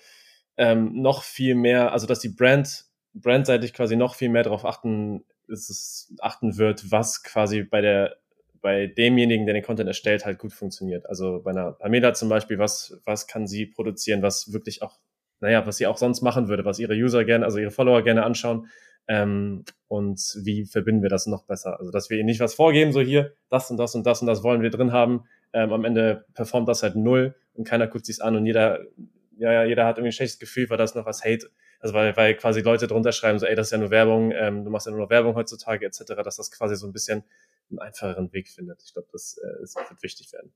ähm, 0.58 1.02
noch 1.02 1.24
viel 1.24 1.56
mehr, 1.56 1.92
also 1.92 2.08
dass 2.08 2.20
die 2.20 2.30
Brand, 2.30 2.86
brandseitig 3.14 3.74
quasi 3.74 3.96
noch 3.96 4.16
viel 4.16 4.30
mehr 4.30 4.44
darauf 4.44 4.66
achten 4.66 5.24
es 5.48 6.14
achten 6.20 6.58
wird, 6.58 6.92
was 6.92 7.24
quasi 7.24 7.64
bei 7.64 7.82
der 7.82 8.18
bei 8.66 8.88
demjenigen, 8.88 9.46
der 9.46 9.54
den 9.54 9.64
Content 9.64 9.88
erstellt, 9.88 10.26
halt 10.26 10.40
gut 10.40 10.52
funktioniert. 10.52 11.08
Also 11.08 11.40
bei 11.44 11.52
einer 11.52 11.74
Pamela 11.74 12.16
zum 12.16 12.30
Beispiel, 12.30 12.58
was, 12.58 13.00
was 13.06 13.28
kann 13.28 13.46
sie 13.46 13.68
produzieren, 13.68 14.24
was 14.24 14.54
wirklich 14.54 14.82
auch, 14.82 14.98
naja, 15.40 15.68
was 15.68 15.78
sie 15.78 15.86
auch 15.86 15.98
sonst 15.98 16.24
machen 16.24 16.48
würde, 16.48 16.66
was 16.66 16.80
ihre 16.80 16.96
User 16.96 17.26
gerne, 17.26 17.46
also 17.46 17.60
ihre 17.60 17.70
Follower 17.70 18.02
gerne 18.02 18.24
anschauen. 18.24 18.68
Ähm, 19.08 19.66
und 19.88 20.20
wie 20.44 20.66
verbinden 20.66 21.04
wir 21.04 21.10
das 21.10 21.28
noch 21.28 21.44
besser? 21.44 21.78
Also, 21.78 21.92
dass 21.92 22.10
wir 22.10 22.18
ihnen 22.18 22.26
nicht 22.26 22.40
was 22.40 22.56
vorgeben, 22.56 22.92
so 22.92 23.02
hier, 23.02 23.36
das 23.50 23.70
und 23.70 23.78
das 23.78 23.94
und 23.94 24.04
das 24.04 24.22
und 24.22 24.28
das 24.28 24.42
wollen 24.42 24.64
wir 24.64 24.72
drin 24.72 24.92
haben. 24.92 25.26
Ähm, 25.54 25.72
am 25.72 25.86
Ende 25.86 26.26
performt 26.34 26.68
das 26.68 26.84
halt 26.84 26.96
null 26.96 27.36
und 27.54 27.66
keiner 27.66 27.88
guckt 27.88 28.06
sich's 28.06 28.20
an 28.20 28.36
und 28.36 28.46
jeder, 28.46 28.82
ja, 29.38 29.64
jeder 29.64 29.86
hat 29.86 29.98
irgendwie 29.98 30.10
ein 30.10 30.14
schlechtes 30.14 30.40
Gefühl, 30.40 30.70
weil 30.70 30.78
das 30.78 30.96
noch 30.96 31.06
was 31.06 31.24
Hate 31.24 31.50
also 31.86 31.94
weil, 31.94 32.18
weil 32.18 32.34
quasi 32.36 32.62
Leute 32.62 32.88
drunter 32.88 33.12
schreiben, 33.12 33.38
so, 33.38 33.46
ey, 33.46 33.54
das 33.54 33.68
ist 33.68 33.72
ja 33.72 33.78
nur 33.78 33.92
Werbung, 33.92 34.32
ähm, 34.32 34.64
du 34.64 34.72
machst 34.72 34.88
ja 34.88 34.92
nur 34.92 35.02
noch 35.02 35.12
Werbung 35.12 35.36
heutzutage, 35.36 35.86
etc., 35.86 36.16
dass 36.24 36.38
das 36.38 36.50
quasi 36.50 36.76
so 36.76 36.88
ein 36.88 36.94
bisschen 36.94 37.24
einen 37.70 37.78
einfacheren 37.78 38.34
Weg 38.34 38.50
findet. 38.50 38.82
Ich 38.84 38.94
glaube, 38.94 39.08
das, 39.12 39.38
äh, 39.38 39.62
das 39.62 39.76
wird 39.76 40.02
wichtig 40.02 40.34
werden. 40.34 40.52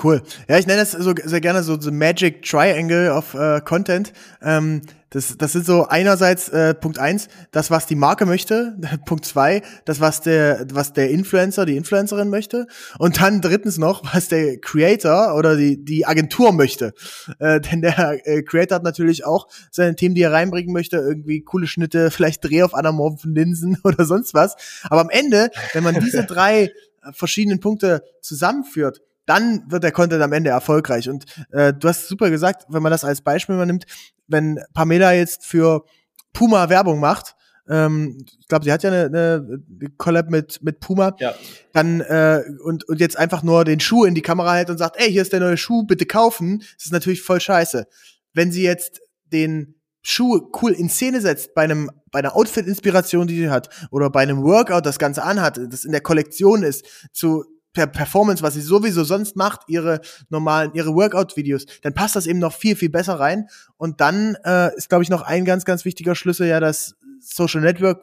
Cool. 0.00 0.22
Ja, 0.48 0.58
ich 0.58 0.66
nenne 0.66 0.80
das 0.80 0.92
so 0.92 1.12
sehr 1.24 1.40
gerne 1.40 1.62
so 1.64 1.80
the 1.80 1.90
Magic 1.90 2.42
Triangle 2.42 3.10
of 3.10 3.34
äh, 3.34 3.60
Content. 3.60 4.12
Ähm, 4.40 4.82
das, 5.10 5.38
das 5.38 5.52
sind 5.52 5.64
so 5.66 5.88
einerseits 5.88 6.50
äh, 6.50 6.74
Punkt 6.74 6.98
eins, 6.98 7.28
das 7.50 7.70
was 7.70 7.86
die 7.86 7.96
Marke 7.96 8.24
möchte, 8.26 8.76
Punkt 9.06 9.24
zwei, 9.24 9.62
das 9.86 10.00
was 10.00 10.20
der 10.20 10.66
was 10.72 10.92
der 10.92 11.10
Influencer, 11.10 11.66
die 11.66 11.76
Influencerin 11.76 12.28
möchte 12.28 12.66
und 12.98 13.20
dann 13.20 13.40
drittens 13.40 13.78
noch, 13.78 14.14
was 14.14 14.28
der 14.28 14.58
Creator 14.60 15.34
oder 15.34 15.56
die 15.56 15.84
die 15.84 16.06
Agentur 16.06 16.52
möchte. 16.52 16.92
Äh, 17.40 17.60
denn 17.72 17.80
der 17.80 18.20
äh, 18.24 18.42
Creator 18.42 18.76
hat 18.76 18.84
natürlich 18.84 19.24
auch 19.24 19.48
seine 19.72 19.96
Themen, 19.96 20.14
die 20.14 20.22
er 20.22 20.32
reinbringen 20.32 20.72
möchte, 20.72 20.98
irgendwie 20.98 21.40
coole 21.40 21.66
Schnitte, 21.66 22.10
vielleicht 22.12 22.44
Dreh 22.44 22.62
auf 22.62 22.74
anamorphen 22.74 23.34
Linsen 23.34 23.78
oder 23.82 24.04
sonst 24.04 24.32
was. 24.32 24.54
Aber 24.84 25.00
am 25.00 25.10
Ende, 25.10 25.50
wenn 25.72 25.82
man 25.82 25.98
diese 25.98 26.24
drei 26.24 26.70
verschiedenen 27.12 27.60
Punkte 27.60 28.02
zusammenführt, 28.20 29.00
dann 29.28 29.70
wird 29.70 29.84
der 29.84 29.92
Content 29.92 30.22
am 30.22 30.32
Ende 30.32 30.50
erfolgreich. 30.50 31.08
Und 31.08 31.26
äh, 31.50 31.74
du 31.74 31.86
hast 31.86 32.08
super 32.08 32.30
gesagt, 32.30 32.64
wenn 32.68 32.82
man 32.82 32.90
das 32.90 33.04
als 33.04 33.20
Beispiel 33.20 33.56
mal 33.56 33.66
nimmt, 33.66 33.84
wenn 34.26 34.58
Pamela 34.72 35.12
jetzt 35.12 35.44
für 35.44 35.84
Puma 36.32 36.70
Werbung 36.70 36.98
macht, 36.98 37.34
ähm, 37.68 38.24
ich 38.40 38.48
glaube, 38.48 38.64
sie 38.64 38.72
hat 38.72 38.82
ja 38.82 38.90
eine, 38.90 39.04
eine 39.06 39.90
Collab 39.98 40.30
mit, 40.30 40.62
mit 40.62 40.80
Puma, 40.80 41.14
ja. 41.18 41.34
dann 41.74 42.00
äh, 42.00 42.42
und, 42.64 42.88
und 42.88 43.00
jetzt 43.00 43.18
einfach 43.18 43.42
nur 43.42 43.66
den 43.66 43.80
Schuh 43.80 44.06
in 44.06 44.14
die 44.14 44.22
Kamera 44.22 44.54
hält 44.54 44.70
und 44.70 44.78
sagt, 44.78 44.96
ey, 44.98 45.10
hier 45.12 45.20
ist 45.20 45.34
der 45.34 45.40
neue 45.40 45.58
Schuh, 45.58 45.84
bitte 45.84 46.06
kaufen, 46.06 46.60
das 46.76 46.86
ist 46.86 46.92
natürlich 46.92 47.20
voll 47.20 47.40
scheiße. 47.40 47.86
Wenn 48.32 48.50
sie 48.50 48.62
jetzt 48.62 49.02
den 49.26 49.74
Schuh 50.00 50.50
cool 50.62 50.72
in 50.72 50.88
Szene 50.88 51.20
setzt 51.20 51.54
bei 51.54 51.64
einem 51.64 51.90
bei 52.10 52.20
einer 52.20 52.34
Outfit-Inspiration, 52.34 53.26
die 53.26 53.36
sie 53.36 53.50
hat, 53.50 53.68
oder 53.90 54.08
bei 54.08 54.22
einem 54.22 54.42
Workout 54.42 54.86
das 54.86 54.98
Ganze 54.98 55.22
anhat, 55.22 55.60
das 55.70 55.84
in 55.84 55.92
der 55.92 56.00
Kollektion 56.00 56.62
ist, 56.62 56.86
zu 57.12 57.44
per 57.72 57.86
Performance, 57.86 58.42
was 58.42 58.54
sie 58.54 58.60
sowieso 58.60 59.04
sonst 59.04 59.36
macht, 59.36 59.62
ihre 59.68 60.00
normalen, 60.30 60.72
ihre 60.74 60.94
Workout-Videos, 60.94 61.66
dann 61.82 61.94
passt 61.94 62.16
das 62.16 62.26
eben 62.26 62.38
noch 62.38 62.52
viel, 62.52 62.76
viel 62.76 62.90
besser 62.90 63.14
rein. 63.14 63.48
Und 63.76 64.00
dann 64.00 64.36
äh, 64.44 64.74
ist, 64.76 64.88
glaube 64.88 65.04
ich, 65.04 65.10
noch 65.10 65.22
ein 65.22 65.44
ganz, 65.44 65.64
ganz 65.64 65.84
wichtiger 65.84 66.14
Schlüssel 66.14 66.48
ja 66.48 66.60
das 66.60 66.96
Social 67.20 67.60
Network, 67.60 68.02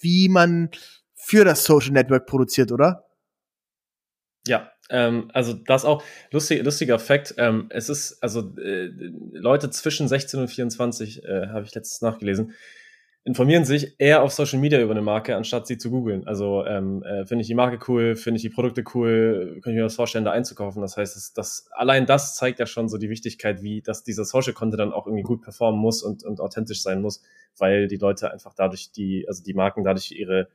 wie 0.00 0.28
man 0.28 0.70
für 1.14 1.44
das 1.44 1.64
Social 1.64 1.92
Network 1.92 2.26
produziert, 2.26 2.72
oder? 2.72 3.04
Ja, 4.46 4.70
ähm, 4.88 5.30
also 5.34 5.52
das 5.52 5.84
auch 5.84 6.02
lustig, 6.30 6.64
lustiger 6.64 6.98
Fakt. 6.98 7.34
Ähm, 7.36 7.66
es 7.70 7.88
ist 7.88 8.22
also 8.22 8.56
äh, 8.56 8.90
Leute 9.32 9.70
zwischen 9.70 10.08
16 10.08 10.40
und 10.40 10.48
24 10.48 11.24
äh, 11.24 11.48
habe 11.48 11.64
ich 11.64 11.74
letztens 11.74 12.00
nachgelesen 12.02 12.54
informieren 13.28 13.66
sich 13.66 13.94
eher 13.98 14.22
auf 14.22 14.32
Social 14.32 14.58
Media 14.58 14.80
über 14.80 14.92
eine 14.92 15.02
Marke, 15.02 15.36
anstatt 15.36 15.66
sie 15.66 15.76
zu 15.76 15.90
googeln. 15.90 16.26
Also 16.26 16.64
ähm, 16.64 17.02
äh, 17.02 17.26
finde 17.26 17.42
ich 17.42 17.46
die 17.46 17.54
Marke 17.54 17.78
cool, 17.86 18.16
finde 18.16 18.36
ich 18.36 18.42
die 18.42 18.48
Produkte 18.48 18.82
cool, 18.94 19.60
kann 19.62 19.74
ich 19.74 19.76
mir 19.76 19.82
das 19.82 19.96
vorstellen, 19.96 20.24
da 20.24 20.32
einzukaufen. 20.32 20.80
Das 20.80 20.96
heißt, 20.96 21.14
das, 21.14 21.34
das, 21.34 21.68
allein 21.72 22.06
das 22.06 22.36
zeigt 22.36 22.58
ja 22.58 22.64
schon 22.64 22.88
so 22.88 22.96
die 22.96 23.10
Wichtigkeit, 23.10 23.62
wie 23.62 23.82
dass 23.82 24.02
dieser 24.02 24.24
Social 24.24 24.54
Content 24.54 24.80
dann 24.80 24.94
auch 24.94 25.06
irgendwie 25.06 25.24
gut 25.24 25.42
performen 25.42 25.78
muss 25.78 26.02
und, 26.02 26.24
und 26.24 26.40
authentisch 26.40 26.82
sein 26.82 27.02
muss, 27.02 27.22
weil 27.58 27.86
die 27.86 27.96
Leute 27.96 28.32
einfach 28.32 28.54
dadurch 28.54 28.92
die, 28.92 29.26
also 29.28 29.44
die 29.44 29.52
Marken 29.52 29.84
dadurch 29.84 30.10
ihre 30.10 30.48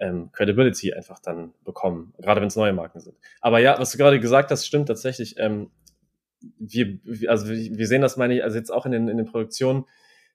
ähm, 0.00 0.32
Credibility 0.32 0.94
einfach 0.94 1.18
dann 1.18 1.52
bekommen, 1.62 2.14
gerade 2.18 2.40
wenn 2.40 2.48
es 2.48 2.56
neue 2.56 2.72
Marken 2.72 3.00
sind. 3.00 3.18
Aber 3.42 3.58
ja, 3.58 3.78
was 3.78 3.92
du 3.92 3.98
gerade 3.98 4.18
gesagt 4.18 4.50
hast, 4.50 4.66
stimmt 4.66 4.88
tatsächlich. 4.88 5.34
Ähm, 5.36 5.70
wir, 6.58 7.00
also 7.26 7.48
wir 7.50 7.86
sehen 7.86 8.00
das, 8.00 8.16
meine 8.16 8.36
ich, 8.36 8.44
also 8.44 8.56
jetzt 8.56 8.72
auch 8.72 8.86
in 8.86 8.92
den, 8.92 9.08
in 9.08 9.18
den 9.18 9.26
Produktionen, 9.26 9.84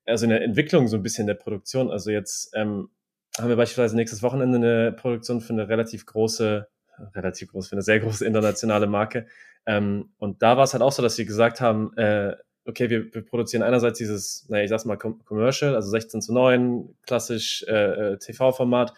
also 0.05 0.25
in 0.25 0.29
der 0.29 0.43
Entwicklung 0.43 0.87
so 0.87 0.97
ein 0.97 1.03
bisschen 1.03 1.27
der 1.27 1.35
Produktion. 1.35 1.91
Also 1.91 2.11
jetzt 2.11 2.51
ähm, 2.55 2.89
haben 3.37 3.49
wir 3.49 3.55
beispielsweise 3.55 3.95
nächstes 3.95 4.21
Wochenende 4.21 4.57
eine 4.57 4.91
Produktion 4.91 5.41
für 5.41 5.53
eine 5.53 5.67
relativ 5.67 6.05
große, 6.05 6.67
relativ 7.15 7.51
groß, 7.51 7.69
für 7.69 7.75
eine 7.75 7.81
sehr 7.81 7.99
große 7.99 8.25
internationale 8.25 8.87
Marke. 8.87 9.27
Ähm, 9.65 10.13
und 10.17 10.41
da 10.41 10.57
war 10.57 10.65
es 10.65 10.73
halt 10.73 10.83
auch 10.83 10.91
so, 10.91 11.01
dass 11.01 11.15
sie 11.15 11.25
gesagt 11.25 11.61
haben, 11.61 11.95
äh, 11.97 12.35
okay, 12.65 12.89
wir, 12.89 13.13
wir 13.13 13.25
produzieren 13.25 13.63
einerseits 13.63 13.97
dieses, 13.97 14.47
naja, 14.49 14.63
ich 14.63 14.69
sag's 14.69 14.85
mal, 14.85 14.97
Commercial, 14.97 15.75
also 15.75 15.89
16 15.89 16.21
zu 16.21 16.33
9, 16.33 16.95
klassisch 17.03 17.65
äh, 17.67 18.13
äh 18.13 18.17
TV-Format, 18.17 18.93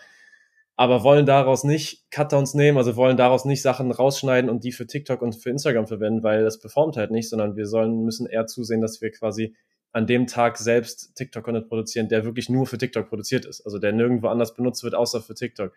aber 0.76 1.04
wollen 1.04 1.26
daraus 1.26 1.64
nicht 1.64 2.12
Cutdowns 2.12 2.54
nehmen, 2.54 2.78
also 2.78 2.96
wollen 2.96 3.18
daraus 3.18 3.46
nicht 3.46 3.62
Sachen 3.62 3.92
rausschneiden 3.92 4.50
und 4.50 4.64
die 4.64 4.72
für 4.72 4.86
TikTok 4.86 5.22
und 5.22 5.34
für 5.34 5.50
Instagram 5.50 5.88
verwenden, 5.88 6.24
weil 6.24 6.44
das 6.44 6.60
performt 6.60 6.98
halt 6.98 7.12
nicht, 7.12 7.30
sondern 7.30 7.56
wir 7.56 7.66
sollen, 7.66 8.04
müssen 8.04 8.28
eher 8.28 8.46
zusehen, 8.46 8.82
dass 8.82 9.02
wir 9.02 9.12
quasi 9.12 9.56
an 9.96 10.08
dem 10.08 10.28
Tag 10.28 10.58
selbst 10.58 11.16
TikTok-Content 11.16 11.70
produzieren, 11.70 12.10
der 12.10 12.26
wirklich 12.26 12.50
nur 12.50 12.68
für 12.68 12.78
TikTok 12.78 13.08
produziert 13.08 13.46
ist, 13.46 13.62
also 13.62 13.80
der 13.80 13.94
nirgendwo 13.94 14.28
anders 14.28 14.54
benutzt 14.54 14.84
wird, 14.84 14.94
außer 14.94 15.22
für 15.22 15.36
TikTok. 15.36 15.74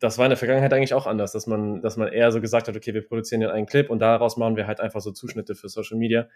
das 0.00 0.18
war 0.18 0.26
in 0.26 0.30
der 0.30 0.36
Vergangenheit 0.36 0.72
eigentlich 0.72 0.94
auch 0.94 1.06
anders, 1.06 1.30
dass 1.30 1.46
man, 1.46 1.80
dass 1.80 1.96
man 1.96 2.08
eher 2.08 2.32
so 2.32 2.40
gesagt 2.40 2.66
hat, 2.66 2.74
okay, 2.76 2.92
wir 2.92 3.06
produzieren 3.06 3.42
ja 3.42 3.52
einen 3.52 3.66
Clip 3.66 3.88
und 3.88 4.00
daraus 4.00 4.36
machen 4.36 4.56
wir 4.56 4.66
halt 4.66 4.80
einfach 4.80 5.00
so 5.00 5.12
Zuschnitte 5.12 5.54
für 5.54 5.68
Social 5.68 5.96
Media, 5.96 6.28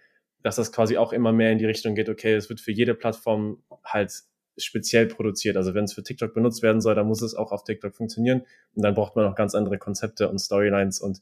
dass 0.45 0.55
das 0.55 0.71
quasi 0.71 0.99
auch 0.99 1.13
immer 1.13 1.33
mehr 1.33 1.51
in 1.51 1.59
die 1.59 1.67
Richtung 1.67 1.97
geht, 1.97 2.09
okay, 2.09 2.33
es 2.35 2.49
wird 2.49 2.61
für 2.61 2.71
jede 2.71 2.95
Plattform 2.95 3.61
halt 3.85 4.13
speziell 4.57 5.07
produziert. 5.07 5.57
Also 5.57 5.75
wenn 5.75 5.87
es 5.87 5.95
für 5.95 6.05
TikTok 6.05 6.33
benutzt 6.33 6.63
werden 6.63 6.81
soll, 6.81 6.95
dann 6.95 7.09
muss 7.09 7.23
es 7.23 7.35
auch 7.35 7.51
auf 7.51 7.65
TikTok 7.65 7.93
funktionieren 7.97 8.43
und 8.77 8.85
dann 8.85 8.95
braucht 8.95 9.17
man 9.17 9.27
auch 9.27 9.35
ganz 9.35 9.57
andere 9.57 9.79
Konzepte 9.79 10.29
und 10.29 10.39
Storylines 10.39 11.01
und 11.01 11.19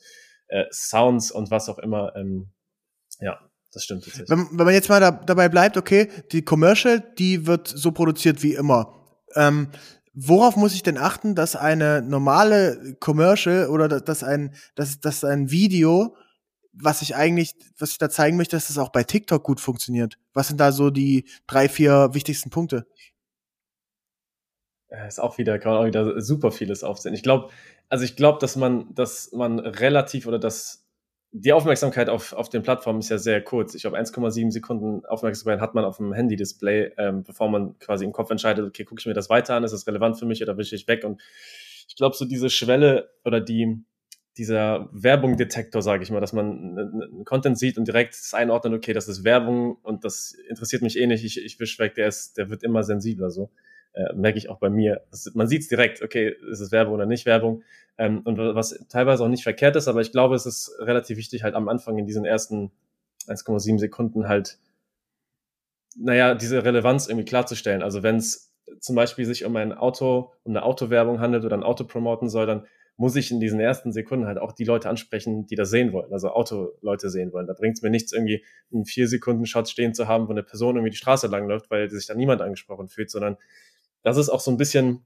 äh, 0.48 0.66
Sounds 0.70 1.30
und 1.30 1.50
was 1.50 1.70
auch 1.70 1.78
immer. 1.78 2.14
Ähm, 2.14 2.50
ja, 3.20 3.47
das 3.72 3.84
stimmt 3.84 4.04
tatsächlich. 4.04 4.30
Wenn, 4.30 4.58
wenn 4.58 4.64
man 4.64 4.74
jetzt 4.74 4.88
mal 4.88 5.00
da, 5.00 5.10
dabei 5.10 5.48
bleibt, 5.48 5.76
okay, 5.76 6.08
die 6.32 6.42
Commercial, 6.42 7.00
die 7.18 7.46
wird 7.46 7.68
so 7.68 7.92
produziert 7.92 8.42
wie 8.42 8.54
immer. 8.54 8.94
Ähm, 9.34 9.68
worauf 10.14 10.56
muss 10.56 10.74
ich 10.74 10.82
denn 10.82 10.98
achten, 10.98 11.34
dass 11.34 11.56
eine 11.56 12.02
normale 12.02 12.96
Commercial 13.00 13.68
oder 13.68 13.88
dass 13.88 14.22
ein, 14.22 14.54
dass, 14.74 15.00
dass 15.00 15.24
ein 15.24 15.50
Video, 15.50 16.16
was 16.72 17.02
ich 17.02 17.14
eigentlich, 17.14 17.54
was 17.78 17.90
ich 17.90 17.98
da 17.98 18.08
zeigen 18.08 18.36
möchte, 18.36 18.56
dass 18.56 18.68
das 18.68 18.78
auch 18.78 18.90
bei 18.90 19.04
TikTok 19.04 19.42
gut 19.42 19.60
funktioniert? 19.60 20.18
Was 20.32 20.48
sind 20.48 20.60
da 20.60 20.72
so 20.72 20.90
die 20.90 21.28
drei, 21.46 21.68
vier 21.68 22.10
wichtigsten 22.12 22.50
Punkte? 22.50 22.86
Ist 25.06 25.20
auch 25.20 25.36
wieder, 25.36 25.58
kann 25.58 25.72
man 25.72 25.82
auch 25.82 25.86
wieder 25.86 26.20
super 26.22 26.50
vieles 26.50 26.82
aufsehen. 26.82 27.12
Ich 27.12 27.22
glaube, 27.22 27.50
also 27.90 28.04
ich 28.04 28.16
glaube, 28.16 28.38
dass 28.38 28.56
man, 28.56 28.94
dass 28.94 29.32
man 29.32 29.58
relativ 29.58 30.26
oder 30.26 30.38
dass 30.38 30.87
die 31.32 31.52
Aufmerksamkeit 31.52 32.08
auf, 32.08 32.32
auf 32.32 32.48
den 32.48 32.62
Plattformen 32.62 33.00
ist 33.00 33.10
ja 33.10 33.18
sehr 33.18 33.42
kurz. 33.42 33.74
Ich 33.74 33.82
glaube, 33.82 33.98
1,7 33.98 34.50
Sekunden 34.50 35.04
Aufmerksamkeit 35.04 35.60
hat 35.60 35.74
man 35.74 35.84
auf 35.84 35.98
dem 35.98 36.12
Handy-Display, 36.12 36.92
ähm, 36.96 37.22
bevor 37.22 37.50
man 37.50 37.78
quasi 37.78 38.04
im 38.04 38.12
Kopf 38.12 38.30
entscheidet, 38.30 38.66
okay, 38.66 38.84
gucke 38.84 39.00
ich 39.00 39.06
mir 39.06 39.14
das 39.14 39.28
weiter 39.28 39.54
an, 39.54 39.64
ist 39.64 39.72
das 39.72 39.86
relevant 39.86 40.18
für 40.18 40.26
mich 40.26 40.42
oder 40.42 40.56
wische 40.56 40.74
ich 40.74 40.88
weg? 40.88 41.04
Und 41.04 41.20
ich 41.86 41.96
glaube, 41.96 42.16
so 42.16 42.24
diese 42.24 42.48
Schwelle 42.48 43.10
oder 43.24 43.40
die, 43.40 43.84
dieser 44.38 44.88
Werbung-Detektor, 44.92 45.82
sage 45.82 46.02
ich 46.02 46.10
mal, 46.10 46.20
dass 46.20 46.32
man 46.32 46.78
einen 46.78 47.24
Content 47.26 47.58
sieht 47.58 47.76
und 47.76 47.86
direkt 47.86 48.16
einordnet, 48.32 48.72
okay, 48.72 48.94
das 48.94 49.08
ist 49.08 49.24
Werbung 49.24 49.76
und 49.82 50.04
das 50.04 50.34
interessiert 50.48 50.80
mich 50.80 50.98
eh 50.98 51.06
nicht, 51.06 51.24
ich, 51.24 51.44
ich 51.44 51.60
wisch 51.60 51.78
weg, 51.78 51.94
der 51.94 52.08
ist, 52.08 52.38
der 52.38 52.48
wird 52.48 52.62
immer 52.62 52.84
sensibler 52.84 53.30
so. 53.30 53.50
Äh, 53.98 54.14
merke 54.14 54.38
ich 54.38 54.48
auch 54.48 54.58
bei 54.58 54.70
mir. 54.70 55.02
Das, 55.10 55.28
man 55.34 55.48
sieht 55.48 55.62
es 55.62 55.68
direkt, 55.68 56.02
okay, 56.02 56.32
ist 56.52 56.60
es 56.60 56.70
Werbung 56.70 56.94
oder 56.94 57.06
nicht 57.06 57.26
Werbung. 57.26 57.64
Ähm, 57.98 58.20
und 58.24 58.38
was 58.38 58.78
teilweise 58.88 59.24
auch 59.24 59.28
nicht 59.28 59.42
verkehrt 59.42 59.74
ist, 59.74 59.88
aber 59.88 60.00
ich 60.00 60.12
glaube, 60.12 60.36
es 60.36 60.46
ist 60.46 60.72
relativ 60.78 61.16
wichtig, 61.16 61.42
halt 61.42 61.56
am 61.56 61.68
Anfang 61.68 61.98
in 61.98 62.06
diesen 62.06 62.24
ersten 62.24 62.70
1,7 63.26 63.80
Sekunden 63.80 64.28
halt, 64.28 64.58
naja, 65.96 66.36
diese 66.36 66.64
Relevanz 66.64 67.08
irgendwie 67.08 67.24
klarzustellen. 67.24 67.82
Also 67.82 68.04
wenn 68.04 68.16
es 68.16 68.54
zum 68.78 68.94
Beispiel 68.94 69.24
sich 69.24 69.44
um 69.44 69.56
ein 69.56 69.72
Auto, 69.72 70.32
um 70.44 70.52
eine 70.52 70.62
Autowerbung 70.62 71.18
handelt 71.18 71.44
oder 71.44 71.56
ein 71.56 71.64
Auto 71.64 71.82
promoten 71.82 72.28
soll, 72.28 72.46
dann 72.46 72.68
muss 72.96 73.16
ich 73.16 73.32
in 73.32 73.40
diesen 73.40 73.58
ersten 73.58 73.92
Sekunden 73.92 74.26
halt 74.26 74.38
auch 74.38 74.52
die 74.52 74.64
Leute 74.64 74.88
ansprechen, 74.88 75.46
die 75.46 75.56
das 75.56 75.70
sehen 75.70 75.92
wollen, 75.92 76.12
also 76.12 76.30
Autoleute 76.30 77.10
sehen 77.10 77.32
wollen. 77.32 77.48
Da 77.48 77.54
bringt 77.54 77.78
es 77.78 77.82
mir 77.82 77.90
nichts, 77.90 78.12
irgendwie 78.12 78.44
einen 78.72 78.84
vier 78.84 79.08
Sekunden 79.08 79.46
Shot 79.46 79.68
stehen 79.68 79.94
zu 79.94 80.06
haben, 80.06 80.28
wo 80.28 80.32
eine 80.32 80.44
Person 80.44 80.76
irgendwie 80.76 80.90
die 80.90 80.96
Straße 80.96 81.26
langläuft, 81.26 81.68
weil 81.70 81.90
sich 81.90 82.06
da 82.06 82.14
niemand 82.14 82.42
angesprochen 82.42 82.88
fühlt, 82.88 83.10
sondern 83.10 83.36
das 84.02 84.16
ist 84.16 84.28
auch 84.28 84.40
so 84.40 84.50
ein 84.50 84.56
bisschen, 84.56 85.04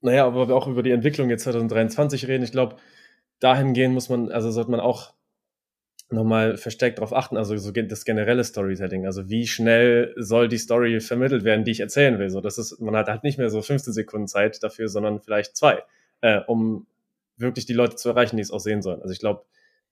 naja, 0.00 0.26
aber 0.26 0.48
wir 0.48 0.56
auch 0.56 0.66
über 0.66 0.82
die 0.82 0.90
Entwicklung 0.90 1.30
jetzt 1.30 1.44
2023 1.44 2.28
reden. 2.28 2.44
Ich 2.44 2.52
glaube, 2.52 2.76
dahingehend 3.40 3.94
muss 3.94 4.08
man, 4.08 4.30
also 4.30 4.50
sollte 4.50 4.70
man 4.70 4.80
auch 4.80 5.14
nochmal 6.10 6.56
verstärkt 6.56 6.98
darauf 6.98 7.12
achten, 7.12 7.36
also 7.36 7.56
so 7.56 7.70
das 7.70 8.04
generelle 8.04 8.42
Storytelling, 8.42 9.06
also 9.06 9.28
wie 9.28 9.46
schnell 9.46 10.12
soll 10.16 10.48
die 10.48 10.58
Story 10.58 11.00
vermittelt 11.00 11.44
werden, 11.44 11.64
die 11.64 11.70
ich 11.70 11.80
erzählen 11.80 12.18
will. 12.18 12.30
So, 12.30 12.40
das 12.40 12.58
ist, 12.58 12.80
man 12.80 12.96
hat 12.96 13.08
halt 13.08 13.22
nicht 13.22 13.38
mehr 13.38 13.48
so 13.48 13.62
15 13.62 13.92
Sekunden 13.92 14.26
Zeit 14.26 14.62
dafür, 14.62 14.88
sondern 14.88 15.20
vielleicht 15.20 15.56
zwei, 15.56 15.82
äh, 16.20 16.40
um 16.46 16.86
wirklich 17.36 17.64
die 17.64 17.72
Leute 17.72 17.96
zu 17.96 18.08
erreichen, 18.08 18.36
die 18.36 18.42
es 18.42 18.50
auch 18.50 18.58
sehen 18.58 18.82
sollen. 18.82 19.00
Also 19.02 19.12
ich 19.12 19.20
glaube, 19.20 19.44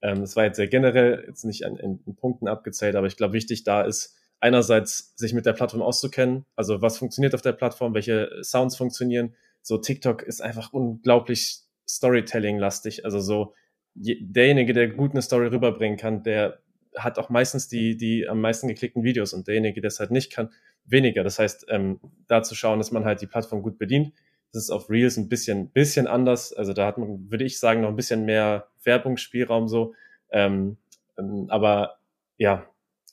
ähm, 0.02 0.20
das 0.20 0.36
war 0.36 0.44
jetzt 0.44 0.56
sehr 0.56 0.68
generell, 0.68 1.24
jetzt 1.26 1.44
nicht 1.44 1.64
an, 1.64 1.76
in, 1.76 2.00
in 2.04 2.16
Punkten 2.16 2.48
abgezählt, 2.48 2.96
aber 2.96 3.06
ich 3.06 3.16
glaube, 3.16 3.32
wichtig 3.32 3.64
da 3.64 3.82
ist, 3.82 4.16
einerseits 4.40 5.14
sich 5.16 5.32
mit 5.32 5.46
der 5.46 5.52
Plattform 5.52 5.82
auszukennen, 5.82 6.46
also 6.56 6.80
was 6.82 6.98
funktioniert 6.98 7.34
auf 7.34 7.42
der 7.42 7.52
Plattform, 7.52 7.94
welche 7.94 8.30
Sounds 8.42 8.76
funktionieren. 8.76 9.34
So 9.62 9.78
TikTok 9.78 10.22
ist 10.22 10.40
einfach 10.40 10.72
unglaublich 10.72 11.62
Storytelling-lastig. 11.88 13.04
Also 13.04 13.20
so 13.20 13.54
derjenige, 13.94 14.72
der 14.72 14.88
gut 14.88 15.12
eine 15.12 15.22
Story 15.22 15.48
rüberbringen 15.48 15.98
kann, 15.98 16.22
der 16.22 16.60
hat 16.96 17.18
auch 17.18 17.30
meistens 17.30 17.68
die, 17.68 17.96
die 17.96 18.28
am 18.28 18.40
meisten 18.40 18.68
geklickten 18.68 19.02
Videos 19.02 19.32
und 19.32 19.46
derjenige, 19.46 19.80
der 19.80 19.88
es 19.88 20.00
halt 20.00 20.10
nicht 20.10 20.32
kann, 20.32 20.50
weniger. 20.84 21.22
Das 21.22 21.38
heißt, 21.38 21.66
ähm, 21.68 22.00
da 22.26 22.42
zu 22.42 22.54
schauen, 22.54 22.78
dass 22.78 22.92
man 22.92 23.04
halt 23.04 23.20
die 23.20 23.26
Plattform 23.26 23.62
gut 23.62 23.78
bedient. 23.78 24.12
Das 24.52 24.62
ist 24.62 24.70
auf 24.70 24.88
Reels 24.88 25.16
ein 25.16 25.28
bisschen, 25.28 25.70
bisschen 25.70 26.06
anders. 26.06 26.52
Also 26.52 26.72
da 26.72 26.86
hat 26.86 26.98
man, 26.98 27.30
würde 27.30 27.44
ich 27.44 27.58
sagen, 27.60 27.82
noch 27.82 27.90
ein 27.90 27.96
bisschen 27.96 28.24
mehr 28.24 28.68
Werbungsspielraum 28.84 29.68
so. 29.68 29.94
Ähm, 30.30 30.78
ähm, 31.18 31.46
aber 31.50 31.98
ja, 32.38 32.66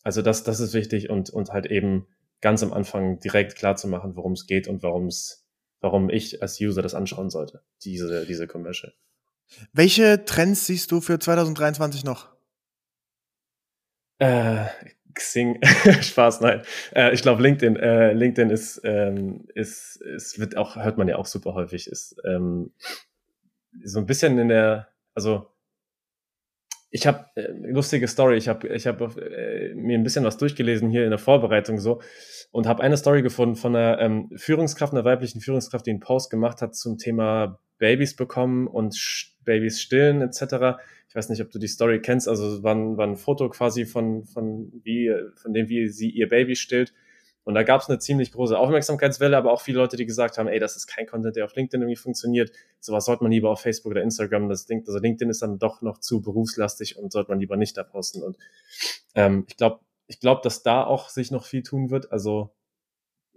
also 0.06 0.22
das, 0.22 0.44
das 0.44 0.60
ist 0.60 0.74
wichtig 0.74 1.10
und, 1.10 1.32
und 1.32 1.50
halt 1.50 1.66
eben 1.66 2.08
ganz 2.40 2.62
am 2.62 2.72
Anfang 2.72 3.20
direkt 3.20 3.56
klar 3.56 3.76
zu 3.76 3.88
machen, 3.88 4.16
worum 4.16 4.34
es 4.34 4.46
geht 4.46 4.68
und 4.68 4.84
warum 4.84 5.08
es, 5.08 5.48
warum 5.82 6.12
ich 6.12 6.44
als 6.44 6.62
User 6.62 6.84
das 6.84 6.94
anschauen 6.94 7.32
sollte, 7.32 7.64
diese, 7.84 8.26
diese 8.28 8.46
Commercial. 8.46 8.94
Welche 9.74 10.24
Trends 10.24 10.68
siehst 10.68 10.92
du 10.92 11.02
für 11.02 11.18
2023 11.18 12.04
noch? 12.04 12.30
Äh, 14.20 14.66
Xing, 15.16 15.60
Spaß, 16.02 16.42
nein. 16.42 16.62
Äh, 16.94 17.12
ich 17.16 17.24
glaube, 17.24 17.42
LinkedIn, 17.42 17.76
äh, 17.76 18.14
LinkedIn 18.14 18.52
ist, 18.52 18.82
ähm, 18.84 19.48
ist, 19.56 19.96
ist, 19.98 20.38
wird 20.40 20.56
auch, 20.56 20.76
hört 20.76 21.00
man 21.00 21.08
ja 21.08 21.16
auch 21.16 21.26
super 21.26 21.56
häufig, 21.56 21.88
ist 21.88 22.16
ähm, 22.26 22.72
so 23.84 23.98
ein 24.00 24.06
bisschen 24.06 24.38
in 24.38 24.50
der, 24.50 24.88
also 25.16 25.55
ich 26.96 27.06
habe 27.06 27.26
äh, 27.36 27.52
lustige 27.52 28.08
Story. 28.08 28.38
Ich 28.38 28.48
habe 28.48 28.70
ich 28.70 28.88
hab, 28.88 29.02
äh, 29.02 29.74
mir 29.76 29.98
ein 29.98 30.04
bisschen 30.04 30.24
was 30.24 30.38
durchgelesen 30.38 30.90
hier 30.90 31.04
in 31.04 31.10
der 31.10 31.20
Vorbereitung 31.20 31.78
so 31.78 32.02
und 32.52 32.68
habe 32.68 32.82
eine 32.82 32.96
Story 32.96 33.22
gefunden 33.22 33.58
von 33.58 33.76
einer 33.76 34.00
ähm, 34.00 34.30
Führungskraft, 34.38 34.94
einer 34.94 35.04
weiblichen 35.04 35.42
Führungskraft, 35.42 35.86
die 35.86 35.90
einen 35.90 36.00
Post 36.00 36.30
gemacht 36.30 36.62
hat 36.62 36.74
zum 36.74 36.98
Thema 36.98 37.60
Babys 37.80 38.16
bekommen 38.16 38.68
und 38.68 38.96
Babys 39.44 39.82
stillen 39.82 40.22
etc. 40.22 40.80
Ich 41.10 41.16
weiß 41.16 41.28
nicht, 41.28 41.42
ob 41.42 41.52
du 41.52 41.60
die 41.60 41.68
Story 41.68 42.00
kennst. 42.00 42.30
Also 42.30 42.64
war 42.64 42.74
ein, 42.74 42.96
war 42.96 43.06
ein 43.06 43.18
Foto 43.18 43.50
quasi 43.50 43.84
von 43.84 44.24
von 44.24 44.72
wie 44.82 45.14
von 45.36 45.52
dem 45.52 45.68
wie 45.68 45.90
sie 45.90 46.10
ihr 46.10 46.30
Baby 46.30 46.56
stillt 46.56 46.94
und 47.46 47.54
da 47.54 47.62
gab 47.62 47.82
es 47.82 47.88
eine 47.88 48.00
ziemlich 48.00 48.32
große 48.32 48.58
Aufmerksamkeitswelle, 48.58 49.38
aber 49.38 49.52
auch 49.54 49.62
viele 49.62 49.78
Leute, 49.78 49.98
die 49.98 50.08
gesagt 50.08 50.40
haben, 50.40 50.48
ey, 50.48 50.60
das 50.60 50.76
ist 50.76 50.88
kein 50.88 51.06
Content, 51.06 51.36
der 51.36 51.46
auf 51.46 51.56
LinkedIn 51.56 51.80
irgendwie 51.80 51.96
funktioniert. 51.96 52.52
Sowas 52.80 53.06
sollte 53.06 53.24
man 53.24 53.32
lieber 53.32 53.52
auf 53.52 53.62
Facebook 53.62 53.92
oder 53.92 54.02
Instagram. 54.02 54.50
Das 54.50 54.66
Ding, 54.66 54.84
also 54.88 54.98
LinkedIn 54.98 55.30
ist 55.30 55.44
dann 55.44 55.60
doch 55.60 55.84
noch 55.84 56.00
zu 56.00 56.22
berufslastig 56.22 56.98
und 56.98 57.12
sollte 57.14 57.30
man 57.30 57.40
lieber 57.40 57.56
nicht 57.56 57.78
da 57.78 57.84
posten. 57.84 58.24
Und 58.24 58.38
ähm, 59.14 59.46
ich 59.48 59.58
glaube, 59.58 59.80
ich 60.08 60.20
glaube, 60.20 60.42
dass 60.44 60.64
da 60.64 60.84
auch 60.84 61.10
sich 61.10 61.30
noch 61.30 61.46
viel 61.46 61.62
tun 61.62 61.92
wird. 61.92 62.12
Also 62.12 62.56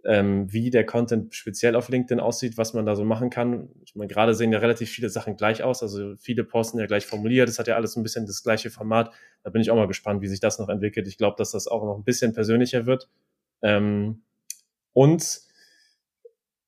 ähm, 0.06 0.50
wie 0.50 0.70
der 0.70 0.86
Content 0.86 1.34
speziell 1.34 1.76
auf 1.76 1.90
LinkedIn 1.90 2.18
aussieht, 2.18 2.56
was 2.56 2.72
man 2.72 2.86
da 2.86 2.96
so 2.96 3.04
machen 3.04 3.28
kann. 3.28 3.68
Ich 3.84 3.94
meine, 3.94 4.08
gerade 4.08 4.34
sehen 4.34 4.52
ja 4.52 4.58
relativ 4.58 4.88
viele 4.88 5.10
Sachen 5.10 5.36
gleich 5.36 5.62
aus. 5.62 5.82
Also 5.82 6.16
viele 6.16 6.44
posten 6.44 6.78
ja 6.78 6.86
gleich 6.86 7.04
formuliert. 7.04 7.46
Das 7.46 7.58
hat 7.58 7.66
ja 7.66 7.76
alles 7.76 7.94
ein 7.96 8.02
bisschen 8.02 8.24
das 8.24 8.42
gleiche 8.42 8.70
Format. 8.70 9.12
Da 9.42 9.50
bin 9.50 9.60
ich 9.60 9.70
auch 9.70 9.76
mal 9.76 9.86
gespannt, 9.86 10.22
wie 10.22 10.28
sich 10.28 10.40
das 10.40 10.58
noch 10.58 10.70
entwickelt. 10.70 11.06
Ich 11.08 11.18
glaube, 11.18 11.36
dass 11.36 11.50
das 11.50 11.68
auch 11.68 11.84
noch 11.84 11.98
ein 11.98 12.04
bisschen 12.04 12.32
persönlicher 12.32 12.86
wird. 12.86 13.10
Ähm, 13.62 14.22
und 14.92 15.40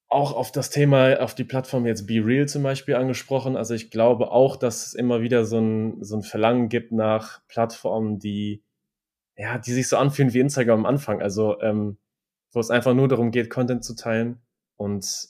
auch 0.08 0.32
auf 0.32 0.50
das 0.50 0.70
Thema, 0.70 1.20
auf 1.20 1.36
die 1.36 1.44
Plattform 1.44 1.86
jetzt 1.86 2.06
Be 2.06 2.20
Real 2.24 2.48
zum 2.48 2.64
Beispiel 2.64 2.96
angesprochen. 2.96 3.56
Also 3.56 3.74
ich 3.74 3.90
glaube 3.90 4.32
auch, 4.32 4.56
dass 4.56 4.88
es 4.88 4.94
immer 4.94 5.22
wieder 5.22 5.44
so 5.44 5.58
ein, 5.58 6.02
so 6.02 6.16
ein 6.16 6.22
Verlangen 6.22 6.68
gibt 6.68 6.90
nach 6.90 7.46
Plattformen, 7.46 8.18
die, 8.18 8.64
ja, 9.36 9.58
die 9.58 9.72
sich 9.72 9.88
so 9.88 9.96
anfühlen 9.96 10.34
wie 10.34 10.40
Instagram 10.40 10.80
am 10.80 10.86
Anfang. 10.86 11.22
Also, 11.22 11.60
ähm, 11.60 11.96
wo 12.52 12.58
es 12.58 12.70
einfach 12.70 12.92
nur 12.94 13.06
darum 13.06 13.30
geht, 13.30 13.50
Content 13.50 13.84
zu 13.84 13.94
teilen 13.94 14.40
und 14.76 15.28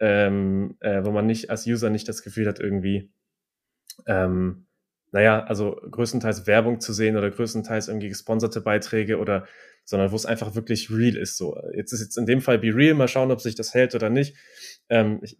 ähm, 0.00 0.76
äh, 0.80 1.04
wo 1.04 1.10
man 1.10 1.26
nicht 1.26 1.48
als 1.50 1.66
User 1.66 1.88
nicht 1.88 2.06
das 2.06 2.22
Gefühl 2.22 2.46
hat, 2.46 2.60
irgendwie, 2.60 3.10
ähm, 4.06 4.66
naja, 5.10 5.42
also 5.44 5.80
größtenteils 5.90 6.46
Werbung 6.46 6.80
zu 6.80 6.92
sehen 6.92 7.16
oder 7.16 7.30
größtenteils 7.30 7.88
irgendwie 7.88 8.10
gesponserte 8.10 8.60
Beiträge 8.60 9.18
oder 9.18 9.46
sondern 9.88 10.12
wo 10.12 10.16
es 10.16 10.26
einfach 10.26 10.54
wirklich 10.54 10.90
real 10.90 11.16
ist. 11.16 11.38
So, 11.38 11.58
jetzt 11.74 11.92
ist 11.92 12.02
jetzt 12.02 12.18
in 12.18 12.26
dem 12.26 12.42
Fall 12.42 12.58
Be 12.58 12.74
Real, 12.74 12.92
mal 12.92 13.08
schauen, 13.08 13.30
ob 13.30 13.40
sich 13.40 13.54
das 13.54 13.72
hält 13.72 13.94
oder 13.94 14.10
nicht. 14.10 14.36
Ähm, 14.90 15.20
ich 15.22 15.38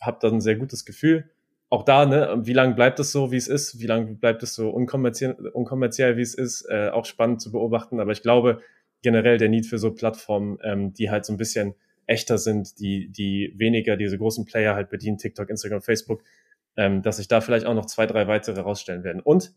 habe 0.00 0.18
da 0.20 0.26
ein 0.26 0.40
sehr 0.40 0.56
gutes 0.56 0.84
Gefühl. 0.84 1.30
Auch 1.68 1.84
da, 1.84 2.04
ne, 2.04 2.40
wie 2.42 2.52
lange 2.52 2.74
bleibt 2.74 2.98
es 2.98 3.12
so, 3.12 3.30
wie 3.30 3.36
es 3.36 3.46
ist? 3.46 3.78
Wie 3.78 3.86
lange 3.86 4.16
bleibt 4.16 4.42
es 4.42 4.54
so 4.54 4.70
unkommerziell, 4.70 5.34
unkommerziell 5.52 6.16
wie 6.16 6.22
es 6.22 6.34
ist? 6.34 6.66
Äh, 6.68 6.88
auch 6.88 7.04
spannend 7.04 7.42
zu 7.42 7.52
beobachten. 7.52 8.00
Aber 8.00 8.10
ich 8.10 8.22
glaube 8.22 8.60
generell 9.02 9.38
der 9.38 9.48
Need 9.48 9.66
für 9.66 9.78
so 9.78 9.92
Plattformen, 9.92 10.58
ähm, 10.64 10.92
die 10.92 11.08
halt 11.08 11.24
so 11.24 11.32
ein 11.32 11.36
bisschen 11.36 11.76
echter 12.06 12.38
sind, 12.38 12.80
die, 12.80 13.08
die 13.08 13.54
weniger 13.56 13.96
diese 13.96 14.18
großen 14.18 14.46
Player 14.46 14.74
halt 14.74 14.90
bedienen, 14.90 15.16
TikTok, 15.16 15.48
Instagram, 15.48 15.80
Facebook, 15.80 16.24
ähm, 16.76 17.02
dass 17.02 17.18
sich 17.18 17.28
da 17.28 17.40
vielleicht 17.40 17.66
auch 17.66 17.74
noch 17.74 17.86
zwei, 17.86 18.08
drei 18.08 18.26
weitere 18.26 18.62
rausstellen 18.62 19.04
werden. 19.04 19.22
Und 19.22 19.52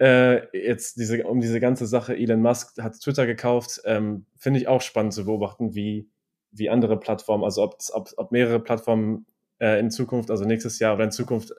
äh, 0.00 0.56
jetzt 0.56 0.96
diese, 0.98 1.24
um 1.26 1.40
diese 1.40 1.60
ganze 1.60 1.86
Sache, 1.86 2.16
Elon 2.16 2.40
Musk 2.40 2.80
hat 2.82 3.00
Twitter 3.00 3.26
gekauft, 3.26 3.80
ähm, 3.84 4.26
finde 4.36 4.60
ich 4.60 4.68
auch 4.68 4.80
spannend 4.80 5.12
zu 5.12 5.24
beobachten, 5.24 5.74
wie, 5.74 6.08
wie 6.52 6.70
andere 6.70 6.98
Plattformen, 6.98 7.44
also 7.44 7.62
ob, 7.62 7.78
ob, 7.92 8.10
ob 8.16 8.32
mehrere 8.32 8.60
Plattformen 8.60 9.26
äh, 9.60 9.78
in 9.80 9.90
Zukunft, 9.90 10.30
also 10.30 10.44
nächstes 10.44 10.78
Jahr 10.78 10.94
oder 10.94 11.04
in 11.04 11.10
Zukunft 11.10 11.52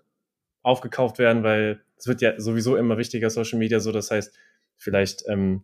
aufgekauft 0.62 1.20
werden, 1.20 1.44
weil 1.44 1.82
es 1.98 2.08
wird 2.08 2.22
ja 2.22 2.40
sowieso 2.40 2.76
immer 2.76 2.98
wichtiger, 2.98 3.30
Social 3.30 3.60
Media 3.60 3.80
so. 3.80 3.92
Das 3.92 4.12
heißt, 4.12 4.34
vielleicht 4.78 5.24
ähm, 5.28 5.64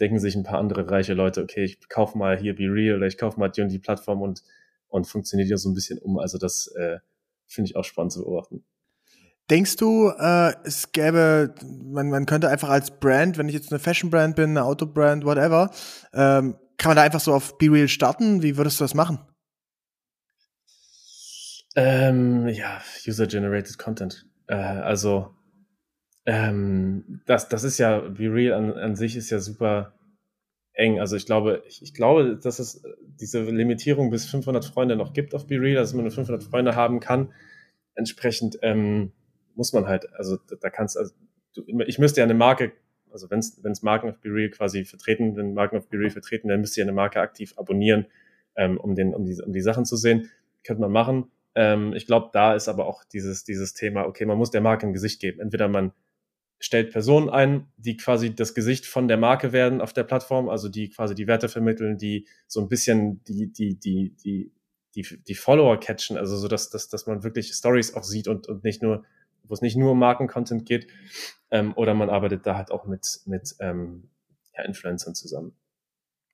denken 0.00 0.18
sich 0.18 0.34
ein 0.34 0.42
paar 0.42 0.58
andere 0.58 0.90
reiche 0.90 1.14
Leute, 1.14 1.42
okay, 1.42 1.64
ich 1.64 1.88
kaufe 1.88 2.16
mal 2.18 2.38
hier 2.38 2.54
Be 2.54 2.64
Real 2.64 2.96
oder 2.96 3.06
ich 3.06 3.18
kaufe 3.18 3.38
mal 3.38 3.48
die 3.48 3.62
und 3.62 3.68
die 3.68 3.78
Plattform 3.78 4.22
und, 4.22 4.42
und 4.88 5.06
funktioniert 5.06 5.48
ja 5.48 5.56
so 5.56 5.70
ein 5.70 5.74
bisschen 5.74 5.98
um. 5.98 6.18
Also 6.18 6.38
das 6.38 6.68
äh, 6.76 6.98
finde 7.46 7.70
ich 7.70 7.76
auch 7.76 7.84
spannend 7.84 8.12
zu 8.12 8.22
beobachten. 8.22 8.64
Denkst 9.50 9.76
du, 9.76 10.08
äh, 10.08 10.54
es 10.64 10.92
gäbe, 10.92 11.54
man, 11.84 12.10
man 12.10 12.26
könnte 12.26 12.48
einfach 12.48 12.70
als 12.70 12.98
Brand, 12.98 13.38
wenn 13.38 13.48
ich 13.48 13.54
jetzt 13.54 13.72
eine 13.72 13.80
Fashion-Brand 13.80 14.36
bin, 14.36 14.50
eine 14.50 14.64
Auto-Brand, 14.64 15.24
whatever, 15.24 15.70
ähm, 16.14 16.56
kann 16.78 16.90
man 16.90 16.96
da 16.96 17.02
einfach 17.02 17.20
so 17.20 17.34
auf 17.34 17.58
Be 17.58 17.70
Real 17.70 17.88
starten? 17.88 18.42
Wie 18.42 18.56
würdest 18.56 18.80
du 18.80 18.84
das 18.84 18.94
machen? 18.94 19.18
Ähm, 21.74 22.48
ja, 22.48 22.80
User-Generated 23.06 23.78
Content. 23.78 24.26
Äh, 24.46 24.54
also 24.54 25.34
ähm, 26.26 27.22
das, 27.26 27.48
das 27.48 27.64
ist 27.64 27.78
ja, 27.78 28.00
Be 28.00 28.32
Real 28.32 28.54
an, 28.54 28.72
an 28.72 28.96
sich 28.96 29.16
ist 29.16 29.30
ja 29.30 29.38
super 29.38 29.94
eng. 30.74 31.00
Also 31.00 31.16
ich 31.16 31.26
glaube, 31.26 31.62
ich, 31.66 31.82
ich 31.82 31.94
glaube, 31.94 32.36
dass 32.36 32.58
es 32.58 32.82
diese 33.20 33.42
Limitierung 33.42 34.10
bis 34.10 34.26
500 34.26 34.64
Freunde 34.64 34.96
noch 34.96 35.12
gibt 35.12 35.34
auf 35.34 35.46
Be 35.46 35.60
Real, 35.60 35.76
dass 35.76 35.94
man 35.94 36.04
nur 36.04 36.12
500 36.12 36.42
Freunde 36.42 36.76
haben 36.76 37.00
kann. 37.00 37.32
Entsprechend 37.94 38.58
ähm, 38.62 39.12
muss 39.54 39.72
man 39.72 39.86
halt, 39.86 40.12
also 40.14 40.36
da, 40.36 40.56
da 40.56 40.70
kannst 40.70 40.96
also 40.96 41.12
du, 41.54 41.64
ich 41.86 41.98
müsste 41.98 42.20
ja 42.20 42.24
eine 42.24 42.34
Marke, 42.34 42.72
also 43.10 43.30
wenn 43.30 43.40
es 43.40 43.82
Marken 43.82 44.10
auf 44.10 44.18
Be 44.20 44.28
Real 44.30 44.50
quasi 44.50 44.84
vertreten, 44.84 45.36
wenn 45.36 45.54
Marken 45.54 45.76
auf 45.76 45.88
Be 45.88 45.98
Real 45.98 46.10
vertreten, 46.10 46.48
dann 46.48 46.60
müsste 46.60 46.80
ja 46.80 46.84
eine 46.84 46.92
Marke 46.92 47.20
aktiv 47.20 47.54
abonnieren, 47.56 48.06
ähm, 48.56 48.78
um 48.78 48.94
den, 48.94 49.14
um 49.14 49.24
die, 49.24 49.40
um 49.42 49.52
die 49.52 49.60
Sachen 49.60 49.84
zu 49.84 49.96
sehen. 49.96 50.30
Könnte 50.64 50.80
man 50.80 50.92
machen. 50.92 51.30
Ähm, 51.54 51.92
ich 51.92 52.06
glaube, 52.06 52.30
da 52.32 52.54
ist 52.54 52.68
aber 52.68 52.86
auch 52.86 53.04
dieses, 53.04 53.44
dieses 53.44 53.74
Thema, 53.74 54.06
okay, 54.06 54.24
man 54.24 54.38
muss 54.38 54.50
der 54.50 54.60
Marke 54.60 54.86
ein 54.86 54.92
Gesicht 54.92 55.20
geben. 55.20 55.40
Entweder 55.40 55.68
man 55.68 55.92
stellt 56.58 56.92
Personen 56.92 57.28
ein, 57.28 57.66
die 57.76 57.96
quasi 57.96 58.34
das 58.34 58.54
Gesicht 58.54 58.86
von 58.86 59.08
der 59.08 59.16
Marke 59.16 59.52
werden 59.52 59.80
auf 59.80 59.92
der 59.92 60.04
Plattform, 60.04 60.48
also 60.48 60.68
die 60.68 60.90
quasi 60.90 61.14
die 61.14 61.26
Werte 61.26 61.48
vermitteln, 61.48 61.98
die 61.98 62.26
so 62.46 62.60
ein 62.60 62.68
bisschen 62.68 63.22
die, 63.24 63.52
die, 63.52 63.78
die, 63.78 64.14
die, 64.14 64.52
die, 64.94 65.02
die 65.02 65.34
Follower 65.34 65.78
catchen, 65.80 66.16
also 66.16 66.36
so, 66.36 66.46
dass, 66.46 66.70
dass, 66.70 66.88
dass 66.88 67.06
man 67.06 67.24
wirklich 67.24 67.52
Stories 67.52 67.94
auch 67.94 68.04
sieht 68.04 68.28
und, 68.28 68.46
und 68.46 68.62
nicht 68.62 68.80
nur, 68.80 69.04
wo 69.44 69.54
es 69.54 69.62
nicht 69.62 69.76
nur 69.76 69.92
um 69.92 69.98
Markencontent 69.98 70.66
geht, 70.66 70.88
ähm, 71.50 71.72
oder 71.76 71.94
man 71.94 72.10
arbeitet 72.10 72.46
da 72.46 72.56
halt 72.56 72.70
auch 72.70 72.86
mit, 72.86 73.20
mit 73.26 73.54
ähm, 73.60 74.08
ja, 74.56 74.64
Influencern 74.64 75.14
zusammen. 75.14 75.54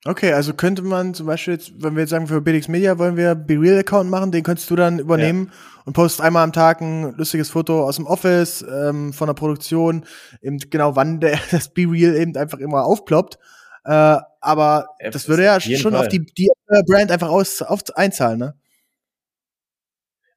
Okay, 0.04 0.32
also 0.32 0.54
könnte 0.54 0.82
man 0.82 1.12
zum 1.12 1.26
Beispiel 1.26 1.54
jetzt, 1.54 1.82
wenn 1.82 1.96
wir 1.96 2.02
jetzt 2.02 2.10
sagen, 2.10 2.28
für 2.28 2.40
BDX 2.40 2.68
Media 2.68 2.98
wollen 2.98 3.16
wir 3.16 3.34
Be 3.34 3.60
Real 3.60 3.80
Account 3.80 4.08
machen, 4.08 4.30
den 4.30 4.44
könntest 4.44 4.70
du 4.70 4.76
dann 4.76 5.00
übernehmen 5.00 5.50
ja. 5.50 5.82
und 5.86 5.92
postest 5.94 6.20
einmal 6.20 6.44
am 6.44 6.52
Tag 6.52 6.80
ein 6.80 7.14
lustiges 7.16 7.50
Foto 7.50 7.82
aus 7.84 7.96
dem 7.96 8.06
Office, 8.06 8.62
ähm, 8.62 9.12
von 9.12 9.26
der 9.26 9.34
Produktion, 9.34 10.04
eben 10.40 10.58
genau 10.58 10.94
wann 10.94 11.18
der, 11.18 11.40
das 11.50 11.70
Be 11.70 11.82
Real 11.82 12.14
eben 12.14 12.36
einfach 12.36 12.58
immer 12.58 12.84
aufploppt. 12.84 13.38
Äh, 13.84 14.18
aber 14.40 14.86
ja, 15.00 15.10
das 15.10 15.28
würde 15.28 15.44
ja 15.44 15.58
schon 15.60 15.92
Fall. 15.92 16.02
auf 16.02 16.08
die, 16.08 16.24
die 16.24 16.48
Brand 16.86 17.10
einfach 17.10 17.28
aus, 17.28 17.60
auf, 17.62 17.80
einzahlen, 17.96 18.38
ne? 18.38 18.54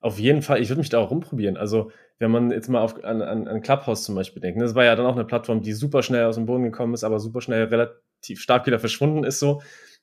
Auf 0.02 0.20
jeden 0.20 0.42
Fall, 0.42 0.62
ich 0.62 0.70
würde 0.70 0.80
mich 0.80 0.90
da 0.90 0.98
auch 1.00 1.12
rumprobieren. 1.12 1.58
Also, 1.58 1.92
wenn 2.18 2.32
man 2.32 2.52
jetzt 2.52 2.68
mal 2.70 2.82
auf, 2.82 3.04
an, 3.04 3.22
an, 3.22 3.48
an 3.48 3.62
Clubhouse 3.62 4.04
zum 4.04 4.16
Beispiel 4.16 4.42
denkt, 4.42 4.58
ne, 4.58 4.64
das 4.64 4.76
war 4.76 4.84
ja 4.84 4.96
dann 4.96 5.06
auch 5.06 5.16
eine 5.16 5.26
Plattform, 5.26 5.62
die 5.62 5.74
super 5.74 6.02
schnell 6.02 6.26
aus 6.26 6.36
dem 6.36 6.48
Boden 6.48 6.64
gekommen 6.64 6.96
ist, 6.96 7.04
aber 7.04 7.20
super 7.20 7.40
schnell 7.42 7.66
relativ 7.66 8.42
stark 8.42 8.66
wieder 8.66 8.80
verschwunden 8.80 9.24
ist 9.24 9.40
so. 9.40 9.62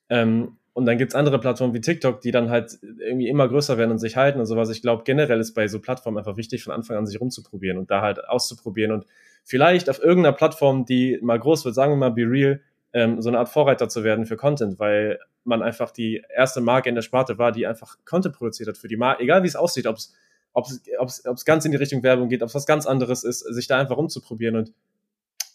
Ähm, 0.08 0.56
und 0.72 0.86
dann 0.86 0.96
gibt's 0.96 1.16
andere 1.16 1.40
Plattformen 1.40 1.74
wie 1.74 1.80
TikTok, 1.80 2.20
die 2.20 2.30
dann 2.30 2.50
halt 2.50 2.78
irgendwie 3.00 3.26
immer 3.26 3.48
größer 3.48 3.76
werden 3.78 3.90
und 3.90 3.98
sich 3.98 4.16
halten 4.16 4.38
und 4.38 4.46
sowas. 4.46 4.70
Ich 4.70 4.80
glaube, 4.80 5.02
generell 5.04 5.40
ist 5.40 5.54
bei 5.54 5.66
so 5.66 5.80
Plattformen 5.80 6.18
einfach 6.18 6.36
wichtig, 6.36 6.62
von 6.62 6.72
Anfang 6.72 6.96
an 6.96 7.06
sich 7.06 7.20
rumzuprobieren 7.20 7.78
und 7.78 7.90
da 7.90 8.00
halt 8.00 8.24
auszuprobieren 8.28 8.92
und 8.92 9.04
vielleicht 9.42 9.90
auf 9.90 10.00
irgendeiner 10.00 10.36
Plattform, 10.36 10.84
die 10.84 11.18
mal 11.20 11.40
groß 11.40 11.64
wird, 11.64 11.74
sagen 11.74 11.92
wir 11.92 11.96
mal 11.96 12.12
Be 12.12 12.22
Real, 12.22 12.60
ähm, 12.92 13.20
so 13.20 13.28
eine 13.28 13.40
Art 13.40 13.48
Vorreiter 13.48 13.88
zu 13.88 14.04
werden 14.04 14.24
für 14.24 14.36
Content, 14.36 14.78
weil 14.78 15.18
man 15.44 15.62
einfach 15.62 15.90
die 15.90 16.22
erste 16.34 16.60
Marke 16.60 16.88
in 16.88 16.94
der 16.94 17.02
Sparte 17.02 17.38
war, 17.38 17.52
die 17.52 17.66
einfach 17.66 17.96
Content 18.04 18.34
produziert 18.34 18.68
hat 18.68 18.78
für 18.78 18.88
die 18.88 18.96
Marke, 18.96 19.22
egal 19.22 19.42
wie 19.42 19.48
es 19.48 19.56
aussieht, 19.56 19.86
ob 19.86 19.96
es 19.96 20.14
ob's, 20.52 20.82
ob's, 21.24 21.44
ganz 21.44 21.64
in 21.64 21.72
die 21.72 21.76
Richtung 21.76 22.02
Werbung 22.02 22.28
geht, 22.28 22.42
ob 22.42 22.48
es 22.48 22.54
was 22.54 22.66
ganz 22.66 22.86
anderes 22.86 23.24
ist, 23.24 23.40
sich 23.40 23.66
da 23.66 23.78
einfach 23.78 23.96
rumzuprobieren 23.96 24.56
und 24.56 24.72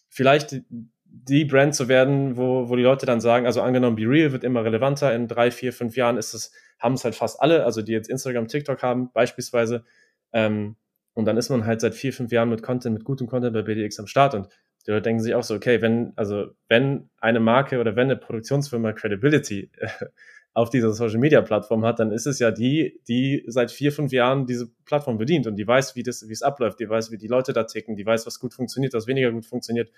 vielleicht 0.10 0.62
die 1.06 1.46
Brand 1.46 1.76
zu 1.76 1.88
werden, 1.88 2.38
wo, 2.38 2.70
wo 2.70 2.76
die 2.76 2.84
Leute 2.84 3.06
dann 3.06 3.22
sagen, 3.22 3.46
also 3.46 3.62
angenommen, 3.62 3.96
Be 3.96 4.08
Real 4.08 4.32
wird 4.32 4.44
immer 4.44 4.64
relevanter, 4.64 5.14
in 5.14 5.28
drei, 5.28 5.52
vier, 5.52 5.72
fünf 5.74 5.96
Jahren 5.96 6.18
ist 6.18 6.34
es, 6.34 6.52
haben 6.80 6.96
es 6.96 7.04
halt 7.04 7.16
fast 7.16 7.40
alle, 7.40 7.66
also 7.66 7.82
die 7.82 7.92
jetzt 7.92 8.10
Instagram, 8.10 8.48
TikTok 8.48 8.82
haben, 8.82 9.12
beispielsweise, 9.14 9.84
ähm, 10.32 10.76
und 11.14 11.26
dann 11.26 11.38
ist 11.38 11.50
man 11.50 11.66
halt 11.66 11.82
seit 11.82 11.94
vier, 11.94 12.12
fünf 12.12 12.32
Jahren 12.32 12.50
mit 12.50 12.64
Content, 12.64 12.96
mit 12.96 13.04
gutem 13.04 13.28
Content 13.28 13.54
bei 13.54 13.62
BDX 13.62 14.00
am 14.00 14.08
Start 14.08 14.34
und 14.34 14.48
die 14.86 14.92
Leute 14.92 15.04
denken 15.04 15.22
sich 15.22 15.36
auch 15.36 15.44
so, 15.44 15.56
okay, 15.56 15.82
wenn, 15.82 16.14
also 16.16 16.48
wenn 16.68 17.10
eine 17.18 17.40
Marke 17.40 17.80
oder 17.80 17.96
wenn 17.96 18.06
eine 18.06 18.18
Produktionsfirma 18.18 18.94
Credibility 18.94 19.72
auf 20.54 20.70
dieser 20.70 20.94
Social 20.94 21.20
Media 21.20 21.42
Plattform 21.42 21.86
hat, 21.86 22.00
dann 22.00 22.12
ist 22.12 22.28
es 22.28 22.40
ja 22.40 22.52
die, 22.52 23.00
die 23.08 23.44
seit 23.48 23.72
vier, 23.72 23.92
fünf 23.92 24.12
Jahren 24.12 24.46
diese 24.46 24.70
Plattform 24.86 25.18
bedient 25.18 25.48
und 25.48 25.56
die 25.56 25.68
weiß, 25.68 25.96
wie 25.96 26.04
das, 26.04 26.28
wie 26.28 26.34
es 26.34 26.44
abläuft, 26.44 26.80
die 26.80 26.90
weiß, 26.90 27.12
wie 27.12 27.18
die 27.18 27.28
Leute 27.28 27.54
da 27.54 27.64
ticken, 27.64 27.96
die 27.96 28.06
weiß, 28.06 28.28
was 28.28 28.40
gut 28.40 28.54
funktioniert, 28.54 28.94
was 28.94 29.08
weniger 29.08 29.32
gut 29.32 29.46
funktioniert. 29.46 29.92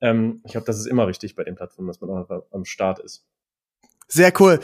Ähm, 0.00 0.42
ich 0.44 0.52
glaube, 0.52 0.66
das 0.66 0.78
ist 0.78 0.86
immer 0.86 1.08
wichtig 1.08 1.34
bei 1.34 1.44
den 1.44 1.56
Plattformen, 1.56 1.88
dass 1.88 2.00
man 2.00 2.10
auch 2.10 2.44
am 2.52 2.64
Start 2.64 3.00
ist. 3.00 3.26
Sehr 4.06 4.32
cool. 4.38 4.60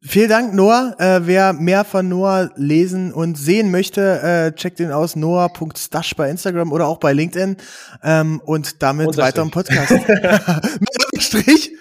Vielen 0.00 0.28
Dank, 0.28 0.54
Noah. 0.54 0.94
Äh, 0.98 1.26
wer 1.26 1.52
mehr 1.52 1.84
von 1.84 2.08
Noah 2.08 2.50
lesen 2.54 3.12
und 3.12 3.36
sehen 3.36 3.72
möchte, 3.72 4.20
äh, 4.22 4.52
checkt 4.52 4.78
ihn 4.78 4.92
aus, 4.92 5.16
noah.stash 5.16 6.14
bei 6.14 6.30
Instagram 6.30 6.70
oder 6.70 6.86
auch 6.86 6.98
bei 6.98 7.12
LinkedIn. 7.12 7.56
Ähm, 8.04 8.40
und 8.44 8.80
damit 8.82 9.16
weiter 9.16 9.42
im 9.42 9.50
Podcast. 9.50 9.90
Mit 10.80 11.22
Strich. 11.22 11.72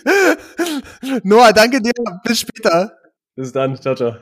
Noah, 1.24 1.54
danke 1.54 1.80
dir. 1.80 1.94
Bis 2.24 2.40
später. 2.40 2.92
Bis 3.36 3.52
dann. 3.52 3.80
Ciao, 3.80 3.94
ciao. 3.94 4.16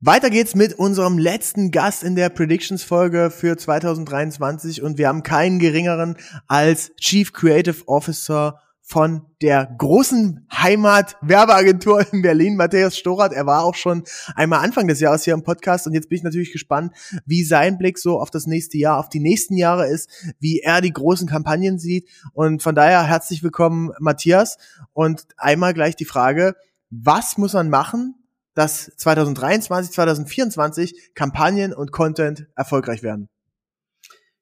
Weiter 0.00 0.30
geht's 0.30 0.54
mit 0.54 0.74
unserem 0.74 1.18
letzten 1.18 1.72
Gast 1.72 2.04
in 2.04 2.14
der 2.14 2.28
Predictions-Folge 2.28 3.30
für 3.30 3.56
2023 3.56 4.82
und 4.82 4.96
wir 4.96 5.08
haben 5.08 5.24
keinen 5.24 5.58
geringeren 5.58 6.16
als 6.46 6.94
Chief 7.00 7.32
Creative 7.32 7.88
Officer 7.88 8.60
von 8.88 9.26
der 9.42 9.66
großen 9.76 10.46
Heimat-Werbeagentur 10.50 12.10
in 12.10 12.22
Berlin, 12.22 12.56
Matthias 12.56 12.96
Storath. 12.96 13.34
Er 13.34 13.44
war 13.44 13.62
auch 13.62 13.74
schon 13.74 14.02
einmal 14.34 14.64
Anfang 14.64 14.88
des 14.88 15.00
Jahres 15.00 15.24
hier 15.24 15.34
im 15.34 15.42
Podcast 15.42 15.86
und 15.86 15.92
jetzt 15.92 16.08
bin 16.08 16.16
ich 16.16 16.22
natürlich 16.22 16.52
gespannt, 16.52 16.94
wie 17.26 17.44
sein 17.44 17.76
Blick 17.76 17.98
so 17.98 18.18
auf 18.18 18.30
das 18.30 18.46
nächste 18.46 18.78
Jahr, 18.78 18.98
auf 18.98 19.10
die 19.10 19.20
nächsten 19.20 19.58
Jahre 19.58 19.86
ist, 19.86 20.08
wie 20.40 20.60
er 20.60 20.80
die 20.80 20.92
großen 20.92 21.28
Kampagnen 21.28 21.78
sieht. 21.78 22.08
Und 22.32 22.62
von 22.62 22.74
daher 22.74 23.02
herzlich 23.02 23.42
willkommen, 23.42 23.92
Matthias. 23.98 24.56
Und 24.94 25.26
einmal 25.36 25.74
gleich 25.74 25.94
die 25.94 26.06
Frage, 26.06 26.56
was 26.88 27.36
muss 27.36 27.52
man 27.52 27.68
machen, 27.68 28.14
dass 28.54 28.90
2023, 28.96 29.92
2024 29.92 31.14
Kampagnen 31.14 31.74
und 31.74 31.92
Content 31.92 32.46
erfolgreich 32.56 33.02
werden? 33.02 33.28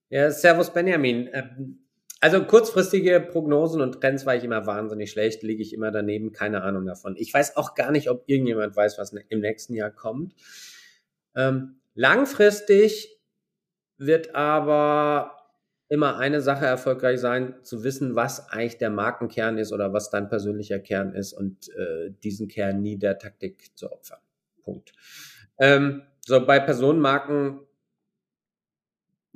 Ja, 0.09 0.30
Servus 0.30 0.72
Benjamin. 0.72 1.28
Ähm, 1.32 1.86
also 2.20 2.42
kurzfristige 2.44 3.20
Prognosen 3.20 3.80
und 3.80 4.00
Trends 4.00 4.24
war 4.24 4.34
ich 4.34 4.44
immer 4.44 4.66
wahnsinnig 4.66 5.10
schlecht, 5.10 5.42
liege 5.42 5.62
ich 5.62 5.72
immer 5.72 5.90
daneben, 5.90 6.32
keine 6.32 6.62
Ahnung 6.62 6.86
davon. 6.86 7.14
Ich 7.16 7.32
weiß 7.32 7.56
auch 7.56 7.74
gar 7.74 7.90
nicht, 7.90 8.08
ob 8.10 8.24
irgendjemand 8.26 8.74
weiß, 8.74 8.98
was 8.98 9.12
ne-, 9.12 9.24
im 9.28 9.40
nächsten 9.40 9.74
Jahr 9.74 9.90
kommt. 9.90 10.34
Ähm, 11.34 11.80
langfristig 11.94 13.20
wird 13.98 14.34
aber 14.34 15.36
immer 15.88 16.16
eine 16.18 16.40
Sache 16.40 16.66
erfolgreich 16.66 17.20
sein, 17.20 17.54
zu 17.62 17.84
wissen, 17.84 18.16
was 18.16 18.48
eigentlich 18.48 18.78
der 18.78 18.90
Markenkern 18.90 19.58
ist 19.58 19.72
oder 19.72 19.92
was 19.92 20.10
dein 20.10 20.28
persönlicher 20.28 20.80
Kern 20.80 21.14
ist 21.14 21.32
und 21.32 21.68
äh, 21.74 22.10
diesen 22.24 22.48
Kern 22.48 22.82
nie 22.82 22.98
der 22.98 23.18
Taktik 23.18 23.76
zu 23.76 23.92
opfern. 23.92 24.18
Punkt. 24.64 24.92
Ähm, 25.58 26.02
so 26.20 26.44
bei 26.44 26.58
Personenmarken 26.58 27.60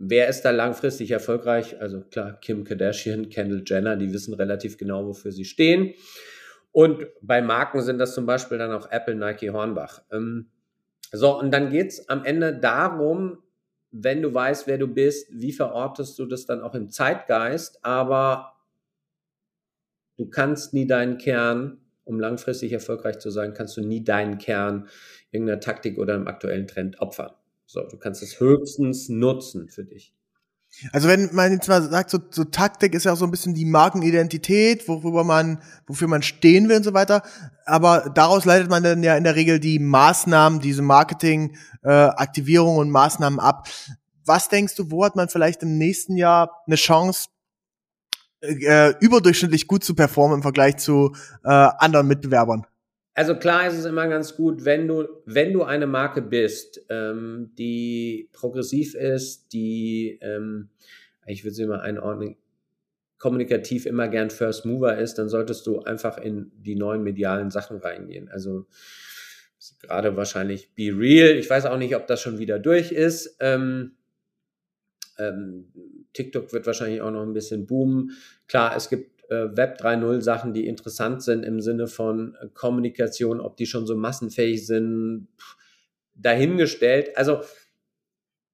Wer 0.02 0.28
ist 0.28 0.46
da 0.46 0.50
langfristig 0.50 1.10
erfolgreich? 1.10 1.78
Also 1.78 2.00
klar, 2.00 2.40
Kim 2.40 2.64
Kardashian, 2.64 3.28
Kendall 3.28 3.62
Jenner, 3.66 3.96
die 3.96 4.14
wissen 4.14 4.32
relativ 4.32 4.78
genau, 4.78 5.06
wofür 5.06 5.30
sie 5.30 5.44
stehen. 5.44 5.92
Und 6.72 7.06
bei 7.20 7.42
Marken 7.42 7.82
sind 7.82 7.98
das 7.98 8.14
zum 8.14 8.24
Beispiel 8.24 8.56
dann 8.56 8.72
auch 8.72 8.90
Apple, 8.90 9.14
Nike, 9.14 9.50
Hornbach. 9.50 10.00
Ähm, 10.10 10.46
so, 11.12 11.38
und 11.38 11.50
dann 11.50 11.68
geht's 11.68 12.08
am 12.08 12.24
Ende 12.24 12.56
darum, 12.56 13.42
wenn 13.90 14.22
du 14.22 14.32
weißt, 14.32 14.66
wer 14.66 14.78
du 14.78 14.88
bist, 14.88 15.28
wie 15.32 15.52
verortest 15.52 16.18
du 16.18 16.24
das 16.24 16.46
dann 16.46 16.62
auch 16.62 16.74
im 16.74 16.88
Zeitgeist, 16.88 17.84
aber 17.84 18.54
du 20.16 20.30
kannst 20.30 20.72
nie 20.72 20.86
deinen 20.86 21.18
Kern, 21.18 21.76
um 22.04 22.18
langfristig 22.18 22.72
erfolgreich 22.72 23.18
zu 23.18 23.30
sein, 23.30 23.52
kannst 23.52 23.76
du 23.76 23.82
nie 23.82 24.02
deinen 24.02 24.38
Kern 24.38 24.88
irgendeiner 25.30 25.60
Taktik 25.60 25.98
oder 25.98 26.14
einem 26.14 26.26
aktuellen 26.26 26.66
Trend 26.66 27.02
opfern. 27.02 27.32
So, 27.72 27.82
du 27.84 27.98
kannst 27.98 28.20
es 28.20 28.40
höchstens 28.40 29.08
nutzen 29.08 29.68
für 29.68 29.84
dich. 29.84 30.12
Also 30.90 31.06
wenn 31.06 31.32
man 31.32 31.52
jetzt 31.52 31.68
mal 31.68 31.80
sagt, 31.80 32.10
so, 32.10 32.18
so 32.30 32.42
Taktik 32.42 32.94
ist 32.94 33.04
ja 33.04 33.12
auch 33.12 33.16
so 33.16 33.24
ein 33.24 33.30
bisschen 33.30 33.54
die 33.54 33.64
Markenidentität, 33.64 34.88
worüber 34.88 35.22
man, 35.22 35.62
wofür 35.86 36.08
man 36.08 36.22
stehen 36.22 36.68
will 36.68 36.78
und 36.78 36.82
so 36.82 36.94
weiter. 36.94 37.22
Aber 37.66 38.10
daraus 38.12 38.44
leitet 38.44 38.70
man 38.70 38.82
dann 38.82 39.04
ja 39.04 39.16
in 39.16 39.22
der 39.22 39.36
Regel 39.36 39.60
die 39.60 39.78
Maßnahmen, 39.78 40.58
diese 40.58 40.82
Marketing, 40.82 41.56
äh, 41.84 41.90
Aktivierung 41.90 42.76
und 42.76 42.90
Maßnahmen 42.90 43.38
ab. 43.38 43.68
Was 44.24 44.48
denkst 44.48 44.74
du, 44.74 44.90
wo 44.90 45.04
hat 45.04 45.14
man 45.14 45.28
vielleicht 45.28 45.62
im 45.62 45.78
nächsten 45.78 46.16
Jahr 46.16 46.62
eine 46.66 46.74
Chance, 46.74 47.28
äh, 48.40 48.94
überdurchschnittlich 48.98 49.68
gut 49.68 49.84
zu 49.84 49.94
performen 49.94 50.38
im 50.38 50.42
Vergleich 50.42 50.78
zu 50.78 51.14
äh, 51.44 51.48
anderen 51.48 52.08
Mitbewerbern? 52.08 52.66
Also 53.14 53.34
klar 53.34 53.66
ist 53.66 53.76
es 53.76 53.84
immer 53.84 54.06
ganz 54.08 54.36
gut, 54.36 54.64
wenn 54.64 54.86
du, 54.86 55.08
wenn 55.26 55.52
du 55.52 55.62
eine 55.64 55.86
Marke 55.86 56.22
bist, 56.22 56.80
ähm, 56.88 57.50
die 57.58 58.28
progressiv 58.32 58.94
ist, 58.94 59.52
die, 59.52 60.18
ähm, 60.22 60.70
ich 61.26 61.44
würde 61.44 61.54
sie 61.54 61.66
mal 61.66 61.80
einordnen, 61.80 62.36
kommunikativ 63.18 63.84
immer 63.84 64.08
gern 64.08 64.30
First 64.30 64.64
Mover 64.64 64.96
ist, 64.96 65.14
dann 65.14 65.28
solltest 65.28 65.66
du 65.66 65.80
einfach 65.80 66.18
in 66.18 66.52
die 66.54 66.76
neuen 66.76 67.02
medialen 67.02 67.50
Sachen 67.50 67.76
reingehen. 67.78 68.28
Also 68.30 68.66
gerade 69.82 70.16
wahrscheinlich 70.16 70.74
Be 70.74 70.90
Real. 70.96 71.36
Ich 71.36 71.50
weiß 71.50 71.66
auch 71.66 71.76
nicht, 71.76 71.94
ob 71.96 72.06
das 72.06 72.20
schon 72.20 72.38
wieder 72.38 72.58
durch 72.58 72.92
ist. 72.92 73.36
Ähm, 73.40 73.96
ähm, 75.18 75.72
TikTok 76.14 76.52
wird 76.52 76.66
wahrscheinlich 76.66 77.02
auch 77.02 77.10
noch 77.10 77.22
ein 77.22 77.34
bisschen 77.34 77.66
boomen. 77.66 78.12
Klar, 78.48 78.74
es 78.74 78.88
gibt 78.88 79.19
Web 79.34 79.80
3.0 79.80 80.20
Sachen, 80.20 80.52
die 80.52 80.66
interessant 80.66 81.22
sind 81.22 81.44
im 81.44 81.60
Sinne 81.60 81.86
von 81.86 82.34
äh, 82.34 82.48
Kommunikation, 82.52 83.40
ob 83.40 83.56
die 83.56 83.66
schon 83.66 83.86
so 83.86 83.96
massenfähig 83.96 84.66
sind, 84.66 85.28
dahingestellt. 86.14 87.16
Also, 87.16 87.40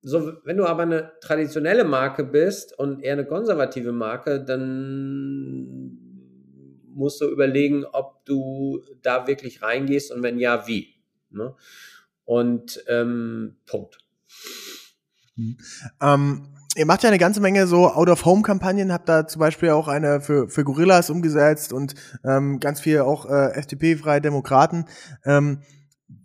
so, 0.03 0.35
wenn 0.45 0.57
du 0.57 0.66
aber 0.66 0.83
eine 0.83 1.12
traditionelle 1.20 1.85
Marke 1.85 2.22
bist 2.22 2.79
und 2.79 3.03
eher 3.03 3.14
eine 3.14 3.27
konservative 3.27 3.93
Marke, 3.93 4.45
dann 4.45 5.99
musst 6.95 7.20
du 7.20 7.29
überlegen, 7.29 7.85
ob 7.85 8.24
du 8.24 8.83
da 9.03 9.27
wirklich 9.27 9.62
reingehst 9.62 10.12
und 10.12 10.22
wenn 10.22 10.39
ja, 10.39 10.66
wie. 10.66 10.95
Ne? 11.31 11.55
Und 12.24 12.85
ähm, 12.89 13.57
Punkt. 13.66 13.99
Mhm. 15.37 15.59
Ähm, 16.01 16.49
ihr 16.77 16.87
macht 16.87 17.03
ja 17.03 17.09
eine 17.09 17.18
ganze 17.18 17.41
Menge 17.41 17.66
so 17.66 17.89
Out-of-Home-Kampagnen, 17.89 18.93
habt 18.93 19.09
da 19.09 19.27
zum 19.27 19.41
Beispiel 19.41 19.70
auch 19.70 19.89
eine 19.89 20.20
für, 20.20 20.49
für 20.49 20.64
Gorillas 20.64 21.11
umgesetzt 21.11 21.72
und 21.72 21.95
ähm, 22.24 22.61
ganz 22.61 22.81
viel 22.81 23.01
auch 23.01 23.27
äh, 23.27 23.53
FDP-freie 23.55 24.20
Demokraten. 24.20 24.85
Ähm, 25.24 25.62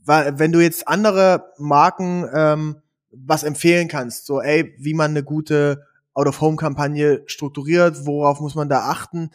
wenn 0.05 0.51
du 0.51 0.59
jetzt 0.59 0.87
andere 0.87 1.53
Marken 1.57 2.27
ähm, 2.33 2.81
was 3.11 3.43
empfehlen 3.43 3.87
kannst, 3.87 4.25
so 4.25 4.41
ey, 4.41 4.75
wie 4.77 4.93
man 4.93 5.11
eine 5.11 5.23
gute 5.23 5.85
Out-of-Home-Kampagne 6.13 7.23
strukturiert, 7.27 8.05
worauf 8.05 8.41
muss 8.41 8.55
man 8.55 8.67
da 8.69 8.89
achten? 8.89 9.31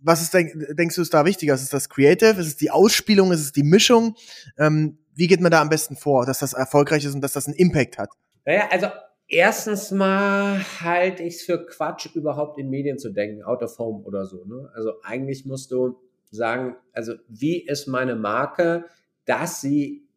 Was 0.00 0.22
ist 0.22 0.32
denk, 0.32 0.52
denkst 0.76 0.94
du 0.94 1.02
ist 1.02 1.12
da 1.12 1.24
wichtiger? 1.24 1.54
Ist 1.54 1.62
es 1.62 1.70
das 1.70 1.88
Creative? 1.88 2.40
Ist 2.40 2.46
es 2.46 2.56
die 2.56 2.70
Ausspielung? 2.70 3.32
Ist 3.32 3.40
es 3.40 3.52
die 3.52 3.64
Mischung? 3.64 4.14
Ähm, 4.56 4.98
wie 5.14 5.26
geht 5.26 5.40
man 5.40 5.50
da 5.50 5.60
am 5.60 5.68
besten 5.68 5.96
vor, 5.96 6.24
dass 6.24 6.38
das 6.38 6.52
erfolgreich 6.52 7.04
ist 7.04 7.14
und 7.14 7.20
dass 7.20 7.32
das 7.32 7.46
einen 7.46 7.56
Impact 7.56 7.98
hat? 7.98 8.10
Naja, 8.44 8.68
also 8.70 8.88
Erstens 9.30 9.90
mal 9.90 10.64
halte 10.80 11.22
ich 11.22 11.34
es 11.34 11.42
für 11.42 11.66
Quatsch, 11.66 12.08
überhaupt 12.14 12.58
in 12.58 12.70
Medien 12.70 12.98
zu 12.98 13.10
denken, 13.10 13.42
out 13.42 13.62
of 13.62 13.78
home 13.78 14.02
oder 14.04 14.24
so. 14.24 14.44
Ne? 14.46 14.70
Also 14.74 14.94
eigentlich 15.02 15.44
musst 15.44 15.70
du 15.70 16.00
sagen, 16.30 16.76
also 16.92 17.14
wie 17.28 17.66
ist 17.66 17.86
meine 17.86 18.16
Marke, 18.16 18.86
dass 19.26 19.60
sie 19.60 20.08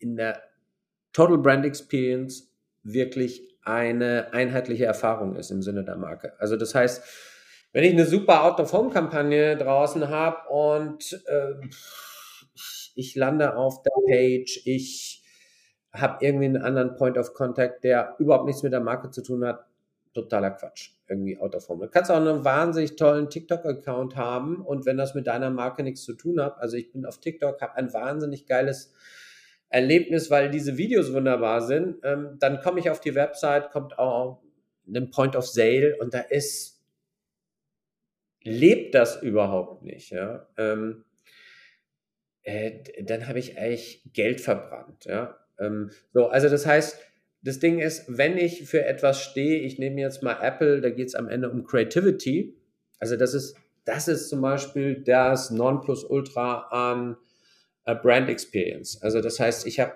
in 0.00 0.16
der 0.16 0.42
Total 1.12 1.38
Brand 1.38 1.64
Experience 1.64 2.52
wirklich 2.82 3.56
eine 3.62 4.32
einheitliche 4.32 4.84
Erfahrung 4.84 5.36
ist 5.36 5.50
im 5.50 5.62
Sinne 5.62 5.84
der 5.84 5.96
Marke. 5.96 6.32
Also 6.40 6.56
das 6.56 6.74
heißt, 6.74 7.02
wenn 7.72 7.84
ich 7.84 7.92
eine 7.92 8.06
super 8.06 8.42
Out-of-Home-Kampagne 8.44 9.56
draußen 9.56 10.08
habe 10.08 10.48
und 10.48 11.22
äh, 11.26 11.54
ich 12.96 13.14
lande 13.14 13.54
auf 13.54 13.82
der 13.82 13.92
Page, 14.08 14.62
ich 14.64 15.19
habe 15.92 16.24
irgendwie 16.24 16.46
einen 16.46 16.62
anderen 16.62 16.96
Point 16.96 17.18
of 17.18 17.34
Contact, 17.34 17.84
der 17.84 18.14
überhaupt 18.18 18.46
nichts 18.46 18.62
mit 18.62 18.72
der 18.72 18.80
Marke 18.80 19.10
zu 19.10 19.22
tun 19.22 19.44
hat, 19.44 19.66
totaler 20.12 20.50
Quatsch. 20.52 20.90
Irgendwie 21.08 21.38
out 21.38 21.54
of 21.54 21.68
home. 21.68 21.86
Du 21.86 21.90
kannst 21.90 22.10
auch 22.10 22.16
einen 22.16 22.44
wahnsinnig 22.44 22.96
tollen 22.96 23.28
TikTok-Account 23.28 24.16
haben 24.16 24.64
und 24.64 24.86
wenn 24.86 24.96
das 24.96 25.14
mit 25.14 25.26
deiner 25.26 25.50
Marke 25.50 25.82
nichts 25.82 26.02
zu 26.02 26.14
tun 26.14 26.40
hat, 26.40 26.58
also 26.58 26.76
ich 26.76 26.92
bin 26.92 27.04
auf 27.04 27.18
TikTok, 27.18 27.60
habe 27.60 27.76
ein 27.76 27.92
wahnsinnig 27.92 28.46
geiles 28.46 28.92
Erlebnis, 29.68 30.30
weil 30.30 30.50
diese 30.50 30.76
Videos 30.76 31.12
wunderbar 31.12 31.62
sind, 31.62 31.98
ähm, 32.04 32.36
dann 32.38 32.60
komme 32.60 32.80
ich 32.80 32.90
auf 32.90 33.00
die 33.00 33.14
Website, 33.14 33.70
kommt 33.70 33.98
auch 33.98 34.42
ein 34.86 35.10
Point 35.10 35.36
of 35.36 35.46
Sale 35.46 35.96
und 36.00 36.14
da 36.14 36.20
ist, 36.20 36.80
lebt 38.42 38.94
das 38.94 39.22
überhaupt 39.22 39.82
nicht, 39.82 40.10
ja. 40.10 40.48
Ähm, 40.56 41.04
äh, 42.42 43.02
dann 43.02 43.28
habe 43.28 43.38
ich 43.38 43.58
eigentlich 43.58 44.02
Geld 44.12 44.40
verbrannt, 44.40 45.04
ja. 45.04 45.36
Ähm, 45.60 45.90
so, 46.12 46.26
also 46.28 46.48
das 46.48 46.66
heißt, 46.66 46.98
das 47.42 47.58
Ding 47.58 47.78
ist, 47.78 48.04
wenn 48.08 48.36
ich 48.36 48.68
für 48.68 48.84
etwas 48.84 49.22
stehe, 49.22 49.60
ich 49.60 49.78
nehme 49.78 50.00
jetzt 50.00 50.22
mal 50.22 50.38
Apple, 50.42 50.80
da 50.80 50.90
geht 50.90 51.08
es 51.08 51.14
am 51.14 51.28
Ende 51.28 51.50
um 51.50 51.64
Creativity. 51.64 52.56
Also 52.98 53.16
das 53.16 53.34
ist, 53.34 53.56
das 53.84 54.08
ist 54.08 54.28
zum 54.28 54.42
Beispiel 54.42 55.02
das 55.02 55.50
Nonplusultra 55.50 56.68
an 56.70 57.16
äh, 57.84 57.94
Brand 57.94 58.28
Experience. 58.28 59.00
Also 59.02 59.20
das 59.20 59.40
heißt, 59.40 59.66
ich 59.66 59.80
habe 59.80 59.92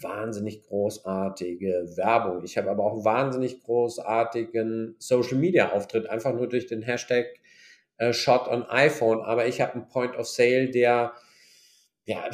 wahnsinnig 0.00 0.62
großartige 0.62 1.96
Werbung. 1.96 2.44
Ich 2.44 2.56
habe 2.58 2.70
aber 2.70 2.84
auch 2.84 3.04
wahnsinnig 3.04 3.62
großartigen 3.62 4.96
Social 4.98 5.38
Media 5.38 5.72
Auftritt, 5.72 6.08
einfach 6.08 6.34
nur 6.34 6.48
durch 6.48 6.66
den 6.66 6.82
Hashtag 6.82 7.26
äh, 7.98 8.12
Shot 8.12 8.48
on 8.48 8.64
iPhone. 8.64 9.20
Aber 9.20 9.46
ich 9.46 9.60
habe 9.60 9.74
einen 9.74 9.88
Point 9.88 10.16
of 10.16 10.26
Sale, 10.26 10.70
der 10.70 11.12
ja, 12.08 12.26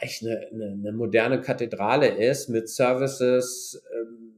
echt 0.00 0.22
eine, 0.22 0.48
eine, 0.50 0.72
eine 0.72 0.92
moderne 0.92 1.40
Kathedrale 1.40 2.08
ist 2.08 2.48
mit 2.48 2.68
Services, 2.68 3.80
ähm, 3.94 4.34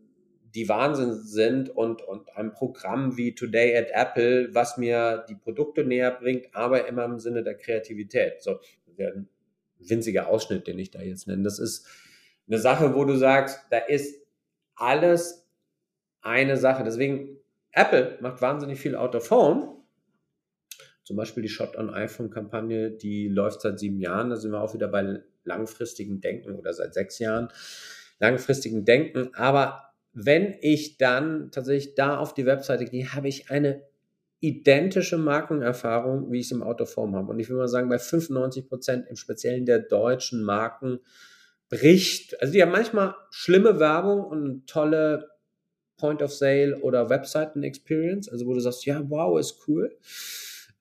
die 0.55 0.69
Wahnsinn 0.69 1.15
sind 1.15 1.71
und, 1.71 2.03
und 2.03 2.37
einem 2.37 2.53
Programm 2.53 3.17
wie 3.17 3.35
Today 3.35 3.75
at 3.75 3.89
Apple, 3.91 4.55
was 4.55 4.77
mir 4.77 5.25
die 5.31 5.35
Produkte 5.35 5.83
näher 5.83 6.11
bringt, 6.11 6.55
aber 6.55 6.87
immer 6.89 7.07
im 7.07 7.19
Sinne 7.21 7.43
der 7.43 7.55
Kreativität. 7.55 8.43
So, 8.43 8.61
ein 8.99 9.31
winziger 9.79 10.29
Ausschnitt, 10.29 10.67
den 10.67 10.79
ich 10.79 10.91
da 10.91 11.01
jetzt 11.01 11.27
nenne. 11.27 11.43
Das 11.43 11.59
ist 11.59 11.87
eine 12.47 12.59
Sache, 12.59 12.95
wo 12.95 13.07
du 13.07 13.17
sagst, 13.17 13.61
da 13.71 13.79
ist 13.79 14.21
alles 14.75 15.49
eine 16.21 16.59
Sache. 16.59 16.85
Deswegen, 16.85 17.39
Apple 17.73 18.19
macht 18.21 18.43
wahnsinnig 18.43 18.79
viel 18.79 18.95
out 18.95 19.15
of 19.15 19.31
home, 19.31 19.82
zum 21.05 21.17
Beispiel 21.17 21.43
die 21.43 21.49
Shot 21.49 21.77
on 21.77 21.91
iPhone-Kampagne, 21.91 22.91
die 22.91 23.29
läuft 23.29 23.61
seit 23.61 23.79
sieben 23.79 24.01
Jahren. 24.01 24.31
Da 24.31 24.37
sind 24.37 24.53
wir 24.53 24.61
auch 24.61 24.75
wieder 24.75 24.89
bei 24.89 25.23
langfristigen 25.45 26.21
Denken 26.21 26.55
oder 26.55 26.73
seit 26.73 26.95
sechs 26.95 27.19
Jahren 27.19 27.49
langfristigen 28.21 28.85
Denken. 28.85 29.35
Aber 29.35 29.83
wenn 30.13 30.55
ich 30.61 30.99
dann 30.99 31.51
tatsächlich 31.51 31.95
da 31.95 32.19
auf 32.19 32.35
die 32.35 32.47
Webseite 32.47 32.85
gehe, 32.85 33.13
habe 33.15 33.29
ich 33.29 33.51
eine 33.51 33.83
identische 34.41 35.19
Markenerfahrung, 35.19 36.31
wie 36.31 36.41
ich 36.41 36.47
es 36.47 36.53
im 36.53 36.63
Autoform 36.63 37.15
habe. 37.15 37.31
Und 37.31 37.39
ich 37.39 37.49
will 37.49 37.57
mal 37.57 37.69
sagen, 37.69 37.89
bei 37.89 37.99
95 37.99 38.69
Prozent 38.69 39.07
im 39.09 39.17
Speziellen 39.17 39.67
der 39.67 39.79
deutschen 39.79 40.43
Marken 40.43 41.01
bricht, 41.69 42.41
also 42.41 42.53
die 42.53 42.61
haben 42.61 42.73
manchmal 42.73 43.15
schlimme 43.31 43.79
Werbung 43.79 44.25
und 44.25 44.67
tolle 44.67 45.31
Point 45.97 46.23
of 46.23 46.33
Sale 46.33 46.81
oder 46.81 47.09
Webseiten 47.09 47.63
Experience, 47.63 48.29
also 48.29 48.47
wo 48.47 48.55
du 48.55 48.61
sagst, 48.61 48.85
ja, 48.85 49.03
wow, 49.09 49.39
ist 49.39 49.67
cool. 49.69 49.97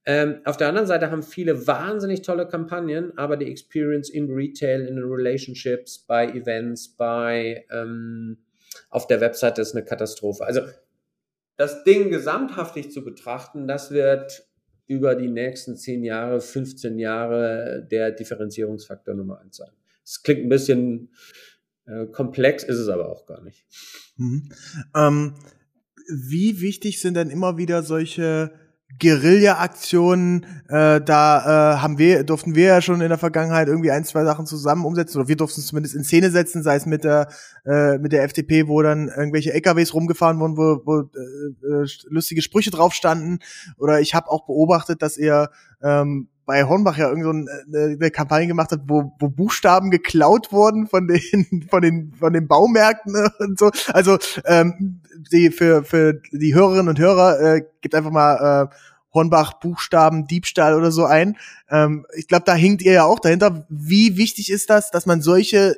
Ähm, 0.06 0.42
auf 0.46 0.58
der 0.58 0.68
anderen 0.68 0.88
Seite 0.88 1.12
haben 1.12 1.22
viele 1.22 1.68
wahnsinnig 1.68 2.24
tolle 2.24 2.48
Kampagnen, 2.48 3.18
aber 3.18 3.38
die 3.38 3.52
Experience 3.52 4.10
in 4.10 4.32
Retail, 4.32 4.88
in 4.88 4.96
den 4.96 5.06
Relationships, 5.06 6.00
bei 6.00 6.28
Events, 6.30 6.90
bei 6.90 7.66
ähm, 7.70 8.38
auf 8.90 9.08
der 9.08 9.22
Webseite 9.22 9.62
ist 9.62 9.76
eine 9.76 9.86
Katastrophe. 9.86 10.44
Also 10.44 10.62
das 11.58 11.84
Ding 11.84 12.10
gesamthaftig 12.10 12.92
zu 12.92 13.04
betrachten, 13.04 13.68
das 13.68 13.92
wird 13.92 14.48
über 14.88 15.16
die 15.16 15.28
nächsten 15.28 15.78
10 15.78 16.04
Jahre, 16.04 16.42
15 16.42 16.98
Jahre 16.98 17.88
der 17.90 18.12
Differenzierungsfaktor 18.12 19.14
Nummer 19.14 19.40
eins 19.40 19.58
sein. 19.58 19.72
Es 20.04 20.24
klingt 20.24 20.42
ein 20.42 20.50
bisschen 20.50 21.14
äh, 21.86 22.08
komplex, 22.08 22.64
ist 22.64 22.80
es 22.80 22.90
aber 22.90 23.10
auch 23.10 23.26
gar 23.26 23.42
nicht. 23.44 23.66
Mhm. 24.18 24.50
Ähm, 24.96 25.36
wie 26.10 26.60
wichtig 26.62 27.00
sind 27.00 27.14
denn 27.14 27.30
immer 27.30 27.58
wieder 27.58 27.84
solche 27.84 28.52
Guerilla-Aktionen, 29.00 30.46
äh, 30.68 31.02
da 31.02 31.76
äh, 31.76 31.78
haben 31.78 31.98
wir, 31.98 32.24
durften 32.24 32.56
wir 32.56 32.66
ja 32.66 32.82
schon 32.82 33.02
in 33.02 33.10
der 33.10 33.18
Vergangenheit 33.18 33.68
irgendwie 33.68 33.92
ein, 33.92 34.04
zwei 34.04 34.24
Sachen 34.24 34.46
zusammen 34.46 34.86
umsetzen, 34.86 35.20
oder 35.20 35.28
wir 35.28 35.38
durften 35.38 35.62
es 35.62 35.68
zumindest 35.68 35.96
in 35.96 36.04
Szene 36.04 36.32
setzen, 36.32 36.64
sei 36.64 36.76
es 36.76 36.86
mit 36.86 37.04
der, 37.04 37.28
äh, 37.66 37.98
mit 37.98 38.12
der 38.12 38.24
FDP, 38.24 38.68
wo 38.68 38.82
dann 38.82 39.08
irgendwelche 39.08 39.54
LKWs 39.54 39.94
rumgefahren 39.94 40.40
wurden, 40.40 40.58
wo, 40.58 40.82
wo 40.86 41.00
äh, 41.02 41.84
äh, 41.84 41.88
lustige 42.10 42.42
Sprüche 42.42 42.72
drauf 42.72 42.94
standen. 42.94 43.40
Oder 43.78 44.02
ich 44.02 44.14
habe 44.14 44.30
auch 44.30 44.46
beobachtet, 44.46 45.02
dass 45.02 45.18
ihr 45.18 45.50
ähm, 45.82 46.28
bei 46.52 46.66
Hornbach 46.66 46.98
ja 46.98 47.08
irgend 47.08 47.24
so 47.24 47.30
eine, 47.30 47.96
eine 47.96 48.12
Kampagne 48.12 48.46
gemacht 48.46 48.74
hat, 48.74 48.82
wo, 48.86 49.14
wo 49.20 49.30
Buchstaben 49.30 49.90
geklaut 49.90 50.52
wurden 50.52 50.86
von 50.86 51.08
den 51.08 51.66
von 51.70 51.82
den 51.82 52.14
von 52.20 52.34
den 52.34 52.50
Baumärkten 52.50 53.14
ne, 53.14 53.32
und 53.40 53.58
so. 53.58 53.72
Also 53.94 54.18
ähm, 54.44 55.02
die 55.32 55.50
für 55.50 55.86
für 55.86 56.22
die 56.34 56.54
Hörerinnen 56.54 56.90
und 56.90 57.00
Hörer 57.00 57.40
äh, 57.40 57.62
gibt 57.80 57.96
einfach 57.96 58.12
mal 58.12 58.68
äh, 58.70 58.76
Hornbach 59.14 59.62
Buchstaben 59.62 60.28
Diebstahl 60.28 60.76
oder 60.76 60.92
so 60.92 61.06
ein. 61.06 61.38
Ähm, 61.70 62.06
ich 62.18 62.28
glaube, 62.28 62.44
da 62.46 62.54
hinkt 62.54 62.82
ihr 62.82 62.92
ja 62.92 63.06
auch 63.06 63.20
dahinter. 63.20 63.66
Wie 63.70 64.18
wichtig 64.18 64.52
ist 64.52 64.70
das, 64.70 64.92
dass 64.92 65.06
man 65.06 65.22
solche 65.22 65.78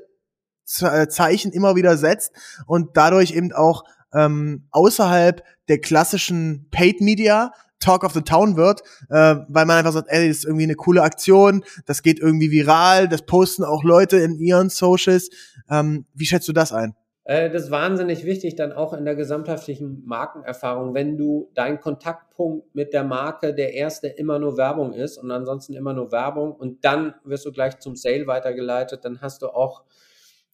äh, 0.81 1.07
Zeichen 1.07 1.51
immer 1.51 1.75
wieder 1.75 1.97
setzt 1.97 2.31
und 2.65 2.97
dadurch 2.97 3.35
eben 3.35 3.53
auch 3.53 3.83
ähm, 4.11 4.65
außerhalb 4.71 5.43
der 5.67 5.77
klassischen 5.81 6.67
Paid 6.71 6.99
Media 6.99 7.51
Talk 7.83 8.03
of 8.03 8.13
the 8.13 8.21
Town 8.21 8.55
wird, 8.55 8.81
äh, 9.09 9.35
weil 9.47 9.65
man 9.65 9.77
einfach 9.77 9.91
sagt, 9.91 10.07
ey, 10.09 10.27
das 10.27 10.37
ist 10.37 10.45
irgendwie 10.45 10.63
eine 10.63 10.75
coole 10.75 11.01
Aktion, 11.01 11.63
das 11.85 12.01
geht 12.01 12.19
irgendwie 12.19 12.51
viral, 12.51 13.07
das 13.07 13.23
posten 13.23 13.63
auch 13.63 13.83
Leute 13.83 14.17
in 14.17 14.39
ihren 14.39 14.69
Socials. 14.69 15.29
Ähm, 15.69 16.05
wie 16.13 16.25
schätzt 16.25 16.47
du 16.47 16.53
das 16.53 16.71
ein? 16.71 16.95
Äh, 17.25 17.49
das 17.49 17.63
ist 17.63 17.71
wahnsinnig 17.71 18.25
wichtig 18.25 18.55
dann 18.55 18.73
auch 18.73 18.93
in 18.93 19.05
der 19.05 19.15
gesamtheitlichen 19.15 20.03
Markenerfahrung, 20.05 20.93
wenn 20.93 21.17
du 21.17 21.49
dein 21.53 21.79
Kontaktpunkt 21.79 22.75
mit 22.75 22.93
der 22.93 23.03
Marke 23.03 23.53
der 23.53 23.73
erste 23.73 24.07
immer 24.07 24.39
nur 24.39 24.57
Werbung 24.57 24.93
ist 24.93 25.17
und 25.17 25.31
ansonsten 25.31 25.73
immer 25.73 25.93
nur 25.93 26.11
Werbung 26.11 26.53
und 26.53 26.83
dann 26.83 27.15
wirst 27.23 27.45
du 27.45 27.51
gleich 27.51 27.79
zum 27.79 27.95
Sale 27.95 28.27
weitergeleitet, 28.27 29.05
dann 29.05 29.21
hast 29.21 29.41
du 29.41 29.47
auch 29.47 29.83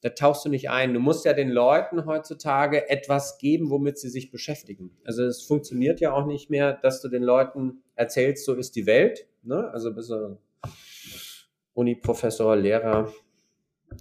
da 0.01 0.09
tauchst 0.09 0.45
du 0.45 0.49
nicht 0.49 0.69
ein. 0.69 0.93
Du 0.93 0.99
musst 0.99 1.25
ja 1.25 1.33
den 1.33 1.49
Leuten 1.49 2.05
heutzutage 2.05 2.89
etwas 2.89 3.37
geben, 3.37 3.69
womit 3.69 3.97
sie 3.97 4.09
sich 4.09 4.31
beschäftigen. 4.31 4.91
Also 5.03 5.23
es 5.23 5.41
funktioniert 5.41 5.99
ja 5.99 6.13
auch 6.13 6.25
nicht 6.25 6.49
mehr, 6.49 6.73
dass 6.73 7.01
du 7.01 7.09
den 7.09 7.23
Leuten 7.23 7.83
erzählst, 7.95 8.45
so 8.45 8.53
ist 8.53 8.75
die 8.75 8.85
Welt. 8.85 9.27
Ne? 9.43 9.69
Also 9.71 9.93
bist 9.93 10.09
du 10.09 10.37
Uni-Professor, 11.73 12.55
Lehrer. 12.55 13.11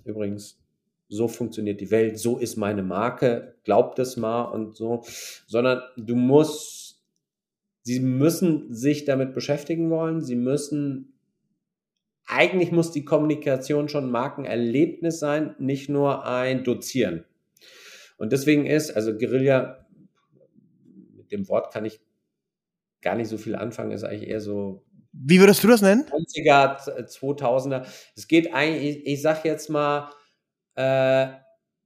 Übrigens, 0.04 0.60
so 1.08 1.26
funktioniert 1.26 1.80
die 1.80 1.90
Welt, 1.90 2.18
so 2.18 2.38
ist 2.38 2.56
meine 2.56 2.82
Marke, 2.82 3.56
glaubt 3.64 3.98
es 3.98 4.16
mal 4.16 4.44
und 4.44 4.76
so. 4.76 5.02
Sondern 5.46 5.82
du 5.96 6.14
musst, 6.14 7.02
sie 7.82 8.00
müssen 8.00 8.72
sich 8.72 9.04
damit 9.04 9.34
beschäftigen 9.34 9.90
wollen, 9.90 10.20
sie 10.20 10.36
müssen 10.36 11.17
eigentlich 12.28 12.72
muss 12.72 12.92
die 12.92 13.04
Kommunikation 13.04 13.88
schon 13.88 14.10
Markenerlebnis 14.10 15.18
sein, 15.18 15.54
nicht 15.58 15.88
nur 15.88 16.26
ein 16.26 16.62
Dozieren. 16.62 17.24
Und 18.18 18.32
deswegen 18.32 18.66
ist, 18.66 18.90
also 18.90 19.16
Guerilla, 19.16 19.86
mit 21.16 21.32
dem 21.32 21.48
Wort 21.48 21.72
kann 21.72 21.86
ich 21.86 22.00
gar 23.00 23.14
nicht 23.14 23.28
so 23.28 23.38
viel 23.38 23.56
anfangen, 23.56 23.92
ist 23.92 24.04
eigentlich 24.04 24.28
eher 24.28 24.40
so. 24.40 24.84
Wie 25.12 25.40
würdest 25.40 25.64
du 25.64 25.68
das 25.68 25.80
nennen? 25.80 26.04
90er, 26.04 27.06
2000er. 27.08 27.86
Es 28.14 28.28
geht 28.28 28.52
eigentlich, 28.52 28.98
ich, 28.98 29.06
ich 29.06 29.22
sag 29.22 29.44
jetzt 29.44 29.70
mal, 29.70 30.10
äh, 30.74 31.28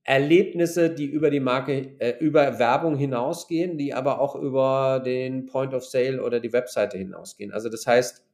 Erlebnisse, 0.04 0.90
die 0.90 1.06
über 1.06 1.30
die 1.30 1.38
Marke, 1.38 1.94
äh, 2.00 2.18
über 2.18 2.58
Werbung 2.58 2.96
hinausgehen, 2.96 3.78
die 3.78 3.94
aber 3.94 4.20
auch 4.20 4.34
über 4.34 5.00
den 5.04 5.46
Point 5.46 5.74
of 5.74 5.84
Sale 5.84 6.20
oder 6.20 6.40
die 6.40 6.52
Webseite 6.52 6.98
hinausgehen. 6.98 7.52
Also 7.52 7.68
das 7.68 7.86
heißt, 7.86 8.24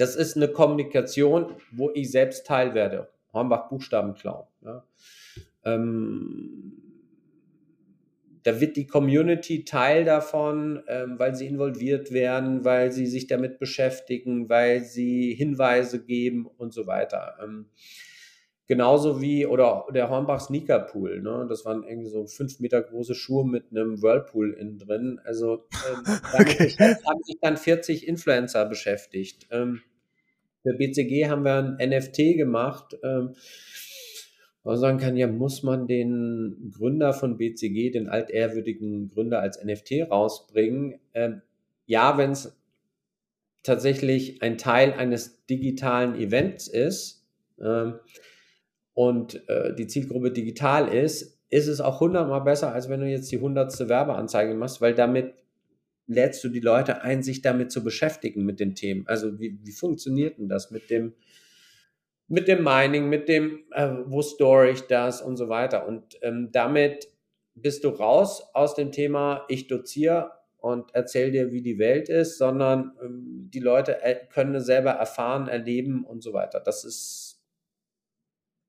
das 0.00 0.16
ist 0.16 0.34
eine 0.36 0.48
Kommunikation, 0.48 1.56
wo 1.72 1.90
ich 1.92 2.10
selbst 2.10 2.46
Teil 2.46 2.74
werde. 2.74 3.10
Hornbach 3.34 3.68
Buchstaben 3.68 4.14
klauen. 4.14 4.46
Ja. 4.64 4.84
Ähm, 5.64 6.72
da 8.42 8.58
wird 8.60 8.76
die 8.76 8.86
Community 8.86 9.64
Teil 9.66 10.06
davon, 10.06 10.82
ähm, 10.88 11.18
weil 11.18 11.34
sie 11.34 11.46
involviert 11.46 12.12
werden, 12.12 12.64
weil 12.64 12.90
sie 12.92 13.06
sich 13.06 13.26
damit 13.26 13.58
beschäftigen, 13.58 14.48
weil 14.48 14.82
sie 14.82 15.34
Hinweise 15.34 16.02
geben 16.02 16.46
und 16.46 16.72
so 16.72 16.86
weiter. 16.86 17.36
Ähm, 17.42 17.66
genauso 18.66 19.20
wie, 19.20 19.44
oder 19.44 19.84
der 19.92 20.08
Hornbach 20.08 20.40
Sneaker 20.40 20.78
Pool, 20.78 21.20
ne? 21.20 21.44
das 21.46 21.66
waren 21.66 21.84
irgendwie 21.84 22.08
so 22.08 22.26
fünf 22.26 22.58
Meter 22.60 22.80
große 22.80 23.14
Schuhe 23.14 23.46
mit 23.46 23.64
einem 23.70 24.00
Whirlpool 24.00 24.54
innen 24.54 24.78
drin. 24.78 25.20
Also 25.24 25.66
ähm, 25.90 26.02
damit 26.32 26.54
okay. 26.60 26.96
haben 27.06 27.22
sich 27.24 27.36
dann 27.42 27.58
40 27.58 28.08
Influencer 28.08 28.64
beschäftigt. 28.64 29.46
Ähm, 29.50 29.82
für 30.62 30.74
BCG 30.74 31.28
haben 31.28 31.44
wir 31.44 31.76
ein 31.78 31.90
NFT 31.90 32.36
gemacht. 32.36 32.96
Ähm, 33.02 33.34
man 34.62 34.76
sagen 34.76 34.98
kann, 34.98 35.16
ja, 35.16 35.26
muss 35.26 35.62
man 35.62 35.86
den 35.86 36.70
Gründer 36.76 37.12
von 37.12 37.38
BCG, 37.38 37.90
den 37.90 38.08
altehrwürdigen 38.08 39.08
Gründer 39.08 39.40
als 39.40 39.62
NFT 39.64 40.10
rausbringen? 40.10 41.00
Ähm, 41.14 41.42
ja, 41.86 42.18
wenn 42.18 42.32
es 42.32 42.56
tatsächlich 43.62 44.42
ein 44.42 44.58
Teil 44.58 44.92
eines 44.92 45.44
digitalen 45.46 46.14
Events 46.14 46.68
ist 46.68 47.26
ähm, 47.60 47.94
und 48.94 49.48
äh, 49.48 49.74
die 49.74 49.86
Zielgruppe 49.86 50.30
digital 50.30 50.88
ist, 50.88 51.38
ist 51.48 51.66
es 51.66 51.80
auch 51.80 52.00
hundertmal 52.00 52.42
besser, 52.42 52.72
als 52.72 52.88
wenn 52.88 53.00
du 53.00 53.06
jetzt 53.06 53.32
die 53.32 53.40
hundertste 53.40 53.88
Werbeanzeige 53.88 54.54
machst, 54.54 54.80
weil 54.80 54.94
damit 54.94 55.34
lädst 56.10 56.42
du 56.42 56.48
die 56.48 56.60
Leute 56.60 57.02
ein, 57.02 57.22
sich 57.22 57.40
damit 57.40 57.70
zu 57.70 57.84
beschäftigen 57.84 58.44
mit 58.44 58.58
den 58.58 58.74
Themen? 58.74 59.06
Also 59.06 59.38
wie, 59.38 59.58
wie 59.62 59.72
funktioniert 59.72 60.38
denn 60.38 60.48
das 60.48 60.70
mit 60.70 60.90
dem, 60.90 61.14
mit 62.26 62.48
dem 62.48 62.64
Mining, 62.64 63.08
mit 63.08 63.28
dem, 63.28 63.64
äh, 63.72 63.90
wo 64.06 64.20
store 64.20 64.70
ich 64.70 64.82
das 64.82 65.22
und 65.22 65.36
so 65.36 65.48
weiter? 65.48 65.86
Und 65.86 66.18
ähm, 66.22 66.50
damit 66.52 67.08
bist 67.54 67.84
du 67.84 67.88
raus 67.88 68.42
aus 68.54 68.74
dem 68.74 68.90
Thema, 68.90 69.44
ich 69.48 69.68
doziere 69.68 70.32
und 70.56 70.90
erzähl 70.94 71.30
dir, 71.30 71.52
wie 71.52 71.62
die 71.62 71.78
Welt 71.78 72.08
ist, 72.08 72.38
sondern 72.38 72.92
ähm, 73.02 73.48
die 73.52 73.60
Leute 73.60 74.02
äh, 74.02 74.16
können 74.32 74.60
selber 74.60 74.90
erfahren, 74.90 75.46
erleben 75.46 76.04
und 76.04 76.22
so 76.22 76.32
weiter. 76.32 76.58
Das 76.58 76.84
ist 76.84 77.40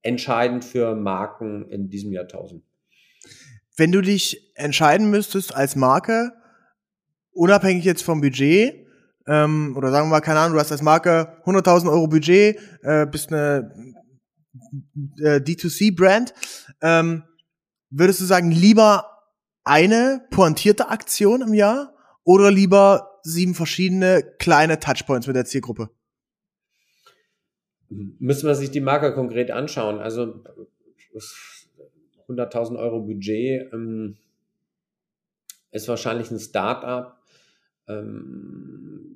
entscheidend 0.03 0.63
für 0.63 0.95
Marken 0.95 1.67
in 1.69 1.89
diesem 1.89 2.11
Jahrtausend. 2.13 2.63
Wenn 3.75 3.91
du 3.91 4.01
dich 4.01 4.51
entscheiden 4.55 5.09
müsstest 5.09 5.55
als 5.55 5.75
Marke, 5.75 6.33
unabhängig 7.33 7.85
jetzt 7.85 8.03
vom 8.03 8.21
Budget, 8.21 8.87
ähm, 9.27 9.75
oder 9.77 9.91
sagen 9.91 10.07
wir 10.07 10.11
mal, 10.11 10.21
keine 10.21 10.39
Ahnung, 10.39 10.53
du 10.53 10.59
hast 10.59 10.71
als 10.71 10.81
Marke 10.81 11.37
100.000 11.45 11.89
Euro 11.89 12.07
Budget, 12.07 12.57
äh, 12.81 13.05
bist 13.05 13.31
eine 13.31 13.71
äh, 15.19 15.37
D2C-Brand, 15.37 16.33
ähm, 16.81 17.23
würdest 17.89 18.21
du 18.21 18.25
sagen, 18.25 18.51
lieber 18.51 19.05
eine 19.63 20.25
pointierte 20.31 20.89
Aktion 20.89 21.41
im 21.41 21.53
Jahr 21.53 21.93
oder 22.23 22.51
lieber 22.51 23.19
sieben 23.23 23.53
verschiedene 23.53 24.23
kleine 24.39 24.79
Touchpoints 24.79 25.27
mit 25.27 25.35
der 25.35 25.45
Zielgruppe? 25.45 25.89
Müssen 27.89 28.47
wir 28.47 28.55
sich 28.55 28.71
die 28.71 28.81
Marke 28.81 29.13
konkret 29.13 29.51
anschauen. 29.51 29.99
Also 29.99 30.43
100.000 32.27 32.79
Euro 32.79 33.01
Budget 33.01 33.71
ähm, 33.73 34.17
ist 35.71 35.87
wahrscheinlich 35.87 36.31
ein 36.31 36.39
Start-up 36.39 37.20
ähm, 37.87 39.11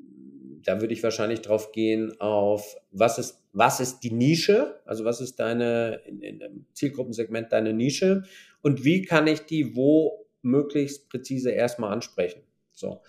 da 0.66 0.82
würde 0.82 0.94
ich 0.94 1.04
wahrscheinlich 1.04 1.42
drauf 1.42 1.72
gehen 1.72 2.20
auf, 2.20 2.76
was 2.92 3.18
ist, 3.20 3.42
was 3.54 3.80
ist 3.80 4.00
die 4.00 4.12
Nische? 4.12 4.80
Also 4.86 5.06
was 5.06 5.22
ist 5.22 5.40
deine, 5.40 6.02
in, 6.08 6.22
in 6.22 6.40
dem 6.40 6.66
Zielgruppensegment 6.74 7.52
deine 7.52 7.74
Nische? 7.74 8.24
Und 8.62 8.84
wie 8.84 9.04
kann 9.04 9.28
ich 9.28 9.42
die 9.42 9.76
wo 9.76 10.26
möglichst 10.42 11.10
präzise 11.10 11.52
erstmal 11.52 11.94
ansprechen? 11.94 12.42
So. 12.72 13.02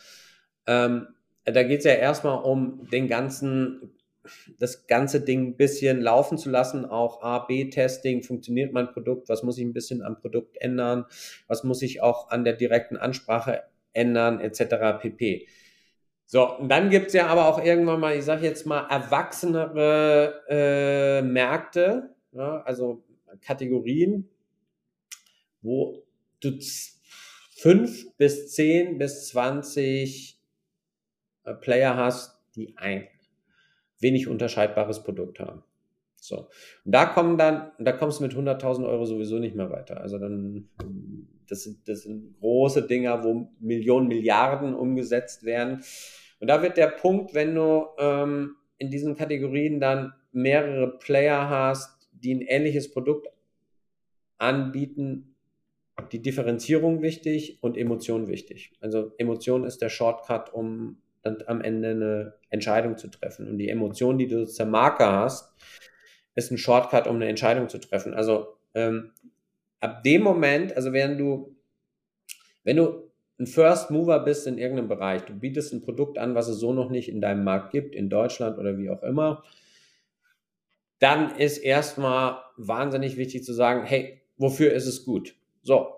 Ähm, 0.66 1.08
da 1.44 1.62
geht 1.62 1.78
es 1.78 1.84
ja 1.84 1.92
erstmal 1.92 2.42
um 2.42 2.88
den 2.90 3.08
ganzen, 3.08 3.94
das 4.58 4.86
ganze 4.86 5.20
Ding 5.20 5.48
ein 5.48 5.56
bisschen 5.56 6.00
laufen 6.00 6.38
zu 6.38 6.50
lassen, 6.50 6.84
auch 6.84 7.22
A-B-Testing, 7.22 8.22
funktioniert 8.22 8.72
mein 8.72 8.90
Produkt, 8.90 9.28
was 9.28 9.42
muss 9.42 9.56
ich 9.56 9.64
ein 9.64 9.72
bisschen 9.72 10.02
am 10.02 10.18
Produkt 10.18 10.56
ändern, 10.60 11.06
was 11.46 11.64
muss 11.64 11.82
ich 11.82 12.02
auch 12.02 12.28
an 12.30 12.44
der 12.44 12.54
direkten 12.54 12.96
Ansprache 12.96 13.62
ändern, 13.96 14.40
etc. 14.40 15.00
pp. 15.00 15.48
So, 16.26 16.58
und 16.58 16.68
dann 16.68 16.90
gibt 16.90 17.08
es 17.08 17.12
ja 17.12 17.28
aber 17.28 17.46
auch 17.46 17.62
irgendwann 17.62 18.00
mal, 18.00 18.16
ich 18.16 18.24
sage 18.24 18.44
jetzt 18.44 18.66
mal, 18.66 18.86
erwachsenere 18.88 20.42
äh, 20.48 21.22
Märkte, 21.22 22.14
ja, 22.32 22.62
also 22.62 23.04
Kategorien, 23.40 24.28
wo 25.62 26.02
du 26.40 26.58
fünf 27.50 28.16
bis 28.16 28.52
zehn 28.52 28.98
bis 28.98 29.28
zwanzig 29.28 30.40
äh, 31.44 31.54
Player 31.54 31.96
hast, 31.96 32.38
die 32.56 32.76
ein 32.76 33.06
wenig 34.00 34.28
unterscheidbares 34.28 35.04
Produkt 35.04 35.40
haben. 35.40 35.62
So. 36.16 36.48
Und 36.84 36.92
da 36.92 37.06
kommen 37.06 37.38
dann, 37.38 37.70
da 37.78 37.92
kommst 37.92 38.18
du 38.18 38.24
mit 38.24 38.34
100.000 38.34 38.86
Euro 38.86 39.04
sowieso 39.04 39.38
nicht 39.38 39.54
mehr 39.54 39.70
weiter. 39.70 40.00
Also 40.00 40.18
dann, 40.18 40.68
das 41.50 41.64
sind, 41.64 41.88
das 41.88 42.02
sind 42.02 42.38
große 42.40 42.86
Dinger, 42.86 43.24
wo 43.24 43.48
Millionen, 43.60 44.08
Milliarden 44.08 44.74
umgesetzt 44.74 45.44
werden. 45.44 45.82
Und 46.40 46.48
da 46.48 46.62
wird 46.62 46.76
der 46.76 46.88
Punkt, 46.88 47.34
wenn 47.34 47.54
du 47.54 47.86
ähm, 47.98 48.56
in 48.78 48.90
diesen 48.90 49.16
Kategorien 49.16 49.80
dann 49.80 50.12
mehrere 50.32 50.98
Player 50.98 51.48
hast, 51.48 52.10
die 52.12 52.34
ein 52.34 52.42
ähnliches 52.42 52.90
Produkt 52.90 53.28
anbieten, 54.38 55.34
die 56.12 56.20
Differenzierung 56.20 57.00
wichtig 57.00 57.58
und 57.62 57.76
Emotion 57.76 58.28
wichtig. 58.28 58.72
Also 58.80 59.12
Emotion 59.16 59.64
ist 59.64 59.80
der 59.80 59.88
Shortcut, 59.88 60.52
um 60.52 60.98
dann 61.22 61.38
am 61.46 61.60
Ende 61.60 61.90
eine 61.90 62.34
Entscheidung 62.50 62.98
zu 62.98 63.08
treffen. 63.08 63.48
Und 63.48 63.58
die 63.58 63.70
Emotion, 63.70 64.18
die 64.18 64.28
du 64.28 64.46
zur 64.46 64.66
Marke 64.66 65.06
hast, 65.06 65.54
ist 66.34 66.50
ein 66.50 66.58
Shortcut, 66.58 67.06
um 67.06 67.16
eine 67.16 67.28
Entscheidung 67.28 67.68
zu 67.68 67.78
treffen. 67.78 68.14
Also 68.14 68.58
ähm, 68.74 69.12
ab 69.80 70.02
dem 70.02 70.22
Moment, 70.22 70.74
also 70.76 70.92
während 70.92 71.20
du, 71.20 71.56
wenn 72.64 72.76
du 72.76 73.10
ein 73.38 73.46
First 73.46 73.90
Mover 73.90 74.20
bist 74.20 74.46
in 74.46 74.58
irgendeinem 74.58 74.88
Bereich, 74.88 75.22
du 75.22 75.34
bietest 75.34 75.72
ein 75.72 75.82
Produkt 75.82 76.18
an, 76.18 76.34
was 76.34 76.48
es 76.48 76.58
so 76.58 76.72
noch 76.72 76.90
nicht 76.90 77.08
in 77.08 77.20
deinem 77.20 77.44
Markt 77.44 77.70
gibt, 77.72 77.94
in 77.94 78.08
Deutschland 78.08 78.58
oder 78.58 78.78
wie 78.78 78.90
auch 78.90 79.02
immer, 79.02 79.44
dann 80.98 81.36
ist 81.36 81.58
erstmal 81.58 82.38
wahnsinnig 82.56 83.16
wichtig 83.16 83.44
zu 83.44 83.52
sagen, 83.52 83.84
hey, 83.84 84.22
wofür 84.38 84.72
ist 84.72 84.86
es 84.86 85.04
gut? 85.04 85.34
So. 85.62 85.88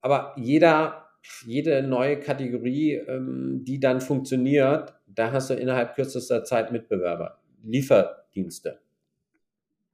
Aber 0.00 0.34
jeder, 0.36 1.08
jede 1.46 1.82
neue 1.82 2.18
Kategorie, 2.18 2.94
ähm, 2.94 3.60
die 3.64 3.78
dann 3.78 4.00
funktioniert, 4.00 4.94
da 5.06 5.32
hast 5.32 5.50
du 5.50 5.54
innerhalb 5.54 5.94
kürzester 5.94 6.44
Zeit 6.44 6.72
Mitbewerber. 6.72 7.38
Lieferdienste. 7.62 8.80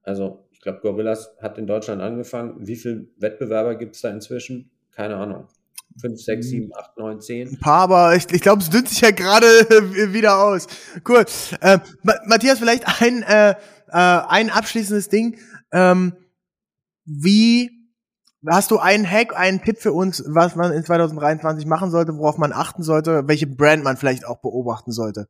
Also, 0.02 0.47
ich 0.58 0.62
glaube, 0.62 0.80
Gorillas 0.80 1.36
hat 1.40 1.56
in 1.56 1.68
Deutschland 1.68 2.02
angefangen. 2.02 2.56
Wie 2.58 2.74
viele 2.74 3.06
Wettbewerber 3.18 3.76
gibt 3.76 3.94
es 3.94 4.02
da 4.02 4.10
inzwischen? 4.10 4.72
Keine 4.90 5.16
Ahnung. 5.16 5.46
5, 6.00 6.20
6, 6.20 6.46
7, 6.48 6.70
8, 6.76 6.98
9, 6.98 7.20
10. 7.20 7.48
Ein 7.48 7.60
paar, 7.60 7.82
aber 7.82 8.16
ich, 8.16 8.26
ich 8.32 8.40
glaube, 8.40 8.60
es 8.62 8.68
dünnt 8.68 8.88
sich 8.88 9.00
ja 9.00 9.12
gerade 9.12 9.46
wieder 10.12 10.42
aus. 10.42 10.66
Cool. 11.08 11.24
Äh, 11.60 11.78
Matthias, 12.26 12.58
vielleicht 12.58 12.84
ein, 13.00 13.22
äh, 13.22 13.50
äh, 13.50 13.54
ein 13.92 14.50
abschließendes 14.50 15.08
Ding. 15.08 15.38
Ähm, 15.70 16.14
wie 17.04 17.70
hast 18.44 18.72
du 18.72 18.78
einen 18.78 19.08
Hack, 19.08 19.38
einen 19.38 19.62
Tipp 19.62 19.78
für 19.78 19.92
uns, 19.92 20.24
was 20.26 20.56
man 20.56 20.72
in 20.72 20.84
2023 20.84 21.66
machen 21.66 21.92
sollte, 21.92 22.16
worauf 22.16 22.36
man 22.36 22.52
achten 22.52 22.82
sollte, 22.82 23.28
welche 23.28 23.46
Brand 23.46 23.84
man 23.84 23.96
vielleicht 23.96 24.26
auch 24.26 24.40
beobachten 24.40 24.90
sollte? 24.90 25.28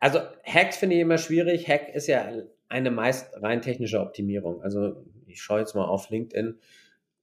Also 0.00 0.20
Hacks 0.44 0.78
finde 0.78 0.96
ich 0.96 1.02
immer 1.02 1.18
schwierig. 1.18 1.68
Hack 1.68 1.90
ist 1.94 2.06
ja 2.06 2.24
eine 2.68 2.90
meist 2.90 3.30
rein 3.42 3.62
technische 3.62 4.00
Optimierung. 4.00 4.62
Also 4.62 5.04
ich 5.26 5.42
schaue 5.42 5.60
jetzt 5.60 5.74
mal 5.74 5.84
auf 5.84 6.10
LinkedIn 6.10 6.58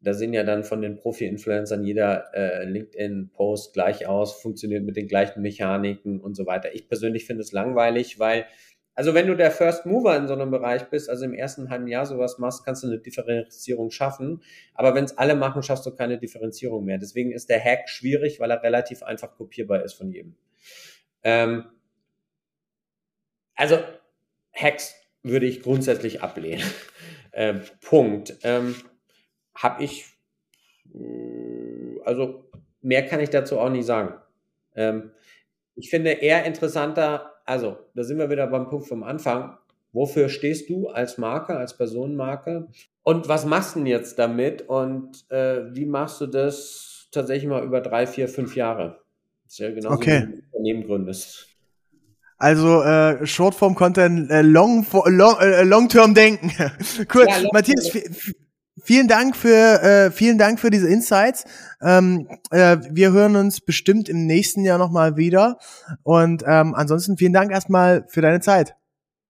da 0.04 0.14
sehen 0.14 0.34
ja 0.34 0.44
dann 0.44 0.66
von 0.66 0.82
den 0.82 0.98
Profi-Influencern 0.98 1.84
jeder 1.84 2.34
äh, 2.34 2.66
LinkedIn-Post 2.66 3.74
gleich 3.74 4.06
aus, 4.06 4.42
funktioniert 4.42 4.84
mit 4.84 4.98
den 4.98 5.08
gleichen 5.08 5.42
Mechaniken 5.42 6.20
und 6.20 6.36
so 6.36 6.46
weiter. 6.46 6.76
Ich 6.76 6.90
persönlich 6.90 7.26
finde 7.26 7.42
es 7.42 7.54
langweilig, 7.54 8.20
weil, 8.20 8.46
also 8.96 9.14
wenn 9.14 9.28
du 9.28 9.36
der 9.36 9.50
First 9.50 9.86
Mover 9.86 10.18
in 10.18 10.28
so 10.28 10.34
einem 10.34 10.52
Bereich 10.52 10.84
bist, 10.90 11.10
also 11.10 11.24
im 11.24 11.34
ersten 11.34 11.70
halben 11.70 11.88
Jahr 11.88 12.06
sowas 12.06 12.38
machst, 12.38 12.66
kannst 12.66 12.84
du 12.84 12.88
eine 12.88 13.00
Differenzierung 13.00 13.92
schaffen. 13.92 14.42
Aber 14.74 14.94
wenn 14.94 15.06
es 15.06 15.18
alle 15.18 15.36
machen, 15.36 15.64
schaffst 15.64 15.86
du 15.86 15.92
keine 15.92 16.18
Differenzierung 16.18 16.84
mehr. 16.84 16.98
Deswegen 16.98 17.32
ist 17.32 17.50
der 17.50 17.64
Hack 17.64 17.88
schwierig, 17.88 18.42
weil 18.42 18.52
er 18.52 18.62
relativ 18.62 19.04
einfach 19.04 19.34
kopierbar 19.36 19.84
ist 19.86 19.94
von 19.94 20.12
jedem. 20.12 20.36
Ähm, 21.24 21.64
also 23.56 23.80
Hacks 24.54 24.96
würde 25.24 25.46
ich 25.46 25.62
grundsätzlich 25.62 26.22
ablehnen. 26.22 26.64
äh, 27.32 27.56
Punkt. 27.82 28.38
Ähm, 28.44 28.76
habe 29.56 29.84
ich, 29.84 30.06
äh, 30.94 32.02
also 32.06 32.50
mehr 32.82 33.06
kann 33.06 33.20
ich 33.20 33.30
dazu 33.30 33.60
auch 33.60 33.70
nicht 33.70 33.86
sagen. 33.86 34.16
Ähm, 34.76 35.12
ich 35.76 35.90
finde 35.90 36.12
eher 36.12 36.46
interessanter, 36.46 37.34
also 37.46 37.78
da 37.96 38.04
sind 38.04 38.18
wir 38.18 38.30
wieder 38.30 38.48
beim 38.48 38.70
Punkt 38.70 38.88
vom 38.88 39.04
Anfang. 39.04 39.58
Wofür 39.92 40.30
stehst 40.30 40.70
du 40.70 40.90
als 40.90 41.18
Marke, 41.18 41.56
als 41.56 41.78
Personenmarke? 41.78 42.68
Und 43.04 43.28
was 43.28 43.46
machst 43.46 43.76
du 43.76 43.80
denn 43.80 43.88
jetzt 43.88 44.18
damit? 44.18 44.64
Und 44.64 45.30
äh, 45.30 45.76
wie 45.76 45.86
machst 45.86 46.20
du 46.20 46.28
das 46.28 47.10
tatsächlich 47.12 47.50
mal 47.50 47.64
über 47.64 47.80
drei, 47.82 48.08
vier, 48.08 48.28
fünf 48.28 48.56
Jahre? 48.56 49.00
Das 49.44 49.54
ist 49.54 49.60
ja 49.60 49.72
genau 49.72 49.92
okay. 49.92 50.28
wie 50.28 50.32
du 50.32 50.42
Unternehmen 50.52 50.88
gründest. 50.88 51.53
Also 52.44 52.84
äh, 52.84 53.26
Shortform-Content, 53.26 54.30
äh, 54.30 54.42
long, 54.42 54.86
long, 55.06 55.40
äh, 55.40 55.64
long-term 55.64 56.14
denken. 56.14 56.52
cool. 57.16 57.26
Ja, 57.30 57.38
long 57.38 57.52
Matthias, 57.54 57.90
Vielen 58.84 59.08
Dank 59.08 59.38
für 59.38 59.82
äh, 59.82 60.12
vielen 60.12 60.38
Dank 60.38 60.60
für 60.60 60.70
diese 60.70 60.90
Insights. 60.90 61.46
Ähm, 61.82 62.28
äh, 62.52 62.80
wir 62.90 63.14
hören 63.14 63.38
uns 63.38 63.62
bestimmt 63.62 64.10
im 64.10 64.26
nächsten 64.26 64.66
Jahr 64.66 64.78
nochmal 64.78 65.16
wieder. 65.16 65.58
Und 66.04 66.44
ähm, 66.46 66.76
ansonsten 66.76 67.16
vielen 67.16 67.32
Dank 67.32 67.50
erstmal 67.50 68.04
für 68.10 68.20
deine 68.20 68.42
Zeit. 68.42 68.76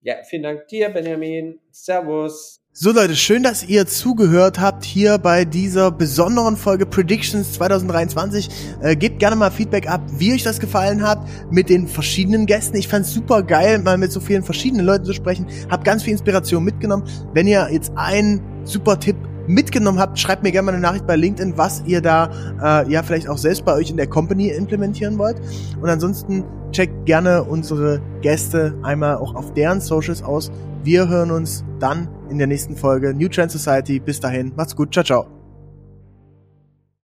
Ja, 0.01 0.15
vielen 0.27 0.41
Dank 0.41 0.67
dir, 0.69 0.89
Benjamin. 0.89 1.59
Servus. 1.69 2.62
So 2.75 2.91
Leute, 2.91 3.15
schön, 3.15 3.43
dass 3.43 3.63
ihr 3.63 3.85
zugehört 3.85 4.59
habt 4.59 4.83
hier 4.83 5.19
bei 5.19 5.45
dieser 5.45 5.91
besonderen 5.91 6.57
Folge 6.57 6.87
Predictions 6.87 7.53
2023. 7.53 8.49
Äh, 8.81 8.95
gebt 8.95 9.19
gerne 9.19 9.35
mal 9.35 9.51
Feedback 9.51 9.87
ab, 9.87 10.01
wie 10.17 10.33
euch 10.33 10.41
das 10.41 10.59
gefallen 10.59 11.03
hat 11.03 11.19
mit 11.51 11.69
den 11.69 11.87
verschiedenen 11.87 12.47
Gästen. 12.47 12.75
Ich 12.75 12.87
fand 12.87 13.05
es 13.05 13.13
super 13.13 13.43
geil, 13.43 13.77
mal 13.77 13.99
mit 13.99 14.11
so 14.11 14.19
vielen 14.19 14.41
verschiedenen 14.41 14.87
Leuten 14.87 15.05
zu 15.05 15.13
sprechen. 15.13 15.45
Hab 15.69 15.83
ganz 15.83 16.01
viel 16.01 16.13
Inspiration 16.13 16.63
mitgenommen. 16.63 17.03
Wenn 17.35 17.45
ihr 17.45 17.69
jetzt 17.71 17.91
einen 17.95 18.41
super 18.63 18.99
Tipp 18.99 19.17
mitgenommen 19.47 19.99
habt, 19.99 20.17
schreibt 20.19 20.43
mir 20.43 20.51
gerne 20.51 20.67
mal 20.67 20.73
eine 20.73 20.81
Nachricht 20.81 21.07
bei 21.07 21.15
LinkedIn, 21.15 21.57
was 21.57 21.83
ihr 21.85 22.01
da 22.01 22.29
äh, 22.61 22.91
ja 22.91 23.03
vielleicht 23.03 23.29
auch 23.29 23.37
selbst 23.37 23.65
bei 23.65 23.73
euch 23.73 23.89
in 23.89 23.97
der 23.97 24.07
Company 24.07 24.49
implementieren 24.49 25.17
wollt. 25.17 25.37
Und 25.81 25.89
ansonsten 25.89 26.43
checkt 26.71 27.05
gerne 27.05 27.43
unsere 27.43 28.01
Gäste 28.21 28.75
einmal 28.83 29.17
auch 29.17 29.35
auf 29.35 29.53
deren 29.53 29.79
Socials 29.79 30.23
aus. 30.23 30.51
Wir 30.83 31.07
hören 31.07 31.31
uns 31.31 31.63
dann 31.79 32.07
in 32.29 32.37
der 32.37 32.47
nächsten 32.47 32.75
Folge 32.75 33.13
New 33.13 33.29
Trend 33.29 33.51
Society. 33.51 33.99
Bis 33.99 34.19
dahin, 34.19 34.51
macht's 34.55 34.75
gut, 34.75 34.93
ciao, 34.93 35.03
ciao. 35.03 35.42